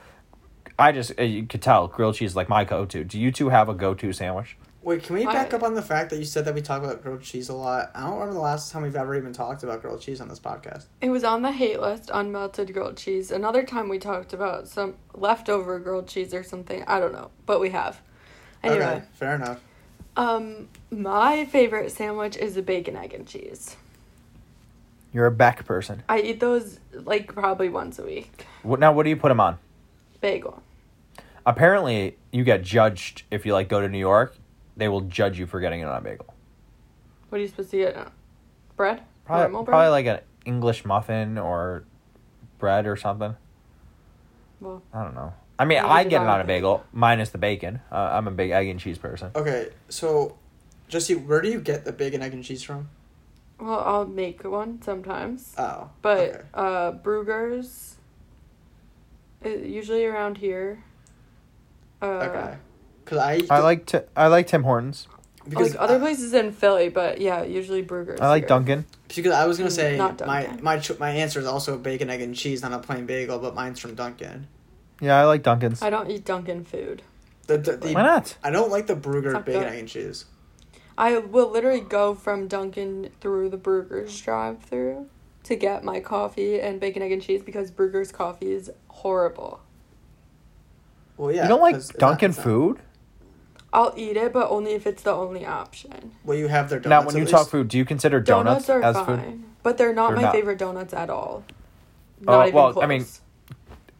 I 0.80 0.92
just 0.94 1.12
uh, 1.20 1.24
you 1.24 1.46
could 1.46 1.62
tell 1.62 1.88
grilled 1.88 2.16
cheese 2.16 2.32
is 2.32 2.36
like 2.36 2.48
my 2.48 2.64
go-to. 2.64 3.04
Do 3.04 3.20
you 3.20 3.32
two 3.32 3.50
have 3.50 3.68
a 3.68 3.74
go-to 3.74 4.14
sandwich? 4.14 4.56
Wait, 4.82 5.04
can 5.04 5.16
we 5.18 5.26
back 5.26 5.54
I- 5.54 5.58
up 5.58 5.64
on 5.64 5.74
the 5.74 5.82
fact 5.82 6.12
that 6.12 6.18
you 6.20 6.24
said 6.24 6.46
that 6.46 6.56
we 6.56 6.62
talk 6.62 6.82
about 6.82 7.04
grilled 7.04 7.22
cheese 7.22 7.50
a 7.50 7.54
lot? 7.54 7.92
I 7.94 8.02
don't 8.04 8.14
remember 8.14 8.36
the 8.36 8.40
last 8.40 8.72
time 8.72 8.84
we've 8.84 8.96
ever 8.96 9.16
even 9.18 9.34
talked 9.34 9.62
about 9.64 9.82
grilled 9.82 10.00
cheese 10.00 10.22
on 10.22 10.30
this 10.30 10.40
podcast. 10.40 10.86
It 11.02 11.10
was 11.10 11.26
on 11.26 11.42
the 11.42 11.52
hate 11.52 11.82
list, 11.82 12.08
unmelted 12.08 12.72
grilled 12.72 12.96
cheese. 12.96 13.30
Another 13.32 13.64
time 13.64 13.90
we 13.90 14.00
talked 14.00 14.32
about 14.32 14.70
some 14.70 14.96
leftover 15.14 15.80
grilled 15.80 16.08
cheese 16.08 16.34
or 16.34 16.44
something. 16.44 16.86
I 16.88 17.02
don't 17.02 17.12
know, 17.12 17.32
but 17.46 17.60
we 17.60 17.72
have. 17.72 18.00
Anyway, 18.64 18.86
Okay, 18.86 19.04
fair 19.14 19.36
enough. 19.36 19.60
um, 20.16 20.68
my 20.92 21.46
favorite 21.46 21.92
sandwich 21.92 22.36
is 22.38 22.58
a 22.58 22.62
bacon, 22.62 22.96
egg, 22.96 23.14
and 23.14 23.28
cheese. 23.28 23.76
You're 25.14 25.28
a 25.28 25.32
BEC 25.32 25.66
person. 25.66 26.04
I 26.10 26.20
eat 26.20 26.40
those 26.40 26.80
like 26.94 27.34
probably 27.34 27.70
once 27.70 27.98
a 27.98 28.04
week. 28.04 28.46
What 28.64 28.80
now? 28.80 28.92
What 28.92 29.04
do 29.04 29.10
you 29.10 29.16
put 29.18 29.30
them 29.30 29.40
on? 29.40 29.58
Bagel. 30.22 30.62
Apparently, 31.46 32.18
you 32.32 32.44
get 32.44 32.62
judged 32.62 33.24
if 33.32 33.46
you 33.46 33.54
like 33.54 33.70
go 33.70 33.80
to 33.80 33.88
New 33.88 34.00
York. 34.00 34.36
They 34.76 34.88
will 34.90 35.02
judge 35.02 35.40
you 35.40 35.48
for 35.48 35.60
getting 35.60 35.80
it 35.80 35.86
on 35.86 35.98
a 35.98 36.02
bagel. 36.02 36.34
What 37.30 37.38
are 37.40 37.42
you 37.42 37.48
supposed 37.48 37.72
to 37.72 37.78
get? 37.78 38.12
Bread? 38.76 39.02
Probably, 39.26 39.52
bread? 39.54 39.66
probably 39.66 39.90
like 39.90 40.06
an 40.06 40.20
English 40.46 40.86
muffin 40.86 41.38
or 41.38 41.84
bread 42.60 42.86
or 42.86 42.96
something. 42.96 43.36
Well, 44.60 44.82
I 44.94 45.04
don't 45.04 45.16
know. 45.16 45.34
I 45.60 45.66
mean, 45.66 45.80
I 45.80 46.04
get 46.04 46.22
it 46.22 46.26
on 46.26 46.28
on 46.28 46.40
a 46.40 46.44
a 46.44 46.48
bagel 46.48 46.84
minus 46.94 47.30
the 47.32 47.38
bacon. 47.38 47.82
Uh, 47.92 47.96
I'm 48.14 48.28
a 48.28 48.32
big 48.32 48.52
egg 48.52 48.68
and 48.68 48.80
cheese 48.80 48.98
person. 48.98 49.32
Okay, 49.36 49.70
so, 49.90 50.38
Jesse, 50.88 51.16
where 51.16 51.42
do 51.42 51.50
you 51.50 51.60
get 51.60 51.84
the 51.86 51.92
bacon, 51.92 52.22
egg, 52.22 52.34
and 52.34 52.44
cheese 52.44 52.64
from? 52.64 52.90
well, 53.60 53.80
I'll 53.80 54.06
make 54.06 54.44
one 54.44 54.82
sometimes. 54.84 55.56
Oh. 55.58 55.90
But 56.04 56.18
okay. 56.20 56.42
uh, 56.54 56.92
Bruegger's, 56.92 57.96
uh, 59.44 59.50
usually 59.50 60.06
around 60.06 60.38
here. 60.38 60.84
Uh, 62.02 62.06
Okay. 62.06 62.58
Because 63.04 63.18
I, 63.20 63.42
I 63.50 63.60
like 63.60 63.86
to. 63.88 64.04
I 64.18 64.28
like 64.28 64.48
Tim 64.48 64.64
Hortons. 64.64 65.08
because 65.48 65.72
like 65.72 65.80
other 65.82 65.96
I- 65.96 66.00
places 66.00 66.34
in 66.34 66.52
Philly, 66.52 66.90
but 66.90 67.22
yeah, 67.22 67.42
usually 67.44 67.82
Bruegger's. 67.82 68.20
I 68.20 68.28
like 68.28 68.44
here. 68.44 68.50
Dunkin'. 68.50 68.86
Because 69.08 69.32
I 69.32 69.46
was 69.48 69.58
gonna 69.58 69.70
Mm, 69.70 69.74
say 69.74 69.98
not 69.98 70.20
my 70.28 70.44
Dunkin'. 70.44 70.64
my 70.64 70.78
ch- 70.78 71.00
my 71.00 71.10
answer 71.12 71.40
is 71.40 71.46
also 71.48 71.78
bacon, 71.78 72.10
egg, 72.10 72.20
and 72.22 72.36
cheese, 72.36 72.62
not 72.62 72.74
a 72.74 72.80
plain 72.80 73.06
bagel, 73.06 73.40
but 73.40 73.56
mine's 73.56 73.80
from 73.80 73.96
Dunkin'. 73.96 74.46
Yeah, 75.02 75.16
I 75.18 75.26
like 75.26 75.44
Dunkin's. 75.44 75.82
I 75.82 75.90
don't 75.90 76.10
eat 76.10 76.26
Dunkin' 76.26 76.64
food. 76.66 77.04
The, 77.48 77.58
the, 77.58 77.78
the 77.78 77.94
Why 77.94 78.02
not? 78.02 78.36
I 78.44 78.50
don't 78.50 78.72
like 78.72 78.88
the 78.88 78.96
It's 78.98 79.06
Bruegger 79.06 79.34
not 79.34 79.46
bacon, 79.46 79.64
good. 79.64 79.74
and 79.74 79.88
cheese. 79.88 80.26
I 80.98 81.18
will 81.20 81.50
literally 81.52 81.82
go 81.82 82.16
from 82.16 82.48
Dunkin' 82.48 83.12
through 83.22 83.50
the 83.50 83.58
Bruegger's 83.58 84.20
drive-through 84.20 85.08
to 85.44 85.56
get 85.56 85.84
my 85.84 86.00
coffee 86.00 86.60
and 86.60 86.80
bacon, 86.80 87.02
egg, 87.04 87.12
and 87.12 87.22
cheese 87.22 87.44
because 87.44 87.72
Bruegger's 87.72 88.12
coffee 88.12 88.52
is 88.52 88.72
horrible. 88.88 89.62
Well, 91.16 91.32
yeah. 91.32 91.44
you 91.44 91.50
don't 91.50 91.62
like 91.62 91.76
Dunkin' 91.98 92.00
not- 92.00 92.24
it's 92.24 92.38
not- 92.38 92.44
food? 92.44 92.80
I'll 93.74 93.94
eat 93.98 94.16
it, 94.18 94.32
but 94.34 94.50
only 94.50 94.72
if 94.74 94.88
it's 94.88 95.04
the 95.04 95.12
only 95.12 95.46
option. 95.46 96.14
Well, 96.24 96.38
you 96.38 96.48
have 96.48 96.70
their 96.70 96.80
donuts. 96.80 96.90
Now, 97.04 97.06
when 97.06 97.16
you 97.18 97.22
least. 97.24 97.32
talk 97.34 97.50
food, 97.50 97.68
do 97.68 97.78
you 97.78 97.84
consider 97.86 98.20
donuts, 98.22 98.66
Donuts, 98.66 98.86
are 98.86 99.02
as 99.02 99.06
fine, 99.06 99.22
food? 99.24 99.44
but 99.62 99.78
they're 99.78 99.94
not 99.94 100.08
They're 100.10 100.16
my 100.18 100.22
not. 100.24 100.34
favorite 100.34 100.58
donuts 100.58 100.94
at 100.94 101.10
all. 101.10 101.44
Oh, 102.26 102.32
Not 102.32 102.48
even 102.48 102.56
well, 102.56 102.74
close. 102.74 102.84
I 102.84 102.88
mean, 102.88 103.06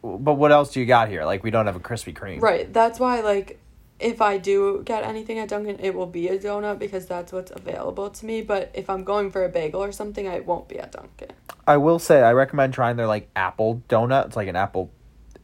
But 0.02 0.34
what 0.34 0.52
else 0.52 0.72
do 0.72 0.80
you 0.80 0.86
got 0.86 1.08
here? 1.08 1.24
Like, 1.24 1.42
we 1.42 1.50
don't 1.50 1.66
have 1.66 1.76
a 1.76 1.80
Krispy 1.80 2.14
Kreme. 2.14 2.40
Right. 2.40 2.72
That's 2.72 3.00
why, 3.00 3.20
like, 3.20 3.58
if 3.98 4.22
I 4.22 4.38
do 4.38 4.82
get 4.84 5.02
anything 5.02 5.38
at 5.40 5.48
Dunkin', 5.48 5.80
it 5.80 5.94
will 5.94 6.06
be 6.06 6.28
a 6.28 6.38
donut 6.38 6.78
because 6.78 7.06
that's 7.06 7.32
what's 7.32 7.50
available 7.50 8.08
to 8.10 8.26
me. 8.26 8.42
But 8.42 8.70
if 8.74 8.88
I'm 8.88 9.02
going 9.02 9.30
for 9.30 9.44
a 9.44 9.48
bagel 9.48 9.82
or 9.82 9.90
something, 9.90 10.28
I 10.28 10.40
won't 10.40 10.68
be 10.68 10.78
at 10.78 10.92
Dunkin'. 10.92 11.32
I 11.66 11.78
will 11.78 11.98
say, 11.98 12.22
I 12.22 12.32
recommend 12.32 12.74
trying 12.74 12.96
their, 12.96 13.08
like, 13.08 13.28
apple 13.34 13.82
donut. 13.88 14.26
It's 14.26 14.36
like 14.36 14.48
an 14.48 14.56
apple. 14.56 14.90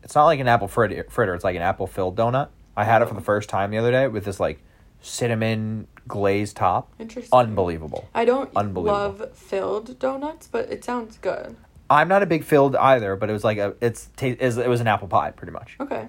It's 0.03 0.14
not 0.14 0.27
like 0.27 0.38
an 0.38 0.49
apple 0.49 0.69
fritter, 0.69 1.05
fritter. 1.11 1.35
It's 1.35 1.45
like 1.45 1.57
an 1.57 1.62
apple 1.62 1.87
filled 1.87 2.17
donut. 2.17 2.49
I 2.77 2.85
had 2.85 3.03
it 3.03 3.09
for 3.09 3.14
the 3.14 3.21
oh. 3.21 3.25
first 3.25 3.49
time 3.49 3.71
the 3.71 3.79
other 3.79 3.90
day 3.90 4.07
with 4.07 4.25
this, 4.25 4.38
like, 4.38 4.62
cinnamon 5.01 5.87
glazed 6.09 6.57
top. 6.57 6.93
Interesting. 6.99 7.37
Unbelievable. 7.38 8.09
I 8.14 8.25
don't 8.25 8.51
Unbelievable. 8.57 8.93
love 8.95 9.37
filled 9.37 9.99
donuts, 9.99 10.47
but 10.47 10.71
it 10.71 10.85
sounds 10.85 11.19
good. 11.19 11.57
I'm 11.90 12.09
not 12.09 12.23
a 12.23 12.27
big 12.27 12.44
filled 12.44 12.77
either, 12.77 13.16
but 13.16 13.29
it 13.31 13.33
was 13.33 13.44
like 13.44 13.59
a. 13.59 13.75
It's 13.81 14.09
ta- 14.16 14.37
is 14.40 14.57
it 14.59 14.68
was 14.68 14.81
an 14.81 14.87
apple 14.87 15.09
pie 15.09 15.31
pretty 15.31 15.53
much. 15.53 15.77
Okay. 15.81 16.09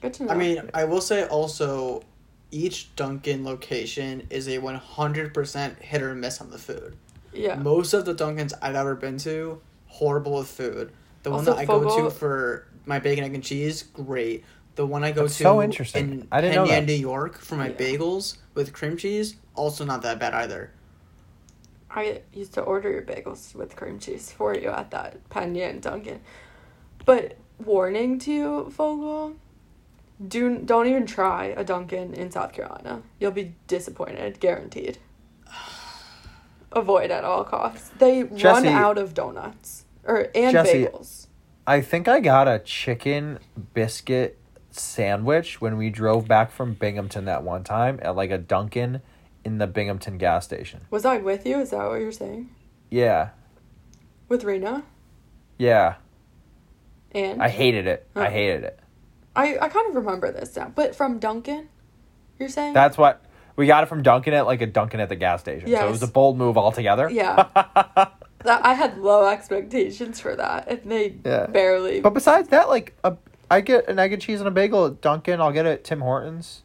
Good 0.00 0.14
to 0.14 0.24
know. 0.24 0.32
I 0.32 0.36
mean, 0.36 0.70
I 0.72 0.84
will 0.84 1.00
say 1.02 1.24
also, 1.26 2.02
each 2.50 2.94
Dunkin' 2.96 3.44
location 3.44 4.26
is 4.30 4.48
a 4.48 4.58
one 4.58 4.76
hundred 4.76 5.34
percent 5.34 5.78
hit 5.80 6.00
or 6.02 6.14
miss 6.14 6.40
on 6.40 6.50
the 6.50 6.58
food. 6.58 6.96
yeah. 7.32 7.56
Most 7.56 7.92
of 7.92 8.04
the 8.06 8.14
Dunkins 8.14 8.52
I've 8.62 8.74
ever 8.74 8.94
been 8.94 9.18
to, 9.18 9.60
horrible 9.88 10.38
with 10.38 10.48
food. 10.48 10.90
The 11.22 11.30
one 11.30 11.40
Also, 11.40 11.52
that 11.52 11.60
I 11.60 11.64
go 11.66 12.02
to 12.04 12.10
for 12.10 12.66
my 12.86 12.98
bacon, 12.98 13.24
egg, 13.24 13.34
and 13.34 13.44
cheese, 13.44 13.82
great. 13.82 14.42
The 14.76 14.86
one 14.86 15.04
I 15.04 15.12
go 15.12 15.22
That's 15.22 15.36
to 15.36 15.42
so 15.42 15.62
interesting. 15.62 16.10
in 16.10 16.28
I 16.32 16.40
didn't 16.40 16.54
know 16.66 16.80
New 16.80 16.92
York, 16.94 17.38
for 17.38 17.56
my 17.56 17.68
Yeah. 17.68 17.74
bagels 17.74 18.38
with 18.54 18.72
cream 18.72 18.96
cheese, 18.96 19.36
also 19.54 19.84
not 19.84 20.00
that 20.02 20.18
bad 20.18 20.32
either. 20.32 20.70
I 21.94 22.22
used 22.32 22.54
to 22.54 22.62
order 22.62 22.90
your 22.90 23.02
bagels 23.02 23.54
with 23.54 23.76
cream 23.76 23.98
cheese 23.98 24.30
for 24.30 24.54
you 24.54 24.68
at 24.68 24.90
that 24.92 25.28
Pena 25.28 25.60
and 25.64 25.82
Dunkin'. 25.82 26.20
But 27.04 27.36
warning 27.58 28.18
to 28.20 28.32
you, 28.32 28.70
Fogel, 28.70 29.36
do 30.26 30.58
don't 30.58 30.86
even 30.86 31.06
try 31.06 31.46
a 31.46 31.64
Dunkin' 31.64 32.14
in 32.14 32.30
South 32.30 32.52
Carolina. 32.52 33.02
You'll 33.18 33.32
be 33.32 33.54
disappointed, 33.66 34.38
guaranteed. 34.40 34.98
Avoid 36.72 37.10
at 37.10 37.24
all 37.24 37.44
costs. 37.44 37.90
They 37.98 38.22
Jesse- 38.24 38.44
run 38.44 38.66
out 38.66 38.98
of 38.98 39.14
donuts 39.14 39.84
or 40.04 40.28
and 40.34 40.52
Jesse, 40.52 40.84
bagels. 40.84 41.26
I 41.66 41.80
think 41.80 42.06
I 42.06 42.20
got 42.20 42.46
a 42.46 42.60
chicken 42.60 43.38
biscuit 43.74 44.38
sandwich 44.70 45.60
when 45.60 45.76
we 45.76 45.90
drove 45.90 46.28
back 46.28 46.52
from 46.52 46.74
Binghamton 46.74 47.24
that 47.24 47.42
one 47.42 47.64
time 47.64 47.98
at 48.02 48.14
like 48.14 48.30
a 48.30 48.38
Dunkin' 48.38 49.02
in 49.44 49.58
the 49.58 49.66
Binghamton 49.66 50.18
gas 50.18 50.44
station. 50.44 50.82
Was 50.90 51.04
I 51.04 51.18
with 51.18 51.46
you? 51.46 51.58
Is 51.60 51.70
that 51.70 51.88
what 51.88 52.00
you're 52.00 52.12
saying? 52.12 52.50
Yeah, 52.90 53.30
With 54.28 54.44
Rena 54.44 54.82
yeah. 55.58 55.94
and 57.12 57.42
I 57.42 57.48
hated 57.48 57.86
it. 57.86 58.06
I 58.16 58.26
Oh. 58.26 58.30
hated 58.30 58.64
it. 58.64 58.80
I 59.36 59.58
I 59.58 59.68
kind 59.68 59.88
of 59.88 59.94
remember 59.94 60.30
this 60.32 60.56
now, 60.56 60.72
but 60.74 60.94
from 60.96 61.18
Dunkin', 61.18 61.68
you're 62.38 62.48
saying? 62.48 62.74
That's 62.74 62.98
what 62.98 63.24
we 63.56 63.66
got 63.66 63.82
it 63.84 63.86
from 63.86 64.02
Dunkin' 64.02 64.34
at 64.34 64.46
like 64.46 64.60
a 64.60 64.66
Dunkin' 64.66 65.00
at 65.00 65.08
the 65.08 65.16
gas 65.16 65.40
station. 65.40 65.68
So 65.68 65.86
it 65.86 65.90
was 65.90 66.02
a 66.02 66.06
bold 66.08 66.36
move 66.36 66.56
altogether. 66.58 67.08
Yeah. 67.10 67.46
that 67.54 68.64
I 68.64 68.74
had 68.74 68.98
low 68.98 69.28
expectations 69.28 70.18
for 70.20 70.34
that, 70.36 70.66
and 70.68 70.90
they 70.90 71.14
Yeah. 71.24 71.46
barely. 71.46 72.00
But 72.00 72.14
besides 72.14 72.48
that, 72.48 72.68
like 72.68 72.94
a, 73.04 73.16
I 73.50 73.60
get 73.60 73.88
an 73.88 73.98
egg 73.98 74.12
and 74.12 74.20
cheese 74.22 74.40
and 74.40 74.48
a 74.48 74.50
bagel 74.50 74.86
at 74.86 75.00
Dunkin'. 75.00 75.40
I'll 75.40 75.52
get 75.52 75.66
it 75.66 75.70
at 75.70 75.84
Tim 75.84 76.00
Hortons. 76.00 76.62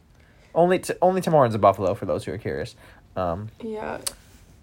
Only 0.55 0.79
t- 0.79 0.93
only 1.01 1.21
Tim 1.21 1.33
Hortons 1.33 1.53
in 1.55 1.61
Buffalo 1.61 1.93
for 1.93 2.05
those 2.05 2.23
who 2.25 2.33
are 2.33 2.37
curious. 2.37 2.75
Um, 3.15 3.49
yeah, 3.61 3.99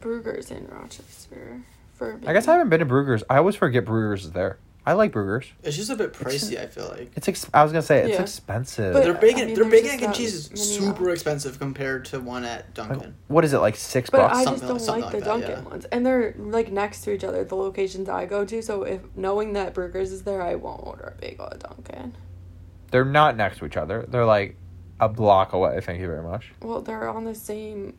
Bruegger's 0.00 0.50
in 0.50 0.66
Rochester 0.68 1.60
for. 1.94 2.18
I 2.26 2.32
guess 2.32 2.48
I 2.48 2.52
haven't 2.52 2.70
been 2.70 2.80
to 2.80 2.86
Bruegger's. 2.86 3.22
I 3.30 3.36
always 3.38 3.56
forget 3.56 3.84
Bruegger's 3.84 4.24
is 4.24 4.32
there. 4.32 4.58
I 4.84 4.94
like 4.94 5.12
Bruegger's. 5.12 5.46
It's 5.62 5.76
just 5.76 5.90
a 5.90 5.96
bit 5.96 6.12
pricey. 6.12 6.58
I 6.60 6.66
feel 6.66 6.88
like 6.88 7.12
It's 7.14 7.28
ex- 7.28 7.46
I 7.54 7.62
was 7.62 7.70
gonna 7.70 7.82
say 7.82 8.00
it's 8.00 8.14
Yeah. 8.16 8.22
expensive. 8.22 8.94
But- 8.94 9.04
their 9.04 9.14
bacon, 9.14 9.42
I 9.42 9.44
mean, 9.46 9.54
their 9.54 9.64
there's 9.64 9.82
bacon 9.82 9.90
egg 9.90 10.02
and 10.02 10.12
cheese 10.14 10.50
is 10.50 10.60
super 10.74 11.08
out. 11.08 11.12
expensive 11.12 11.60
compared 11.60 12.04
to 12.06 12.18
one 12.18 12.44
at 12.44 12.64
Like, 12.76 12.88
Dunkin'. 12.88 13.14
what 13.28 13.44
is 13.44 13.52
it 13.52 13.58
like 13.60 13.76
six 13.76 14.10
But 14.10 14.18
bucks? 14.18 14.32
I 14.38 14.44
just 14.44 14.44
Something 14.44 14.66
don't 14.68 14.74
like- 14.76 14.84
something 14.84 15.02
like 15.04 15.12
the 15.12 15.16
like 15.18 15.24
that, 15.24 15.46
Dunkin' 15.48 15.64
yeah. 15.64 15.70
ones, 15.70 15.84
and 15.92 16.04
they're 16.04 16.34
like 16.36 16.72
next 16.72 17.02
to 17.02 17.12
each 17.12 17.22
other. 17.22 17.44
The 17.44 17.54
locations 17.54 18.08
I 18.08 18.26
go 18.26 18.44
to, 18.44 18.60
so 18.60 18.82
if 18.82 19.02
knowing 19.14 19.52
that 19.52 19.72
Bruegger's 19.72 20.10
is 20.10 20.22
there, 20.24 20.42
I 20.42 20.56
won't 20.56 20.84
order 20.84 21.14
a 21.16 21.20
bagel 21.20 21.46
at 21.46 21.60
Dunkin'. 21.60 22.16
They're 22.90 23.04
not 23.04 23.36
next 23.36 23.58
to 23.58 23.66
each 23.66 23.76
other. 23.76 24.04
They're 24.08 24.26
like 24.26 24.56
a 25.00 25.08
block 25.08 25.52
away. 25.52 25.80
Thank 25.80 26.00
you 26.00 26.06
very 26.06 26.22
much. 26.22 26.52
Well, 26.60 26.80
they're 26.82 27.08
on 27.08 27.24
the 27.24 27.34
same, 27.34 27.96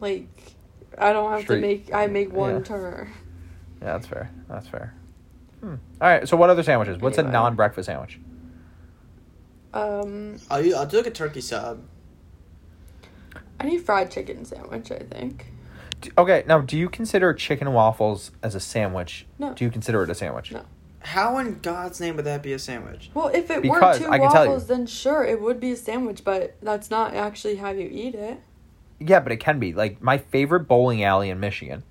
like, 0.00 0.28
I 0.98 1.12
don't 1.12 1.30
have 1.30 1.42
Street. 1.42 1.56
to 1.60 1.66
make. 1.66 1.94
I 1.94 2.06
make 2.08 2.32
one 2.32 2.56
Yeah. 2.56 2.60
turn. 2.62 3.10
Yeah, 3.80 3.92
that's 3.92 4.06
fair. 4.06 4.30
That's 4.48 4.66
fair. 4.68 4.94
Hmm. 5.60 5.66
All 5.68 6.08
right. 6.08 6.28
So 6.28 6.36
what 6.36 6.50
other 6.50 6.62
sandwiches? 6.62 6.98
What's 6.98 7.18
a 7.18 7.22
non-breakfast 7.22 7.86
sandwich? 7.86 8.18
Um, 9.72 10.36
I'll 10.50 10.64
u- 10.64 10.74
I'll 10.74 10.86
do 10.86 10.96
like 10.98 11.06
a 11.06 11.10
turkey 11.10 11.40
sub. 11.40 11.82
I 13.60 13.64
need 13.66 13.78
fried 13.84 14.10
chicken 14.10 14.44
sandwich. 14.44 14.90
I 14.90 14.98
think. 14.98 15.52
D- 16.00 16.10
Okay, 16.18 16.44
now 16.46 16.60
do 16.60 16.76
you 16.78 16.88
consider 16.88 17.32
chicken 17.34 17.66
and 17.68 17.76
waffles 17.76 18.32
as 18.42 18.54
a 18.54 18.60
sandwich? 18.60 19.26
No. 19.38 19.52
Do 19.54 19.64
you 19.64 19.70
consider 19.70 20.02
it 20.02 20.10
a 20.10 20.14
sandwich? 20.14 20.50
No. 20.52 20.64
How 21.00 21.38
in 21.38 21.58
God's 21.60 22.00
name 22.00 22.16
would 22.16 22.24
that 22.26 22.42
be 22.42 22.52
a 22.52 22.58
sandwich? 22.58 23.10
Well, 23.14 23.28
if 23.28 23.50
it 23.50 23.62
Because 23.62 24.00
were 24.00 24.06
two 24.06 24.12
I 24.12 24.18
can 24.18 24.30
tell 24.30 24.44
you- 24.44 24.50
waffles, 24.50 24.66
then 24.68 24.86
sure, 24.86 25.24
it 25.24 25.40
would 25.40 25.58
be 25.60 25.72
a 25.72 25.76
sandwich. 25.76 26.22
But 26.24 26.56
that's 26.62 26.90
not 26.90 27.14
actually 27.14 27.56
how 27.56 27.70
you 27.70 27.88
eat 27.90 28.14
it. 28.14 28.38
Yeah, 28.98 29.20
but 29.20 29.32
it 29.32 29.38
can 29.38 29.58
be. 29.58 29.72
Like 29.72 30.02
my 30.02 30.18
favorite 30.18 30.68
bowling 30.68 31.02
alley 31.02 31.30
in 31.30 31.40
Michigan. 31.40 31.82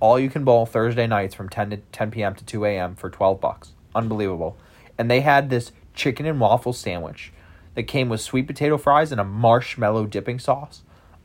All 0.00 0.18
you 0.18 0.30
can 0.30 0.44
bowl 0.44 0.64
Thursday 0.66 1.06
nights 1.06 1.34
from 1.34 1.48
10 1.48 1.70
to 1.70 1.76
10 1.78 2.10
p.m. 2.12 2.34
to 2.34 2.44
2 2.44 2.64
a.m. 2.66 2.94
for 2.94 3.10
12 3.10 3.40
bucks. 3.40 3.72
Unbelievable. 3.94 4.56
And 4.96 5.10
they 5.10 5.22
had 5.22 5.50
this 5.50 5.72
chicken 5.94 6.26
and 6.26 6.38
waffle 6.38 6.72
sandwich 6.72 7.32
that 7.74 7.84
came 7.84 8.08
with 8.08 8.20
sweet 8.20 8.46
potato 8.46 8.76
fries 8.78 9.10
and 9.10 9.20
a 9.20 9.24
marshmallow 9.24 10.06
dipping 10.06 10.38
sauce. 10.38 10.82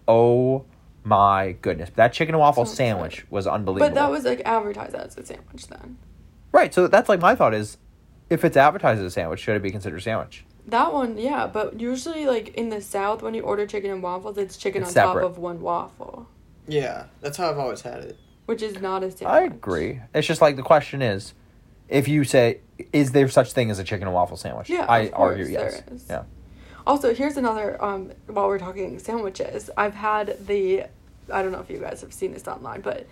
Oh 0.08 0.64
my 1.04 1.56
goodness. 1.62 1.90
That 1.96 2.14
chicken 2.14 2.34
and 2.36 2.40
waffle 2.40 2.66
Sounds 2.66 2.78
sandwich 2.78 3.16
good. 3.22 3.32
was 3.32 3.46
unbelievable. 3.48 3.90
But 3.90 3.96
that 3.96 4.10
was 4.10 4.24
like 4.24 4.42
advertised 4.46 4.96
as 4.96 5.18
a 5.18 5.26
sandwich 5.26 5.68
then. 5.68 5.98
Right, 6.54 6.74
so 6.74 6.88
that's 6.88 7.10
like 7.10 7.20
my 7.20 7.36
thought 7.36 7.54
is 7.54 7.78
if 8.30 8.46
it's 8.46 8.56
advertised 8.56 9.02
as 9.02 9.06
a 9.08 9.12
sandwich, 9.12 9.42
should 9.42 9.56
it 9.58 9.62
be 9.62 9.72
considered 9.72 9.98
a 9.98 10.02
sandwich? 10.02 10.46
That 10.68 10.94
one, 10.94 11.18
yeah, 11.18 11.48
but 11.48 11.82
usually 11.82 12.26
like 12.26 12.50
in 12.56 12.70
the 12.70 12.80
South, 12.80 13.22
when 13.22 13.34
you 13.34 13.42
order 13.42 13.66
chicken 13.68 13.92
and 13.92 14.02
waffles, 14.02 14.38
it's 14.38 14.56
chicken 14.56 14.84
It's 14.84 14.92
on 14.92 14.94
separate. 14.94 15.22
top 15.24 15.32
of 15.32 15.38
one 15.38 15.60
waffle, 15.62 16.28
Yeah, 16.68 17.08
that's 17.20 17.36
how 17.38 17.50
I've 17.50 17.58
always 17.58 17.82
had 17.82 18.00
it. 18.06 18.18
which 18.46 18.62
is 18.62 18.80
not 18.80 19.04
a 19.04 19.12
sandwich. 19.12 19.28
I 19.28 19.42
agree. 19.44 20.00
It's 20.14 20.26
just 20.28 20.40
like 20.42 20.56
the 20.56 20.64
question 20.64 21.02
is, 21.02 21.34
if 21.90 22.08
you 22.08 22.24
say, 22.24 22.62
is 22.94 23.12
there 23.12 23.28
such 23.28 23.52
thing 23.52 23.70
as 23.72 23.78
a 23.80 23.84
chicken 23.84 24.08
and 24.08 24.16
waffle 24.16 24.38
sandwich? 24.38 24.70
Yeah, 24.70 24.86
I 24.88 25.00
of 25.00 25.12
course 25.12 25.30
argue 25.40 25.46
yes. 25.52 25.82
there 25.82 25.94
is. 25.96 26.06
Yeah. 26.10 26.24
Also, 26.88 27.14
here's 27.14 27.36
another. 27.38 27.82
Um, 27.84 28.12
while 28.28 28.48
we're 28.48 28.60
talking 28.60 29.00
sandwiches, 29.00 29.70
I've 29.76 29.94
had 29.96 30.46
the. 30.48 30.84
I 31.32 31.42
don't 31.42 31.52
know 31.52 31.60
if 31.62 31.70
you 31.70 31.80
guys 31.80 32.02
have 32.02 32.14
seen 32.14 32.34
this 32.34 32.48
online, 32.48 32.82
but 32.82 33.06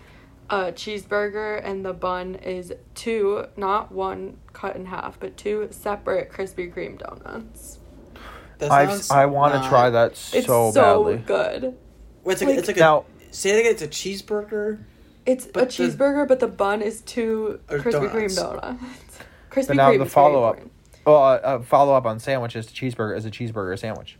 a 0.52 0.72
cheeseburger 0.74 1.62
and 1.64 1.84
the 1.86 1.94
bun 1.94 2.36
is 2.36 2.74
two, 2.94 3.46
not 3.58 3.92
one 3.92 4.38
cut 4.54 4.76
in 4.76 4.86
half, 4.86 5.20
but 5.20 5.38
two 5.38 5.68
separate 5.72 6.30
Krispy 6.32 6.72
Kreme 6.74 7.00
donuts. 7.00 7.80
That 8.60 8.70
I've, 8.72 8.90
sounds 8.90 9.10
I 9.12 9.26
want 9.26 9.54
to 9.64 9.68
try 9.70 9.90
that 9.90 10.12
It's 10.12 10.46
so, 10.46 10.72
so, 10.72 10.74
badly. 10.74 11.18
good. 11.18 11.76
Wait, 12.24 12.34
it's 12.34 12.42
like, 12.42 12.50
like- 12.50 12.60
it's 12.60 12.68
like 12.68 12.78
Now- 12.78 13.06
a 13.30 13.34
say 13.34 13.52
it 13.52 13.60
again. 13.62 13.72
It's 13.72 13.82
a 13.82 13.88
cheeseburger. 13.88 14.84
It's 15.26 15.46
But 15.48 15.64
a 15.64 15.66
the- 15.66 15.72
cheeseburger, 15.90 16.28
but 16.28 16.40
the 16.40 16.48
bun 16.48 16.82
is 16.82 17.02
two 17.02 17.60
Or 17.70 17.80
Krispy 17.80 18.10
Kreme 18.12 18.36
donuts. 18.36 18.36
donuts. 18.36 18.80
Krispy 19.50 19.68
But 19.70 19.76
now 19.78 19.90
Kreme 19.92 19.98
the 20.00 20.06
is 20.06 20.10
very 20.10 20.10
follow-up. 20.10 20.56
important. 20.58 20.72
Well, 21.06 21.16
uh, 21.24 21.36
uh, 21.38 21.62
follow 21.64 21.96
up 21.96 22.06
on 22.06 22.20
sandwiches 22.20 22.68
to 22.68 22.74
cheeseburger 22.74 23.18
is 23.18 23.26
a 23.26 23.32
cheeseburger 23.32 23.80
sandwich. 23.80 24.18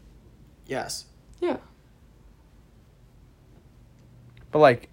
Yes. 0.66 1.06
Yeah. 1.40 1.58
But 4.52 4.60
like, 4.60 4.90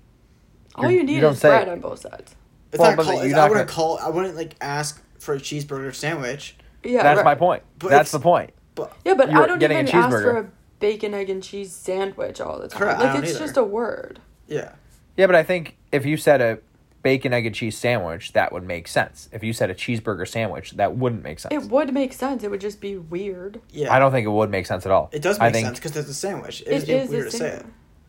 All 0.78 0.90
You're- 0.90 1.04
need 1.04 1.20
you 1.20 1.26
is 1.28 1.38
say- 1.38 1.48
bread 1.48 1.68
on 1.68 1.80
both 1.80 2.00
sides. 2.00 2.34
It's 2.72 2.78
Well, 2.78 2.90
not 2.90 2.96
but 2.98 3.06
called. 3.06 3.24
you're 3.26 3.38
I 3.38 3.48
wouldn't 3.48 3.68
gonna- 3.68 3.76
call. 3.76 3.98
I 3.98 4.08
wouldn't 4.10 4.36
like 4.36 4.54
ask 4.60 5.02
for 5.18 5.34
a 5.34 5.38
cheeseburger 5.38 5.94
sandwich. 5.94 6.56
Yeah, 6.84 7.02
that's 7.02 7.16
right. 7.18 7.24
my 7.24 7.34
point. 7.34 7.62
But 7.78 7.90
that's 7.90 8.10
the 8.12 8.20
point. 8.20 8.50
But 8.74 8.92
Yeah, 9.04 9.14
but 9.14 9.30
You're 9.30 9.42
I 9.42 9.46
don't 9.46 9.58
getting 9.58 9.78
a 9.78 9.80
even 9.82 9.94
ask 9.94 10.10
for 10.10 10.36
a 10.38 10.46
bacon, 10.78 11.12
egg, 11.14 11.28
and 11.30 11.42
cheese 11.42 11.72
sandwich 11.72 12.40
all 12.40 12.58
the 12.60 12.68
time. 12.68 12.78
Correct, 12.78 13.00
I 13.00 13.04
Like 13.04 13.12
don't 13.14 13.24
it's 13.24 13.32
either. 13.34 13.44
just 13.44 13.56
a 13.56 13.64
word. 13.64 14.20
yeah, 14.46 14.72
Yeah, 15.16 15.26
but 15.26 15.34
I 15.34 15.42
think 15.42 15.76
if 15.90 16.06
you 16.06 16.16
said 16.16 16.40
a 16.40 16.58
bacon, 17.02 17.32
egg, 17.32 17.46
and 17.46 17.54
cheese 17.54 17.76
sandwich, 17.76 18.32
that 18.34 18.52
would 18.52 18.62
make 18.64 18.86
sense. 18.86 19.28
If 19.32 19.42
you 19.42 19.52
said 19.52 19.70
a 19.70 19.74
cheeseburger 19.74 20.28
sandwich, 20.28 20.72
that 20.72 20.96
wouldn't 20.96 21.22
make 21.24 21.40
sense. 21.40 21.52
It 21.54 21.70
would 21.70 21.92
make 21.94 22.12
sense. 22.12 22.44
It 22.44 22.50
would 22.50 22.60
just 22.60 22.80
be 22.80 22.96
weird. 22.96 23.60
yeah. 23.70 23.92
I 23.94 23.98
don't 23.98 24.12
think 24.12 24.26
it 24.26 24.30
would 24.30 24.50
make 24.50 24.66
sense 24.66 24.84
at 24.86 24.92
all. 24.92 25.08
It 25.12 25.22
does 25.22 25.38
I 25.40 25.46
make 25.46 25.54
think, 25.54 25.66
sense 25.66 25.78
because 25.78 25.96
it's 25.96 26.08
a 26.10 26.14
sandwich. 26.14 26.60
It, 26.62 26.68
It 26.68 26.88
is 26.88 27.04
is 27.06 27.10
weird 27.10 27.26
a 27.28 27.30
to 27.30 27.36
say 27.36 27.48
it. 27.48 27.66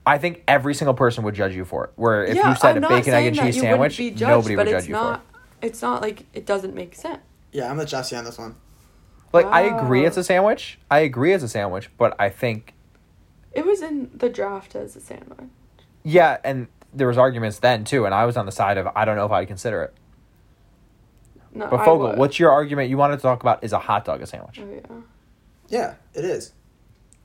Sandwich. 0.10 0.20
I 0.20 0.22
think 0.22 0.44
every 0.48 0.74
single 0.74 0.94
person 0.94 1.24
would 1.24 1.36
judge 1.36 1.56
you 1.56 1.66
for 1.66 1.86
it. 1.86 1.92
Where 1.96 2.24
if 2.26 2.36
yeah, 2.36 2.50
you 2.50 2.56
said 2.56 2.78
I'm 2.78 2.84
a 2.84 2.90
bacon, 2.90 3.14
egg, 3.14 3.28
and 3.28 3.36
cheese 3.36 3.56
that 3.56 3.64
you 3.64 3.78
wouldn't 3.78 3.94
sandwich, 3.94 4.20
judged, 4.20 4.22
nobody 4.22 4.56
but 4.56 4.66
would 4.68 4.76
it's 4.76 4.84
judge 4.86 4.90
you 4.90 4.94
not. 4.96 5.22
for 5.32 5.40
It's 5.62 5.82
not 5.82 6.02
like 6.02 6.26
it 6.34 6.46
doesn't 6.46 6.76
make 6.76 6.96
sense. 6.96 7.20
Yeah, 7.52 7.70
I'm 7.70 7.78
with 7.78 7.88
Jesse 7.90 8.16
on 8.16 8.26
this 8.26 8.38
one. 8.38 8.52
it. 8.52 9.34
Like 9.34 9.46
I 9.48 9.62
agree, 9.62 10.06
it's 10.06 10.18
a 10.18 10.22
oh. 10.22 10.24
sandwich. 10.24 10.80
I 10.90 11.00
agree, 11.00 11.34
it's 11.34 11.44
a 11.44 11.48
sandwich, 11.48 11.90
but 11.98 12.16
I 12.20 12.30
think 12.30 12.74
It 13.52 13.66
was 13.66 13.82
in 13.82 14.12
the 14.14 14.30
draft 14.30 14.76
as 14.76 14.96
a 14.96 15.02
sandwich. 15.02 15.50
yeah, 16.04 16.38
and 16.44 16.68
there 16.94 17.08
was 17.08 17.18
arguments 17.18 17.60
then 17.60 17.84
too, 17.84 18.06
and 18.06 18.14
I 18.14 18.26
was 18.26 18.38
on 18.38 18.46
the 18.46 18.52
side 18.52 18.78
of 18.78 18.88
I 18.96 19.06
don't 19.06 19.16
know 19.16 19.26
if 19.26 19.32
I'd 19.32 19.48
consider 19.48 19.84
it. 19.84 19.94
No, 21.54 21.68
But 21.68 21.80
I 21.80 21.86
Fogel, 21.86 22.16
what's 22.16 22.40
your 22.40 22.52
argument? 22.52 22.90
You 22.90 22.98
wanted 22.98 23.18
to 23.18 23.22
talk 23.22 23.42
about 23.42 23.64
is 23.64 23.74
a 23.74 23.80
hot 23.80 24.06
dog 24.06 24.22
a 24.22 24.28
sandwich? 24.28 24.60
Oh, 24.62 24.72
yeah. 24.72 25.02
Yeah, 25.68 25.96
it 26.14 26.26
is. 26.26 26.54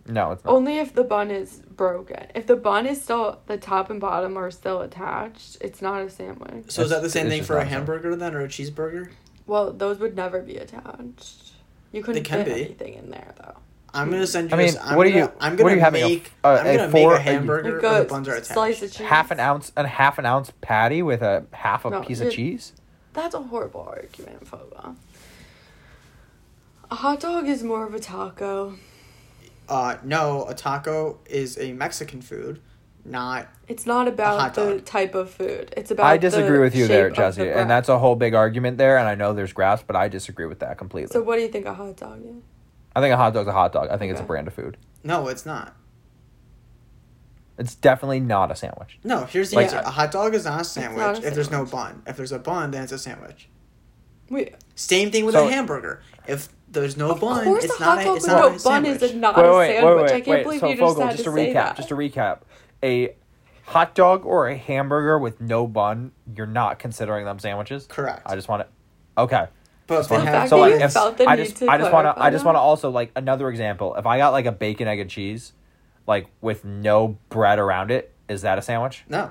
No, 0.07 0.33
it's 0.33 0.45
not. 0.45 0.53
Only 0.53 0.79
if 0.79 0.93
the 0.95 1.05
bun 1.05 1.31
is 1.31 1.63
broken. 1.77 2.27
If 2.35 2.47
the 2.47 2.57
bun 2.57 2.87
is 2.87 3.01
still 3.03 3.41
the 3.47 3.57
top 3.57 3.89
and 3.91 4.01
bottom 4.01 4.37
are 4.37 4.51
still 4.51 4.83
attached, 4.83 5.57
it's 5.61 5.81
not 5.81 6.03
a 6.03 6.11
sandwich. 6.11 6.67
So 6.71 6.83
is 6.83 6.91
that 6.91 7.03
the 7.03 7.09
same 7.11 7.27
it's 7.27 7.35
thing 7.37 7.43
for 7.45 7.55
a 7.55 7.61
not 7.61 7.67
a 7.67 7.71
hamburger 7.71 8.15
then, 8.17 8.35
or 8.35 8.43
a 8.43 8.49
cheeseburger? 8.49 9.11
Well, 9.47 9.73
those 9.73 9.99
would 10.01 10.15
never 10.15 10.43
be 10.43 10.57
attached. 10.57 11.53
You 11.93 12.03
couldn't 12.03 12.25
can 12.25 12.45
fit 12.45 12.55
be. 12.55 12.65
anything 12.65 12.95
in 12.95 13.11
there 13.11 13.33
though. 13.39 13.57
I'm 13.95 14.11
gonna 14.11 14.27
send 14.27 14.51
you. 14.51 14.57
I 14.57 14.59
mean, 14.59 14.75
a, 14.77 14.81
I'm 14.81 14.97
what 14.97 15.07
are 15.07 15.11
gonna, 15.11 15.25
you- 15.27 15.33
I'm 15.41 15.53
what 15.53 15.59
gonna 15.59 15.71
are 15.73 15.75
you 15.77 15.81
having, 15.81 16.03
a 16.03 16.09
make. 16.09 16.25
f- 16.27 16.35
a- 16.45 16.49
I'm 16.49 16.77
gonna 16.77 16.91
four- 16.91 17.11
make 17.13 17.19
a- 17.19 17.21
a 17.21 17.23
hamburger 17.23 17.73
Like 17.75 17.83
where 17.83 18.03
the 18.03 18.09
buns 18.09 18.29
are 18.29 18.33
attached. 18.33 18.47
slice 18.53 18.83
of 18.83 18.93
cheese. 18.93 19.07
half 19.07 19.31
an 19.31 19.39
ounce 19.41 19.71
and 19.77 19.87
half 19.87 20.19
an 20.19 20.27
ounce 20.27 20.53
patty 20.61 21.01
with 21.03 21.23
a 21.23 21.47
half 21.53 21.85
a 21.85 21.91
No, 21.91 22.01
piece 22.03 22.21
of 22.21 22.33
cheese. 22.33 22.73
That's 23.13 23.35
a 23.37 23.41
horrible 23.43 23.83
argument, 23.89 24.45
Foga. 24.45 24.97
A 26.91 26.95
hot 26.97 27.21
dog 27.21 27.47
is 27.49 27.63
more 27.63 27.87
of 27.87 27.95
a 27.95 28.01
taco. 28.01 28.75
Uh, 29.69 29.97
no, 30.03 30.47
a 30.49 30.55
taco 30.55 31.19
is 31.27 31.59
a 31.59 31.73
Mexican 31.73 32.21
food, 32.21 32.61
not. 33.05 33.49
It's 33.67 33.87
not 33.87 34.09
about 34.09 34.39
hot 34.41 34.55
the 34.55 34.81
type 34.81 35.15
of 35.15 35.31
food. 35.31 35.73
It's 35.77 35.91
about. 35.91 36.07
I 36.07 36.17
disagree 36.19 36.57
the 36.59 36.63
with 36.63 36.75
you 36.77 36.87
there, 36.87 37.09
shape 37.15 37.19
of 37.19 37.35
the 37.37 37.57
and 37.57 37.71
that's 37.71 37.89
a 37.89 37.99
whole 37.99 38.17
big 38.17 38.35
argument 38.35 38.77
there. 38.79 38.99
And 38.99 39.09
I 39.09 39.15
know 39.15 39.33
there's 39.33 39.53
graphs, 39.53 39.83
but 39.87 39.97
I 39.97 40.09
disagree 40.09 40.47
with 40.47 40.59
that 40.61 40.77
completely. 40.79 41.13
So, 41.13 41.23
what 41.23 41.37
do 41.37 41.43
you 41.43 41.49
think 41.49 41.67
a 41.67 41.75
hot 41.75 41.97
dog 41.97 42.21
is? 42.25 42.43
I 42.95 43.01
think 43.01 43.13
a 43.13 43.17
hot 43.17 43.33
dog's 43.35 43.49
a 43.49 43.53
hot 43.53 43.73
dog. 43.73 43.89
I 43.91 43.97
think 43.97 44.13
it's 44.13 44.21
a 44.21 44.25
brand 44.25 44.47
of 44.49 44.55
food. 44.55 44.77
No, 45.03 45.29
it's 45.29 45.45
not. 45.47 45.75
It's 47.57 47.75
definitely 47.75 48.21
not 48.21 48.51
a 48.51 48.57
sandwich. 48.57 48.99
No, 49.05 49.25
here's 49.25 49.51
the 49.51 49.57
Like- 49.57 49.67
answer. 49.67 49.79
A 49.79 49.91
hot 49.91 50.11
dog 50.11 50.35
is 50.35 50.45
not 50.45 50.55
a 50.55 50.57
not 50.59 50.67
sandwich 50.67 51.25
if 51.25 51.35
there's 51.35 51.51
no 51.51 51.65
bun. 51.65 52.03
If 52.07 52.17
there's 52.17 52.33
a 52.33 52.39
bun, 52.39 52.73
then 52.73 52.83
it's 52.83 52.93
a 52.93 52.99
sandwich. 52.99 53.49
Wait, 54.29 54.55
Same 54.75 55.11
thing 55.13 55.25
with 55.25 55.35
So- 55.35 55.47
a 55.47 55.51
hamburger. 55.51 56.03
If 56.27 56.49
there's 56.75 56.97
no 56.97 57.13
of 57.13 57.21
bun, 57.21 57.45
course 57.45 57.65
it's 57.65 57.77
a 57.77 57.81
not 57.81 57.89
hot 57.97 58.01
a, 58.01 58.05
dog 58.05 58.17
it's 58.17 58.25
with 58.27 58.33
not 58.33 58.41
no 58.41 58.47
a 58.47 58.51
bun 58.51 58.59
sandwich. 58.61 59.03
is 59.03 59.15
not 59.15 59.37
wait, 59.37 59.45
a 59.45 59.47
sandwich. 59.47 59.85
wait, 59.85 59.97
wait, 60.03 60.05
I 60.05 60.21
can't 60.21 60.27
wait. 60.29 60.43
believe 60.45 60.61
So, 60.61 60.67
you 60.69 60.77
just 60.77 60.81
Fogel, 60.81 61.03
had 61.07 61.11
just 61.13 61.25
to 61.25 61.31
to 61.31 61.37
say 61.37 61.49
recap, 61.51 61.55
that. 61.55 61.77
just 61.77 61.89
to 61.89 61.95
recap, 61.97 62.39
a 62.83 63.15
hot 63.67 63.95
dog 63.95 64.27
or 64.27 64.49
a 64.49 64.57
hamburger 64.57 65.19
with 65.19 65.41
no 65.41 65.67
bun, 65.67 66.13
you're 66.37 66.47
not 66.47 66.79
considering 66.79 67.25
them 67.25 67.39
sandwiches. 67.39 67.87
Correct. 67.87 68.23
I 68.27 68.35
just 68.37 68.49
want 68.49 68.63
to. 68.63 69.23
Okay. 69.23 69.47
But 69.87 70.01
if 70.01 70.09
The 70.09 70.15
have 70.21 70.25
fact 70.25 70.51
So 70.51 70.57
that 70.57 70.61
like, 70.63 70.75
you 70.75 70.81
if 70.81 70.93
felt 70.93 71.19
the 71.19 71.29
I 71.29 71.37
need 71.37 71.45
just, 71.45 71.57
to 71.57 71.69
I 71.71 71.79
just 71.79 71.93
want 71.93 72.07
to, 72.07 72.23
I 72.23 72.31
just 72.31 72.45
want 72.45 72.57
to 72.57 72.61
also 72.61 72.91
like 72.91 73.11
another 73.17 73.49
example. 73.49 73.95
If 73.97 74.07
I 74.07 74.19
got 74.19 74.31
like 74.31 74.47
a 74.47 74.53
bacon, 74.53 74.89
egg, 74.89 74.99
and 75.01 75.11
cheese, 75.11 75.53
like 76.07 76.27
with 76.41 76.65
no 76.65 77.19
bread 77.29 77.59
around 77.59 77.91
it, 77.91 78.13
is 78.29 78.43
that 78.43 78.59
a 78.59 78.63
sandwich? 78.63 79.05
no, 79.09 79.31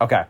Okay. 0.00 0.24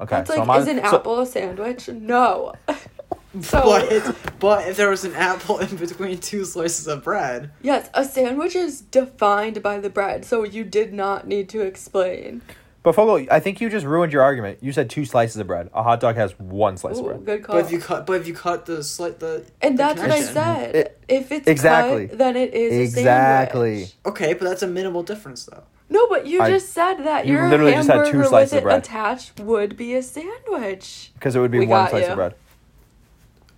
Okay. 0.00 0.20
It's 0.20 0.28
so 0.30 0.34
like, 0.34 0.42
I'm 0.42 0.50
on- 0.50 0.60
is 0.62 0.68
an 0.68 0.78
so- 0.78 0.96
apple 0.96 1.20
a 1.20 1.26
sandwich? 1.26 1.88
No. 1.88 2.54
So 3.40 3.62
but 3.62 4.16
but 4.40 4.68
if 4.68 4.76
there 4.76 4.90
was 4.90 5.04
an 5.04 5.14
apple 5.14 5.58
in 5.58 5.76
between 5.76 6.18
two 6.18 6.44
slices 6.44 6.86
of 6.86 7.02
bread, 7.04 7.50
yes, 7.62 7.88
a 7.94 8.04
sandwich 8.04 8.54
is 8.54 8.80
defined 8.82 9.62
by 9.62 9.78
the 9.78 9.88
bread, 9.90 10.24
so 10.24 10.44
you 10.44 10.64
did 10.64 10.92
not 10.92 11.26
need 11.26 11.48
to 11.50 11.60
explain. 11.62 12.42
But 12.82 12.96
Fogel, 12.96 13.24
I 13.30 13.38
think 13.38 13.60
you 13.60 13.70
just 13.70 13.86
ruined 13.86 14.12
your 14.12 14.22
argument. 14.22 14.58
You 14.60 14.72
said 14.72 14.90
two 14.90 15.04
slices 15.04 15.36
of 15.36 15.46
bread. 15.46 15.70
A 15.72 15.84
hot 15.84 16.00
dog 16.00 16.16
has 16.16 16.32
one 16.40 16.76
slice 16.76 16.98
of 16.98 17.04
bread. 17.06 17.24
good 17.24 17.44
call. 17.44 17.54
but 17.56 17.64
if 17.64 17.70
you 17.70 17.78
cut 17.78 18.06
but 18.06 18.14
if 18.20 18.26
you 18.26 18.34
cut 18.34 18.66
the 18.66 18.82
slit 18.82 19.20
the 19.20 19.46
and 19.62 19.78
the 19.78 19.82
that's 19.82 20.00
what 20.00 20.10
I 20.10 20.20
said. 20.20 20.74
It- 20.74 20.98
if 21.08 21.30
it's 21.30 21.46
exactly. 21.46 22.08
cut, 22.08 22.18
then 22.18 22.36
it 22.36 22.52
is 22.54 22.94
Exactly. 22.96 23.72
a 23.82 23.86
sandwich. 23.86 23.96
Okay, 24.06 24.34
but 24.34 24.44
that's 24.46 24.62
a 24.62 24.66
minimal 24.66 25.02
difference 25.02 25.44
though. 25.44 25.62
No, 25.90 26.06
but 26.08 26.26
you 26.26 26.40
I- 26.40 26.50
just 26.50 26.72
said 26.72 26.96
that 27.04 27.26
you 27.26 27.34
your 27.34 27.48
literally 27.48 27.72
just 27.72 27.88
had 27.88 28.10
two 28.10 28.24
slices 28.24 28.52
with 28.52 28.58
of 28.58 28.64
bread. 28.64 28.78
attached 28.78 29.38
would 29.40 29.76
be 29.76 29.94
a 29.94 30.02
sandwich. 30.02 31.12
Because 31.14 31.36
it 31.36 31.40
would 31.40 31.50
be 31.50 31.60
We 31.60 31.66
one 31.66 31.88
slice 31.88 32.04
you. 32.04 32.10
of 32.10 32.16
bread. 32.16 32.34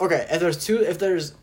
Okay, 0.04 0.26
if 0.30 0.40
there's 0.40 0.64
two 0.64 0.78
if 0.82 0.98
there's 0.98 1.34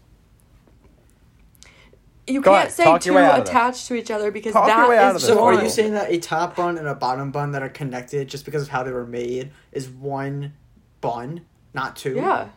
You 2.27 2.41
Go 2.41 2.51
can't 2.51 2.59
ahead, 2.65 2.71
say 2.71 2.83
talk 2.83 3.05
your 3.05 3.13
two 3.13 3.15
way 3.17 3.25
out 3.25 3.39
of 3.39 3.45
this. 3.45 3.49
attached 3.49 3.87
to 3.87 3.95
each 3.95 4.11
other 4.11 4.31
because 4.31 4.53
Talk 4.53 4.67
your 4.67 4.89
way 4.89 4.97
out 4.97 5.15
is 5.15 5.23
of 5.23 5.27
this. 5.27 5.29
so 5.37 5.43
are 5.43 5.53
one. 5.53 5.63
you 5.63 5.69
saying 5.69 5.93
that 5.93 6.11
a 6.11 6.19
top 6.19 6.55
bun 6.55 6.77
and 6.77 6.87
a 6.87 6.95
bottom 6.95 7.31
bun 7.31 7.51
that 7.51 7.63
are 7.63 7.69
connected 7.69 8.27
just 8.29 8.45
because 8.45 8.61
of 8.63 8.69
how 8.69 8.83
they 8.83 8.91
were 8.91 9.07
made 9.07 9.51
is 9.71 9.89
one 9.89 10.53
bun, 11.01 11.41
not 11.73 11.95
two? 11.95 12.15
Yeah. 12.15 12.49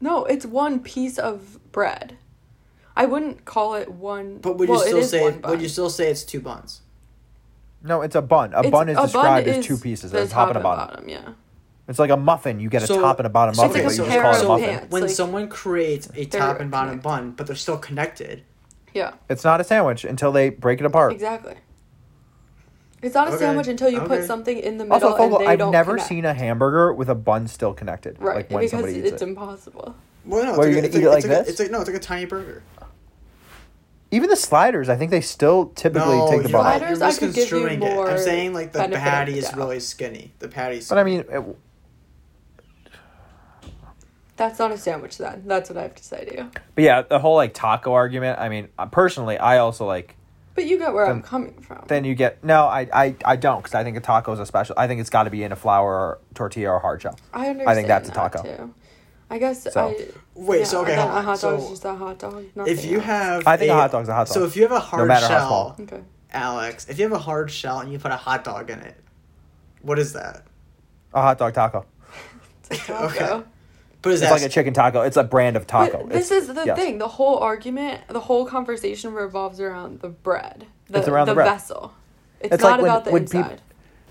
No, 0.00 0.24
it's 0.24 0.46
one 0.46 0.80
piece 0.80 1.18
of 1.18 1.58
bread. 1.72 2.16
I 2.96 3.04
wouldn't 3.06 3.44
call 3.44 3.74
it 3.74 3.90
one. 3.90 4.38
But 4.38 4.56
would 4.58 4.68
well, 4.68 4.78
you 4.78 4.84
it 4.84 4.88
still 4.88 4.98
is 5.00 5.10
say 5.10 5.22
one 5.22 5.42
would 5.42 5.60
you 5.62 5.68
still 5.68 5.90
say 5.90 6.10
it's 6.10 6.24
two 6.24 6.40
buns? 6.40 6.80
No, 7.82 8.02
it's 8.02 8.14
a 8.14 8.22
bun. 8.22 8.52
A 8.54 8.58
It's- 8.60 8.70
bun 8.72 8.88
is 8.88 8.96
a 8.98 9.02
described 9.02 9.48
as 9.48 9.58
is 9.58 9.66
two 9.66 9.76
pieces. 9.76 10.10
the 10.12 10.18
There's 10.18 10.30
a 10.30 10.34
top 10.34 10.48
and 10.48 10.58
a 10.58 10.60
bottom. 10.60 11.08
yeah. 11.08 11.30
It's 11.88 11.98
like 11.98 12.10
a 12.10 12.16
muffin. 12.16 12.60
You 12.60 12.68
get 12.68 12.82
a 12.82 12.86
So- 12.86 13.00
top 13.00 13.18
and 13.18 13.26
a 13.26 13.30
bottom 13.30 13.54
so- 13.54 13.62
muffin, 13.66 13.84
It's 13.86 13.98
like 13.98 14.08
but 14.08 14.14
a 14.14 14.18
you 14.18 14.22
just 14.22 14.22
call 14.22 14.30
it 14.30 14.32
pair 14.32 14.40
a 14.40 14.42
of 14.42 14.48
muffin. 14.60 14.78
pants. 14.78 14.92
When 14.92 15.02
like, 15.02 15.10
someone 15.10 15.48
creates 15.48 16.08
a 16.14 16.24
top 16.24 16.60
and 16.60 16.70
bottom 16.70 17.00
connected. 17.00 17.02
bun, 17.08 17.30
but 17.36 17.46
they're 17.46 17.56
still 17.56 17.78
connected. 17.78 18.42
Yeah, 18.94 19.12
It's 19.28 19.44
not 19.44 19.60
a 19.60 19.64
sandwich 19.64 20.04
until 20.04 20.32
they 20.32 20.50
break 20.50 20.80
it 20.80 20.86
apart. 20.86 21.12
exactly. 21.12 21.54
It's 23.02 23.14
not 23.14 23.28
a 23.28 23.30
Okay, 23.30 23.38
sandwich 23.38 23.66
until 23.68 23.88
you 23.88 24.00
put 24.00 24.24
something 24.24 24.58
in 24.58 24.76
the 24.78 24.84
middle 24.84 25.08
Also, 25.08 25.16
Fogel, 25.16 25.38
and 25.38 25.46
they 25.46 25.52
I've 25.52 25.58
don't 25.58 25.72
never 25.72 25.92
connect. 25.92 26.08
seen 26.08 26.24
a 26.26 26.34
hamburger 26.34 26.92
with 26.92 27.08
a 27.08 27.14
bun 27.14 27.48
still 27.48 27.72
connected. 27.72 28.16
right 28.20 28.36
Like 28.36 28.50
when 28.50 28.58
because 28.60 28.70
somebody 28.72 28.98
eats 28.98 29.08
it's 29.12 29.22
it. 29.22 29.28
impossible. 29.28 29.94
Well, 30.26 30.44
no, 30.44 30.52
What, 30.58 30.66
it's 30.68 30.74
you're 30.74 30.82
like, 30.82 30.92
gonna 30.92 31.02
eat 31.02 31.06
it 31.06 31.08
like, 31.08 31.14
like 31.14 31.24
it's 31.24 31.28
like 31.28 31.32
a- 31.38 31.40
this? 31.44 31.48
it's 31.48 31.60
like 31.60 31.70
no, 31.70 31.80
it's 31.80 31.88
like 31.88 31.96
a 31.96 32.00
tiny 32.00 32.26
burger. 32.26 32.62
Even 34.10 34.28
the 34.28 34.36
sliders, 34.36 34.88
I 34.88 34.96
think 34.96 35.12
they 35.12 35.20
still 35.20 35.66
typically 35.76 36.16
no, 36.18 36.28
take 36.28 36.42
the 36.42 36.48
you're, 36.50 36.58
bun. 36.60 36.78
Sliders, 36.78 36.98
you're 36.98 37.08
I 37.08 37.12
could 37.12 37.20
give 37.20 37.36
you 37.52 37.60
misconstruing 37.64 37.74
it. 37.82 37.94
more 37.94 38.10
I'm 38.10 38.18
saying 38.18 38.52
like 38.52 38.72
the 38.72 38.80
patty 38.88 39.38
is 39.38 39.54
really 39.54 39.80
skinny. 39.80 40.32
The 40.40 40.48
patty's. 40.48 40.88
But 40.88 40.98
I 40.98 41.04
mean, 41.04 41.20
it, 41.20 41.42
That's 44.40 44.58
not 44.58 44.72
a 44.72 44.78
sandwich 44.78 45.18
then. 45.18 45.42
That's 45.44 45.68
what 45.68 45.76
I 45.76 45.82
have 45.82 45.94
to 45.96 46.02
say 46.02 46.24
to 46.24 46.34
you. 46.34 46.50
but 46.74 46.82
yeah, 46.82 47.02
the 47.02 47.18
whole 47.18 47.36
like 47.36 47.52
taco 47.52 47.92
argument. 47.92 48.38
I 48.38 48.48
mean, 48.48 48.68
uh, 48.78 48.86
personally, 48.86 49.36
I 49.36 49.58
also 49.58 49.84
like. 49.84 50.16
But 50.54 50.64
you 50.64 50.78
get 50.78 50.94
where 50.94 51.04
I'm 51.04 51.20
coming 51.20 51.60
from. 51.60 51.84
Then 51.88 52.04
you 52.04 52.14
get 52.14 52.42
no, 52.42 52.64
I 52.64 52.88
I, 52.90 53.16
I 53.22 53.36
don't 53.36 53.58
because 53.58 53.74
I 53.74 53.84
think 53.84 53.98
a 53.98 54.00
taco 54.00 54.32
is 54.32 54.38
a 54.38 54.46
special. 54.46 54.74
I 54.78 54.86
think 54.86 54.98
it's 55.02 55.10
got 55.10 55.24
to 55.24 55.30
be 55.30 55.42
in 55.42 55.52
a 55.52 55.56
flour 55.56 55.92
or 55.94 56.18
tortilla 56.32 56.70
or 56.70 56.78
hard 56.78 57.02
shell. 57.02 57.18
I 57.34 57.48
understand. 57.48 57.68
I 57.68 57.74
think 57.74 57.88
that's 57.88 58.08
a 58.08 58.12
that 58.12 58.32
taco. 58.32 58.42
Too. 58.56 58.74
I 59.28 59.36
guess 59.38 59.70
So- 59.70 59.88
I. 59.90 60.06
Wait, 60.34 60.60
yeah, 60.60 60.64
so 60.64 60.80
okay, 60.80 60.96
then 60.96 61.06
hold 61.06 61.18
a 61.18 61.22
hot 61.22 61.40
dog 61.40 61.58
is 61.58 61.64
So 61.64 61.70
just 61.70 61.84
a 61.84 61.94
hot 61.94 62.18
dog. 62.18 62.44
if 62.66 62.84
you 62.86 62.96
else. 62.96 63.04
have, 63.04 63.46
I 63.46 63.58
think 63.58 63.70
a 63.70 63.74
hot 63.74 63.92
dog's 63.92 64.08
a 64.08 64.14
hot 64.14 64.26
dog. 64.28 64.32
So 64.34 64.44
if 64.46 64.56
you 64.56 64.62
have 64.62 64.72
a 64.72 64.80
hard 64.80 65.06
matter 65.06 65.26
how 65.26 65.38
shell, 65.38 65.74
small. 65.76 65.86
Okay. 65.86 66.00
Alex, 66.32 66.88
if 66.88 66.98
you 66.98 67.04
have 67.04 67.12
a 67.12 67.18
hard 67.18 67.50
shell 67.50 67.80
and 67.80 67.92
you 67.92 67.98
put 67.98 68.10
a 68.10 68.16
hot 68.16 68.42
dog 68.42 68.70
in 68.70 68.78
it, 68.80 68.96
what 69.82 69.98
is 69.98 70.14
that? 70.14 70.44
A 71.12 71.20
hot 71.20 71.36
dog 71.36 71.52
taco. 71.52 71.84
It's 72.70 72.88
a 72.88 72.92
taco. 72.92 73.04
Okay. 73.08 73.46
But 74.02 74.12
It's 74.12 74.22
like 74.22 74.42
a 74.42 74.48
chicken 74.48 74.72
taco. 74.72 75.02
It's 75.02 75.16
a 75.16 75.24
brand 75.24 75.56
of 75.56 75.66
taco. 75.66 75.98
But 75.98 76.08
this 76.10 76.30
It's- 76.30 76.48
is 76.48 76.54
the 76.54 76.64
yes. 76.64 76.78
thing. 76.78 76.98
The 76.98 77.08
whole 77.08 77.38
argument, 77.38 78.00
the 78.08 78.20
whole 78.20 78.46
conversation 78.46 79.12
revolves 79.12 79.60
around 79.60 80.00
the 80.00 80.08
bread. 80.08 80.66
The, 80.88 80.98
It's 81.00 81.08
around 81.08 81.26
the 81.26 81.32
the, 81.32 81.36
bread. 81.36 81.50
vessel. 81.50 81.92
It's, 82.40 82.54
It's 82.54 82.62
not 82.62 82.70
like 82.72 82.80
when- 82.82 82.90
about 82.90 83.04
the 83.04 83.10
when 83.12 83.22
peop- 83.26 83.34
inside. 83.34 83.60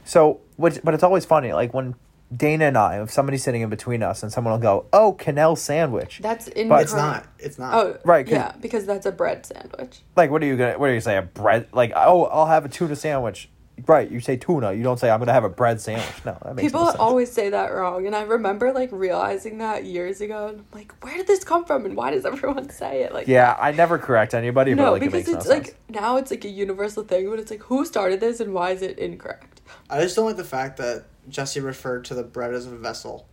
So, 0.06 0.39
which, 0.58 0.80
but 0.84 0.93
it's 0.93 1.04
always 1.04 1.25
funny. 1.25 1.54
Like 1.54 1.73
when 1.73 1.95
Dana 2.36 2.65
and 2.65 2.78
I, 2.78 3.02
if 3.02 3.10
somebody's 3.12 3.43
sitting 3.43 3.62
in 3.62 3.69
between 3.69 4.04
us, 4.04 4.21
and 4.21 4.32
someone 4.32 4.52
will 4.52 4.60
go, 4.60 4.86
"Oh, 4.93 5.15
Canel 5.17 5.58
sandwich." 5.58 6.19
That's 6.21 6.47
incorrect. 6.49 6.69
But- 6.69 6.82
it's 6.84 6.93
not. 6.93 7.25
It's 7.39 7.58
not. 7.60 7.73
Oh, 7.73 7.97
Right, 8.06 8.25
'cause- 8.25 8.34
Yeah, 8.34 8.52
because 8.62 8.86
that's 8.86 9.08
a 9.08 9.12
bread 9.12 9.45
sandwich. 9.47 10.02
Like, 10.15 10.30
what 10.30 10.43
are 10.43 10.45
you 10.45 10.56
gonna? 10.56 10.78
What 10.78 10.86
are 10.86 10.93
you 10.93 10.95
gonna 10.95 11.02
say? 11.02 11.17
A 11.17 11.23
bread? 11.23 11.67
Like, 11.73 11.91
oh, 11.95 12.25
I'll 12.25 12.45
have 12.45 12.65
a 12.65 12.69
tuna 12.69 12.95
sandwich. 12.95 13.49
Right? 13.87 14.09
You 14.09 14.19
say 14.19 14.37
tuna. 14.37 14.73
You 14.73 14.83
don't 14.83 14.99
say 14.99 15.09
I'm 15.09 15.19
gonna 15.19 15.33
have 15.33 15.43
a 15.43 15.49
bread 15.49 15.79
sandwich. 15.81 16.05
No, 16.25 16.37
that 16.43 16.55
makes 16.55 16.67
People 16.67 16.81
no 16.81 16.87
sense. 16.87 16.99
always 16.99 17.31
say 17.31 17.49
that 17.49 17.73
wrong, 17.73 18.05
and 18.07 18.15
I 18.15 18.21
remember 18.23 18.71
like 18.73 18.89
realizing 18.91 19.57
that 19.59 19.85
years 19.85 20.21
ago. 20.21 20.47
And 20.47 20.59
I'm 20.59 20.65
like, 20.73 20.93
where 21.03 21.15
did 21.17 21.27
this 21.27 21.43
come 21.43 21.65
from, 21.65 21.85
and 21.85 21.95
why 21.95 22.11
does 22.11 22.25
everyone 22.25 22.69
say 22.69 23.03
it 23.03 23.13
like? 23.13 23.27
Yeah, 23.27 23.55
I 23.59 23.71
never 23.71 23.97
correct 23.97 24.33
anybody, 24.33 24.73
but 24.73 24.81
No, 24.83 24.91
like 24.93 25.01
it 25.01 25.05
because 25.11 25.27
makes 25.27 25.37
it's 25.39 25.45
no 25.47 25.53
like 25.53 25.65
sense. 25.67 25.77
now 25.89 26.17
it's 26.17 26.31
like 26.31 26.45
a 26.45 26.49
universal 26.49 27.03
thing, 27.03 27.29
but 27.29 27.39
it's 27.39 27.51
like 27.51 27.61
who 27.63 27.85
started 27.85 28.19
this 28.19 28.39
and 28.39 28.53
why 28.53 28.71
is 28.71 28.81
it 28.81 28.97
incorrect? 28.99 29.61
I 29.89 30.01
just 30.01 30.15
don't 30.15 30.25
like 30.25 30.37
the 30.37 30.43
fact 30.43 30.77
that 30.77 31.05
Jesse 31.29 31.59
referred 31.59 32.05
to 32.05 32.13
the 32.15 32.23
bread 32.23 32.53
as 32.53 32.65
a 32.65 32.71
vessel. 32.71 33.27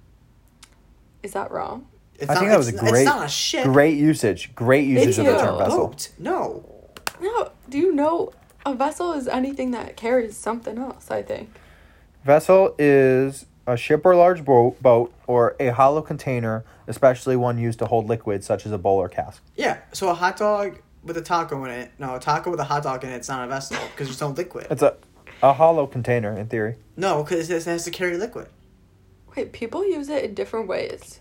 Is 1.23 1.33
that 1.33 1.51
wrong? 1.51 1.87
It's 2.19 2.31
I 2.31 2.35
not, 2.35 2.41
think 2.41 2.51
that 2.53 2.59
was 2.59 2.69
a 2.69 2.73
great, 2.73 3.03
It's 3.03 3.05
not 3.05 3.27
a 3.27 3.29
shit. 3.29 3.65
great 3.65 3.99
usage. 3.99 4.55
Great 4.55 4.87
usage 4.87 5.19
of 5.19 5.27
the 5.27 5.37
term 5.39 5.59
vessel. 5.59 5.89
Boat. 5.89 6.09
No. 6.19 6.65
No. 7.21 7.51
Do 7.69 7.79
you 7.79 7.93
know 7.93 8.33
a 8.67 8.75
vessel 8.75 9.13
is 9.13 9.29
anything 9.29 9.71
that 9.71 9.97
carries 9.97 10.37
something 10.37 10.79
else? 10.79 11.11
I 11.11 11.23
think. 11.23 11.51
Vessel 12.25 12.75
is 12.79 13.47
a 13.67 13.77
ship 13.77 14.05
or 14.05 14.15
large 14.15 14.45
boat, 14.45 14.81
boat 14.83 15.13
or 15.27 15.57
a 15.59 15.69
hollow 15.69 16.03
container, 16.03 16.65
especially 16.87 17.37
one 17.37 17.59
used 17.59 17.79
to 17.79 17.87
hold 17.87 18.07
liquids 18.07 18.47
such 18.47 18.67
as 18.67 18.73
a 18.73 18.79
bowl 18.79 18.99
or 18.99 19.09
cask. 19.09 19.43
Yeah. 19.57 19.79
So 19.93 20.09
a 20.09 20.15
hot 20.15 20.37
dog 20.37 20.81
with 21.03 21.17
a 21.17 21.23
taco 21.23 21.65
in 21.65 21.71
it. 21.71 21.93
No, 21.99 22.17
a 22.17 22.21
taco 22.21 22.51
with 22.51 22.61
a 22.61 22.65
hot 22.65 22.83
dog 22.83 23.05
in 23.05 23.11
it. 23.11 23.17
It's 23.17 23.29
not 23.29 23.45
a 23.45 23.49
vessel 23.49 23.79
because 23.93 24.09
there's 24.09 24.21
no 24.21 24.29
liquid. 24.29 24.67
It's 24.71 24.83
a 24.83 24.97
a 25.43 25.53
hollow 25.53 25.87
container 25.87 26.37
in 26.37 26.47
theory. 26.49 26.77
No, 26.97 27.23
because 27.23 27.51
it 27.51 27.65
has 27.65 27.85
to 27.85 27.91
carry 27.91 28.17
liquid. 28.17 28.49
Wait, 29.37 29.53
people 29.53 29.87
use 29.87 30.09
it 30.09 30.25
in 30.25 30.35
different 30.35 30.67
ways. 30.67 31.21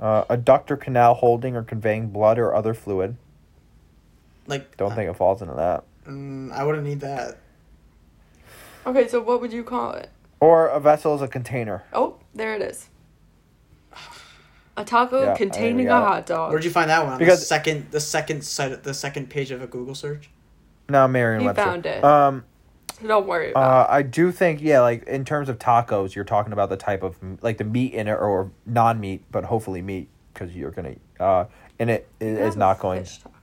Uh, 0.00 0.24
a 0.28 0.36
duct 0.36 0.70
or 0.70 0.76
canal 0.76 1.14
holding 1.14 1.54
or 1.54 1.62
conveying 1.62 2.08
blood 2.08 2.38
or 2.38 2.54
other 2.54 2.74
fluid. 2.74 3.16
Like. 4.46 4.76
Don't 4.76 4.94
think 4.94 5.10
it 5.10 5.16
falls 5.16 5.42
into 5.42 5.54
that. 5.54 5.84
Mm, 6.06 6.52
I 6.52 6.64
wouldn't 6.64 6.84
need 6.84 7.00
that. 7.00 7.38
Okay, 8.86 9.08
so 9.08 9.20
what 9.20 9.40
would 9.40 9.52
you 9.52 9.64
call 9.64 9.92
it? 9.92 10.10
Or 10.40 10.68
a 10.68 10.78
vessel 10.80 11.14
is 11.14 11.22
a 11.22 11.28
container. 11.28 11.84
Oh, 11.92 12.16
there 12.34 12.54
it 12.54 12.62
is. 12.62 12.88
A 14.76 14.84
taco 14.84 15.22
Yeah, 15.22 15.32
I 15.32 15.36
containing 15.36 15.86
a 15.86 15.90
got 15.90 16.02
it. 16.02 16.06
hot 16.08 16.26
dog. 16.26 16.50
Where'd 16.50 16.64
you 16.64 16.70
find 16.70 16.90
that 16.90 17.04
one? 17.04 17.12
On 17.14 17.18
Because- 17.18 17.40
the 17.40 17.46
second, 17.46 17.86
the 17.92 18.00
second 18.00 18.42
site, 18.44 18.82
the 18.82 18.92
second 18.92 19.30
page 19.30 19.50
of 19.52 19.62
a 19.62 19.66
Google 19.66 19.94
search. 19.94 20.30
No, 20.88 21.06
Merriam 21.08 21.40
He 21.40 21.46
Webster. 21.46 21.64
found 21.64 21.86
it. 21.86 22.04
Um, 22.04 22.44
Don't 23.06 23.26
worry 23.26 23.52
about 23.52 23.88
uh, 23.88 23.92
I 23.92 24.02
do 24.02 24.30
think 24.32 24.60
yeah, 24.60 24.80
like 24.80 25.04
in 25.04 25.24
terms 25.24 25.48
of 25.48 25.58
tacos, 25.58 26.14
you're 26.14 26.24
talking 26.24 26.52
about 26.52 26.68
the 26.70 26.76
type 26.76 27.02
of 27.02 27.16
like 27.42 27.56
the 27.58 27.64
meat 27.64 27.94
in 27.94 28.08
it 28.08 28.12
or 28.14 28.50
non-meat, 28.66 29.22
but 29.30 29.44
hopefully 29.44 29.80
meat 29.80 30.08
because 30.32 30.54
you're 30.54 30.70
gonna 30.72 30.94
uh, 31.20 31.44
and 31.78 31.90
it 31.90 32.08
it. 32.20 32.26
is 32.26 32.30
You 32.38 32.44
have 32.44 32.56
a 32.56 32.58
not 32.58 32.78
going. 32.80 33.00
fish 33.04 33.18
taco. 33.18 33.33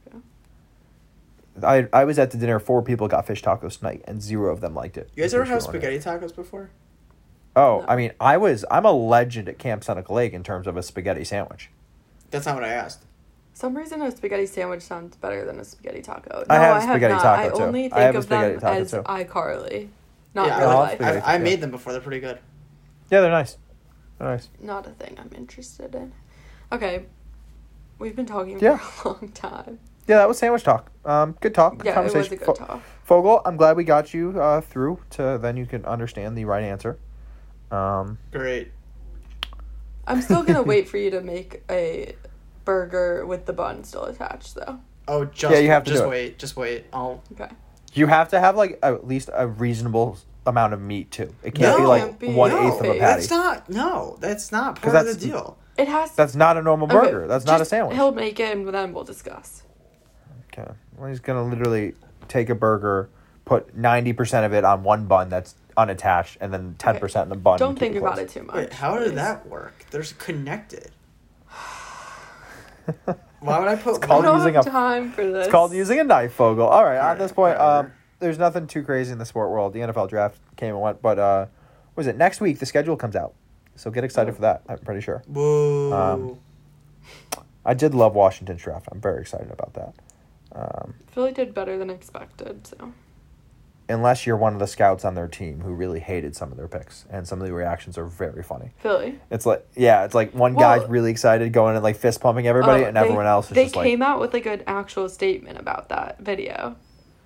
I 1.64 1.88
I 1.94 2.06
was 2.06 2.18
at 2.20 2.32
the 2.32 2.38
dinner. 2.38 2.60
Four 2.60 2.82
people 2.82 3.08
got 3.08 3.28
fish 3.28 3.42
tacos 3.44 3.80
tonight, 3.80 4.04
and 4.06 4.22
zero 4.22 4.52
of 4.54 4.62
them 4.62 4.74
liked 4.76 4.98
it. 4.98 5.10
You 5.16 5.24
guys 5.24 5.34
in 5.34 5.40
ever 5.40 5.46
case 5.46 5.50
have 5.66 5.74
you 5.74 5.80
were 5.80 5.80
spaghetti 5.82 6.26
tacos 6.26 6.36
before? 6.36 6.70
Oh, 7.56 7.80
No. 7.82 7.86
I 7.88 7.96
mean, 7.98 8.14
I 8.20 8.38
was 8.38 8.64
I'm 8.72 8.86
a 8.86 8.92
legend 8.92 9.50
at 9.50 9.58
Camp 9.60 9.84
Seneca 9.84 10.14
Lake 10.14 10.34
in 10.34 10.44
terms 10.44 10.68
of 10.68 10.78
a 10.78 10.84
spaghetti 10.84 11.24
sandwich. 11.26 11.70
That's 12.30 12.46
not 12.46 12.56
what 12.56 12.64
I 12.64 12.70
asked. 12.70 13.04
Some 13.54 13.76
reason 13.76 14.02
a 14.02 14.10
spaghetti 14.16 14.46
sandwich 14.46 14.82
sounds 14.82 15.18
better 15.18 15.46
than 15.46 15.60
a 15.60 15.66
spaghetti 15.66 16.02
taco. 16.02 16.46
I 16.50 16.56
no, 16.58 16.62
have 16.64 16.76
I 16.76 16.80
have 16.80 16.90
spaghetti 16.92 17.14
not. 17.16 17.22
taco, 17.22 17.42
I 17.54 17.58
too. 17.58 17.64
only 17.64 17.82
think 17.84 17.94
I 17.94 18.02
have 18.04 18.16
a 18.16 18.18
of 18.20 18.24
spaghetti 18.24 18.52
them 18.54 18.62
taco, 18.62 18.82
as 18.82 18.92
too. 18.92 19.02
iCarly, 19.02 19.90
not 20.34 20.48
yeah, 20.48 20.60
real 20.60 20.70
I 20.70 20.74
love 20.74 20.80
life. 20.80 20.94
spaghetti. 20.96 21.20
I, 21.20 21.36
I 21.36 21.38
made 21.40 21.60
them 21.62 21.72
before. 21.72 21.92
They're 21.92 22.02
pretty 22.02 22.22
good. 22.22 22.40
Yeah, 23.12 23.20
they're 23.20 23.30
nice. 23.30 23.58
They're 24.18 24.30
nice. 24.30 24.48
Not 24.62 24.88
a 24.88 24.92
thing 24.92 25.18
I'm 25.20 25.32
interested 25.36 25.94
in. 25.94 26.14
Okay, 26.72 27.06
we've 28.00 28.16
been 28.16 28.26
talking 28.26 28.58
Yeah. 28.62 28.78
for 28.78 29.10
a 29.10 29.12
long 29.22 29.30
time. 29.34 29.80
Yeah, 30.12 30.18
that 30.18 30.28
was 30.28 30.38
sandwich 30.40 30.64
talk. 30.66 30.92
Um, 31.06 31.38
good 31.40 31.56
talk. 31.56 31.78
Good 31.78 31.86
Yeah, 31.86 31.98
it 32.02 32.04
was 32.04 32.12
conversation. 32.12 32.34
a 32.34 32.46
good 32.46 32.58
Fo- 32.58 32.66
talk. 32.66 32.82
Fogel, 33.06 33.42
I'm 33.46 33.56
glad 33.56 33.78
we 33.78 33.86
got 33.86 34.14
you 34.14 34.38
uh, 34.38 34.60
through 34.60 35.00
to 35.12 35.40
then 35.42 35.56
you 35.56 35.66
can 35.66 35.86
understand 35.86 36.38
the 36.38 36.44
right 36.44 36.66
answer. 36.66 37.00
Um, 37.72 38.18
Great. 38.34 38.74
I'm 40.06 40.22
still 40.22 40.44
gonna 40.44 40.64
wait 40.64 40.90
for 40.90 40.98
you 41.04 41.12
to 41.12 41.22
make 41.22 41.64
a 41.70 42.16
burger 42.66 43.26
with 43.26 43.46
the 43.46 43.54
bun 43.54 43.86
still 43.86 44.04
attached, 44.04 44.56
though. 44.56 44.80
Oh, 45.08 45.24
just 45.24 45.54
Yeah, 45.54 45.62
you 45.62 45.70
have 45.70 45.86
to 45.86 45.92
just 45.92 46.06
wait. 46.06 46.38
Just 46.38 46.58
wait. 46.58 46.88
I'll. 46.92 47.24
Okay. 47.32 47.48
you 47.94 48.08
have 48.08 48.28
to 48.32 48.40
have 48.42 48.58
like 48.58 48.80
at 48.84 49.08
least 49.08 49.30
a 49.34 49.48
reasonable 49.48 50.18
amount 50.46 50.74
of 50.74 50.82
meat 50.82 51.10
too. 51.10 51.34
It 51.42 51.56
can't 51.56 51.78
be 51.78 51.86
like 51.86 52.02
can't 52.02 52.20
be- 52.20 52.34
one 52.34 52.52
no, 52.52 52.68
eighth 52.68 52.82
of 52.82 52.86
a 52.88 52.92
it- 52.96 53.00
patty. 53.00 53.22
That's 53.22 53.30
not. 53.30 53.70
No, 53.70 54.18
that's 54.20 54.52
not 54.52 54.76
'Cause 54.82 54.92
part 54.92 55.08
of 55.08 55.18
the 55.18 55.26
deal. 55.26 55.58
It 55.78 55.88
has. 55.88 56.12
That's 56.16 56.36
not 56.36 56.58
a 56.58 56.62
normal 56.62 56.88
okay, 56.88 56.96
burger. 57.12 57.28
That's 57.30 57.46
not 57.46 57.62
a 57.62 57.66
sandwich. 57.66 57.96
He'll 57.96 58.12
make 58.12 58.42
it, 58.42 58.58
and 58.58 58.68
then 58.68 58.92
we'll 58.92 59.06
discuss. 59.06 59.64
Okay. 60.54 60.70
Well, 60.98 61.10
he's 61.10 61.20
gonna 61.20 61.44
literally 61.44 61.94
take 62.28 62.50
a 62.50 62.56
burger, 62.56 63.10
put 63.46 63.76
ninety 63.76 64.14
percent 64.14 64.46
of 64.46 64.54
it 64.54 64.64
on 64.66 64.84
one 64.84 65.06
bun 65.06 65.30
that's 65.30 65.56
unattached, 65.78 66.38
and 66.42 66.54
then 66.54 66.76
ten 66.78 67.00
percent 67.00 67.24
in 67.24 67.30
the 67.30 67.36
bun. 67.38 67.58
Don't 67.60 67.78
think 67.80 67.94
keep 67.94 68.02
about 68.02 68.20
it 68.20 68.30
too 68.30 68.44
much. 68.44 68.56
Wait, 68.56 68.74
how 68.74 69.00
did 69.00 69.16
that 69.16 69.48
work? 69.48 69.86
They're 69.92 70.04
connected. 70.18 70.92
Why 73.40 73.60
would 73.60 73.68
I 73.68 73.76
put? 73.76 73.96
It's 73.98 74.06
called 74.06 74.26
I 74.26 74.28
don't 74.28 74.38
using 74.40 74.54
have 74.56 74.68
a- 74.68 74.70
time 74.70 75.12
for 75.12 75.26
this. 75.26 75.46
It's 75.46 75.52
called 75.52 75.74
using 75.74 76.00
a 76.00 76.04
knife, 76.04 76.34
Fogel. 76.34 76.68
All 76.68 76.84
right, 76.84 76.98
on 76.98 77.02
Alright, 77.04 77.18
this 77.20 77.32
point, 77.32 77.58
whatever. 77.58 77.88
um, 77.88 77.94
there's 78.20 78.38
nothing 78.38 78.68
too 78.68 78.84
crazy 78.84 79.12
in 79.12 79.18
the 79.18 79.26
sport 79.26 79.50
world. 79.50 79.74
The 79.74 79.80
NFL 79.80 80.10
draft 80.10 80.40
came 80.58 80.70
and 80.76 80.82
went, 80.82 81.02
but 81.02 81.18
uh, 81.18 81.46
what 81.94 82.02
is 82.02 82.08
it? 82.08 82.18
Next 82.18 82.40
week, 82.42 82.60
the 82.60 82.66
schedule 82.66 82.96
comes 82.96 83.16
out. 83.16 83.34
So 83.76 83.90
get 83.90 84.04
excited 84.04 84.36
for 84.36 84.42
that. 84.42 84.62
I'm 84.70 84.78
pretty 84.80 85.02
sure. 85.02 85.24
Whoa. 85.28 85.92
Um, 85.94 86.40
I 87.66 87.74
did 87.74 87.96
love 87.96 88.14
Washington's 88.14 88.62
draft. 88.62 88.88
I'm 88.92 89.02
very 89.02 89.22
excited 89.22 89.50
about 89.50 89.74
that. 89.74 89.96
Um, 90.54 90.94
Philly 91.08 91.32
did 91.32 91.54
better 91.54 91.78
than 91.78 91.90
expected, 91.90 92.68
so. 92.68 92.92
unless 93.90 94.26
you're 94.26 94.38
one 94.38 94.54
of 94.54 94.60
the 94.60 94.68
scouts 94.68 95.04
on 95.06 95.16
their 95.16 95.28
team 95.28 95.62
who 95.62 95.74
really 95.74 96.00
hated 96.00 96.36
some 96.36 96.52
of 96.52 96.58
their 96.58 96.68
picks, 96.68 97.06
and 97.10 97.28
some 97.28 97.42
of 97.42 97.48
the 97.48 97.54
reactions 97.54 97.98
are 97.98 98.06
very 98.06 98.44
funny. 98.44 98.72
Philly. 98.80 99.20
It's 99.30 99.46
like, 99.46 99.66
yeah, 99.76 100.04
it's 100.06 100.14
like 100.16 100.34
one 100.34 100.54
Well- 100.54 100.80
guy's 100.80 100.90
really 100.90 101.12
excited, 101.12 101.52
going 101.54 101.76
and 101.76 101.84
like 101.84 101.96
fist 101.98 102.22
pumping 102.22 102.48
everybody, 102.48 102.84
Oh, 102.84 102.88
and 102.88 102.98
everyone 102.98 103.26
else 103.28 103.48
is 103.50 103.56
They 103.56 103.64
just 103.66 103.76
like, 103.76 103.86
came 103.88 104.02
out 104.02 104.20
with 104.20 104.34
like 104.34 104.46
an 104.46 104.64
actual 104.68 105.08
statement 105.10 105.58
about 105.60 105.90
that 105.90 106.20
video. 106.20 106.76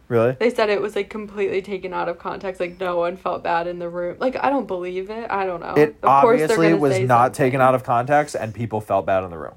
really? 0.07 0.34
They 0.39 0.51
said 0.51 0.69
it 0.69 0.82
was 0.82 0.95
like 0.95 1.09
completely 1.09 1.63
taken 1.63 1.93
out 1.93 2.07
of 2.09 2.19
context. 2.19 2.59
Like 2.61 2.80
no 2.80 2.97
one 2.97 3.17
felt 3.17 3.43
bad 3.43 3.65
in 3.65 3.80
the 3.80 3.89
room. 3.89 4.17
Like 4.19 4.36
I 4.43 4.49
don't 4.51 4.67
believe 4.67 5.09
it. 5.09 5.32
I 5.32 5.45
don't 5.47 5.61
know. 5.61 5.73
It 5.76 5.95
Of 6.03 6.09
obviously 6.09 6.76
was 6.76 6.99
not 6.99 7.36
something. 7.36 7.45
taken 7.45 7.61
out 7.61 7.73
of 7.73 7.84
context, 7.84 8.36
and 8.36 8.53
people 8.53 8.82
felt 8.82 9.05
bad 9.07 9.23
in 9.23 9.32
the 9.32 9.38
room. 9.39 9.55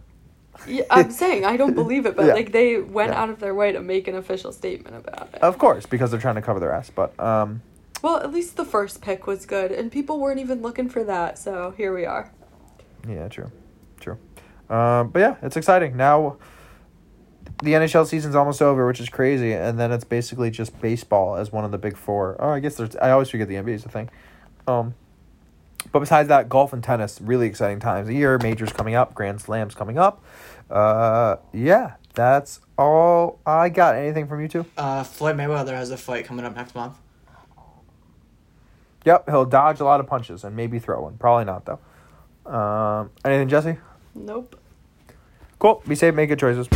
Yeah, 0.67 0.85
I'm 0.91 1.11
saying 1.11 1.45
I 1.45 1.57
don't 1.57 1.75
believe 1.75 2.05
it, 2.07 2.17
but 2.17 2.27
Yeah. 2.27 2.35
like 2.35 2.53
they 2.53 2.79
went 2.79 3.13
Yeah. 3.13 3.23
out 3.23 3.31
of 3.31 3.39
their 3.41 3.55
way 3.55 3.73
to 3.73 3.81
make 3.81 4.09
an 4.09 4.17
official 4.17 4.53
statement 4.53 4.97
about 4.97 5.29
it. 5.33 5.43
Of 5.43 5.59
course, 5.59 5.87
because 5.87 6.11
they're 6.11 6.21
trying 6.21 6.35
to 6.35 6.43
cover 6.43 6.61
their 6.61 6.73
ass. 6.73 6.91
But 6.91 7.19
um, 7.21 7.63
Well, 8.03 8.19
at 8.19 8.33
least 8.33 8.57
the 8.57 8.65
first 8.65 9.01
pick 9.01 9.27
was 9.27 9.47
good, 9.47 9.73
and 9.73 9.91
people 9.91 10.19
weren't 10.21 10.41
even 10.41 10.61
looking 10.63 10.89
for 10.89 11.03
that. 11.05 11.39
So 11.39 11.73
here 11.77 11.95
we 11.95 12.05
are. 12.05 12.31
yeah, 13.09 13.29
true, 13.29 13.51
true. 14.01 14.19
Um, 14.69 15.09
but 15.09 15.21
yeah, 15.21 15.35
it's 15.43 15.57
exciting 15.57 15.97
now. 15.97 16.37
The 17.63 17.73
NHL 17.75 18.05
season's 18.07 18.35
almost 18.37 18.61
over, 18.63 18.87
which 18.87 19.01
is 19.01 19.09
crazy, 19.09 19.53
and 19.53 19.81
then 19.81 19.91
it's 19.91 20.05
basically 20.05 20.51
just 20.51 20.79
baseball 20.81 21.37
as 21.37 21.51
one 21.51 21.65
of 21.65 21.71
the 21.73 21.79
big 21.79 21.97
four. 21.97 22.37
Oh, 22.39 22.51
I 22.51 22.61
guess 22.61 22.77
there's. 22.77 22.95
I 22.97 23.11
always 23.11 23.31
forget 23.31 23.49
the 23.49 23.57
NBA 23.57 23.75
is 23.75 23.85
a 23.85 23.89
thing. 23.89 24.11
Um, 24.69 24.95
but 25.91 26.01
besides 26.01 26.29
that, 26.29 26.49
golf 26.49 26.73
and 26.73 26.85
tennis, 26.85 27.21
really 27.21 27.47
exciting 27.47 27.81
times 27.81 28.09
of 28.09 28.15
year. 28.15 28.39
Majors 28.43 28.73
coming 28.73 28.95
up, 28.95 29.15
Grand 29.15 29.41
Slams 29.41 29.75
coming 29.75 29.99
up. 29.99 30.23
Uh, 30.71 31.37
yeah, 31.53 31.95
that's 32.15 32.61
all 32.77 33.41
I 33.47 33.69
got. 33.69 33.95
Anything 33.97 34.27
from 34.29 34.41
you 34.41 34.49
two? 34.49 34.65
uh, 34.77 35.03
Floyd 35.05 35.37
Mayweather 35.37 35.73
has 35.75 35.91
a 35.91 35.97
fight 35.97 36.25
coming 36.25 36.45
up 36.45 36.55
next 36.57 36.75
month. 36.75 36.97
Yep, 39.05 39.29
he'll 39.31 39.45
dodge 39.47 39.81
a 39.81 39.85
lot 39.85 40.01
of 40.01 40.07
punches 40.07 40.45
and 40.45 40.55
maybe 40.55 40.79
throw 40.79 41.01
one. 41.03 41.17
Probably 41.17 41.45
not 41.45 41.65
though. 41.65 41.79
Um, 42.53 43.11
anything, 43.25 43.49
Jesse? 43.49 43.79
Nope. 44.15 44.59
Cool. 45.59 45.83
Be 45.89 45.95
safe. 45.95 46.15
Make 46.15 46.29
good 46.29 46.39
choices. 46.39 46.69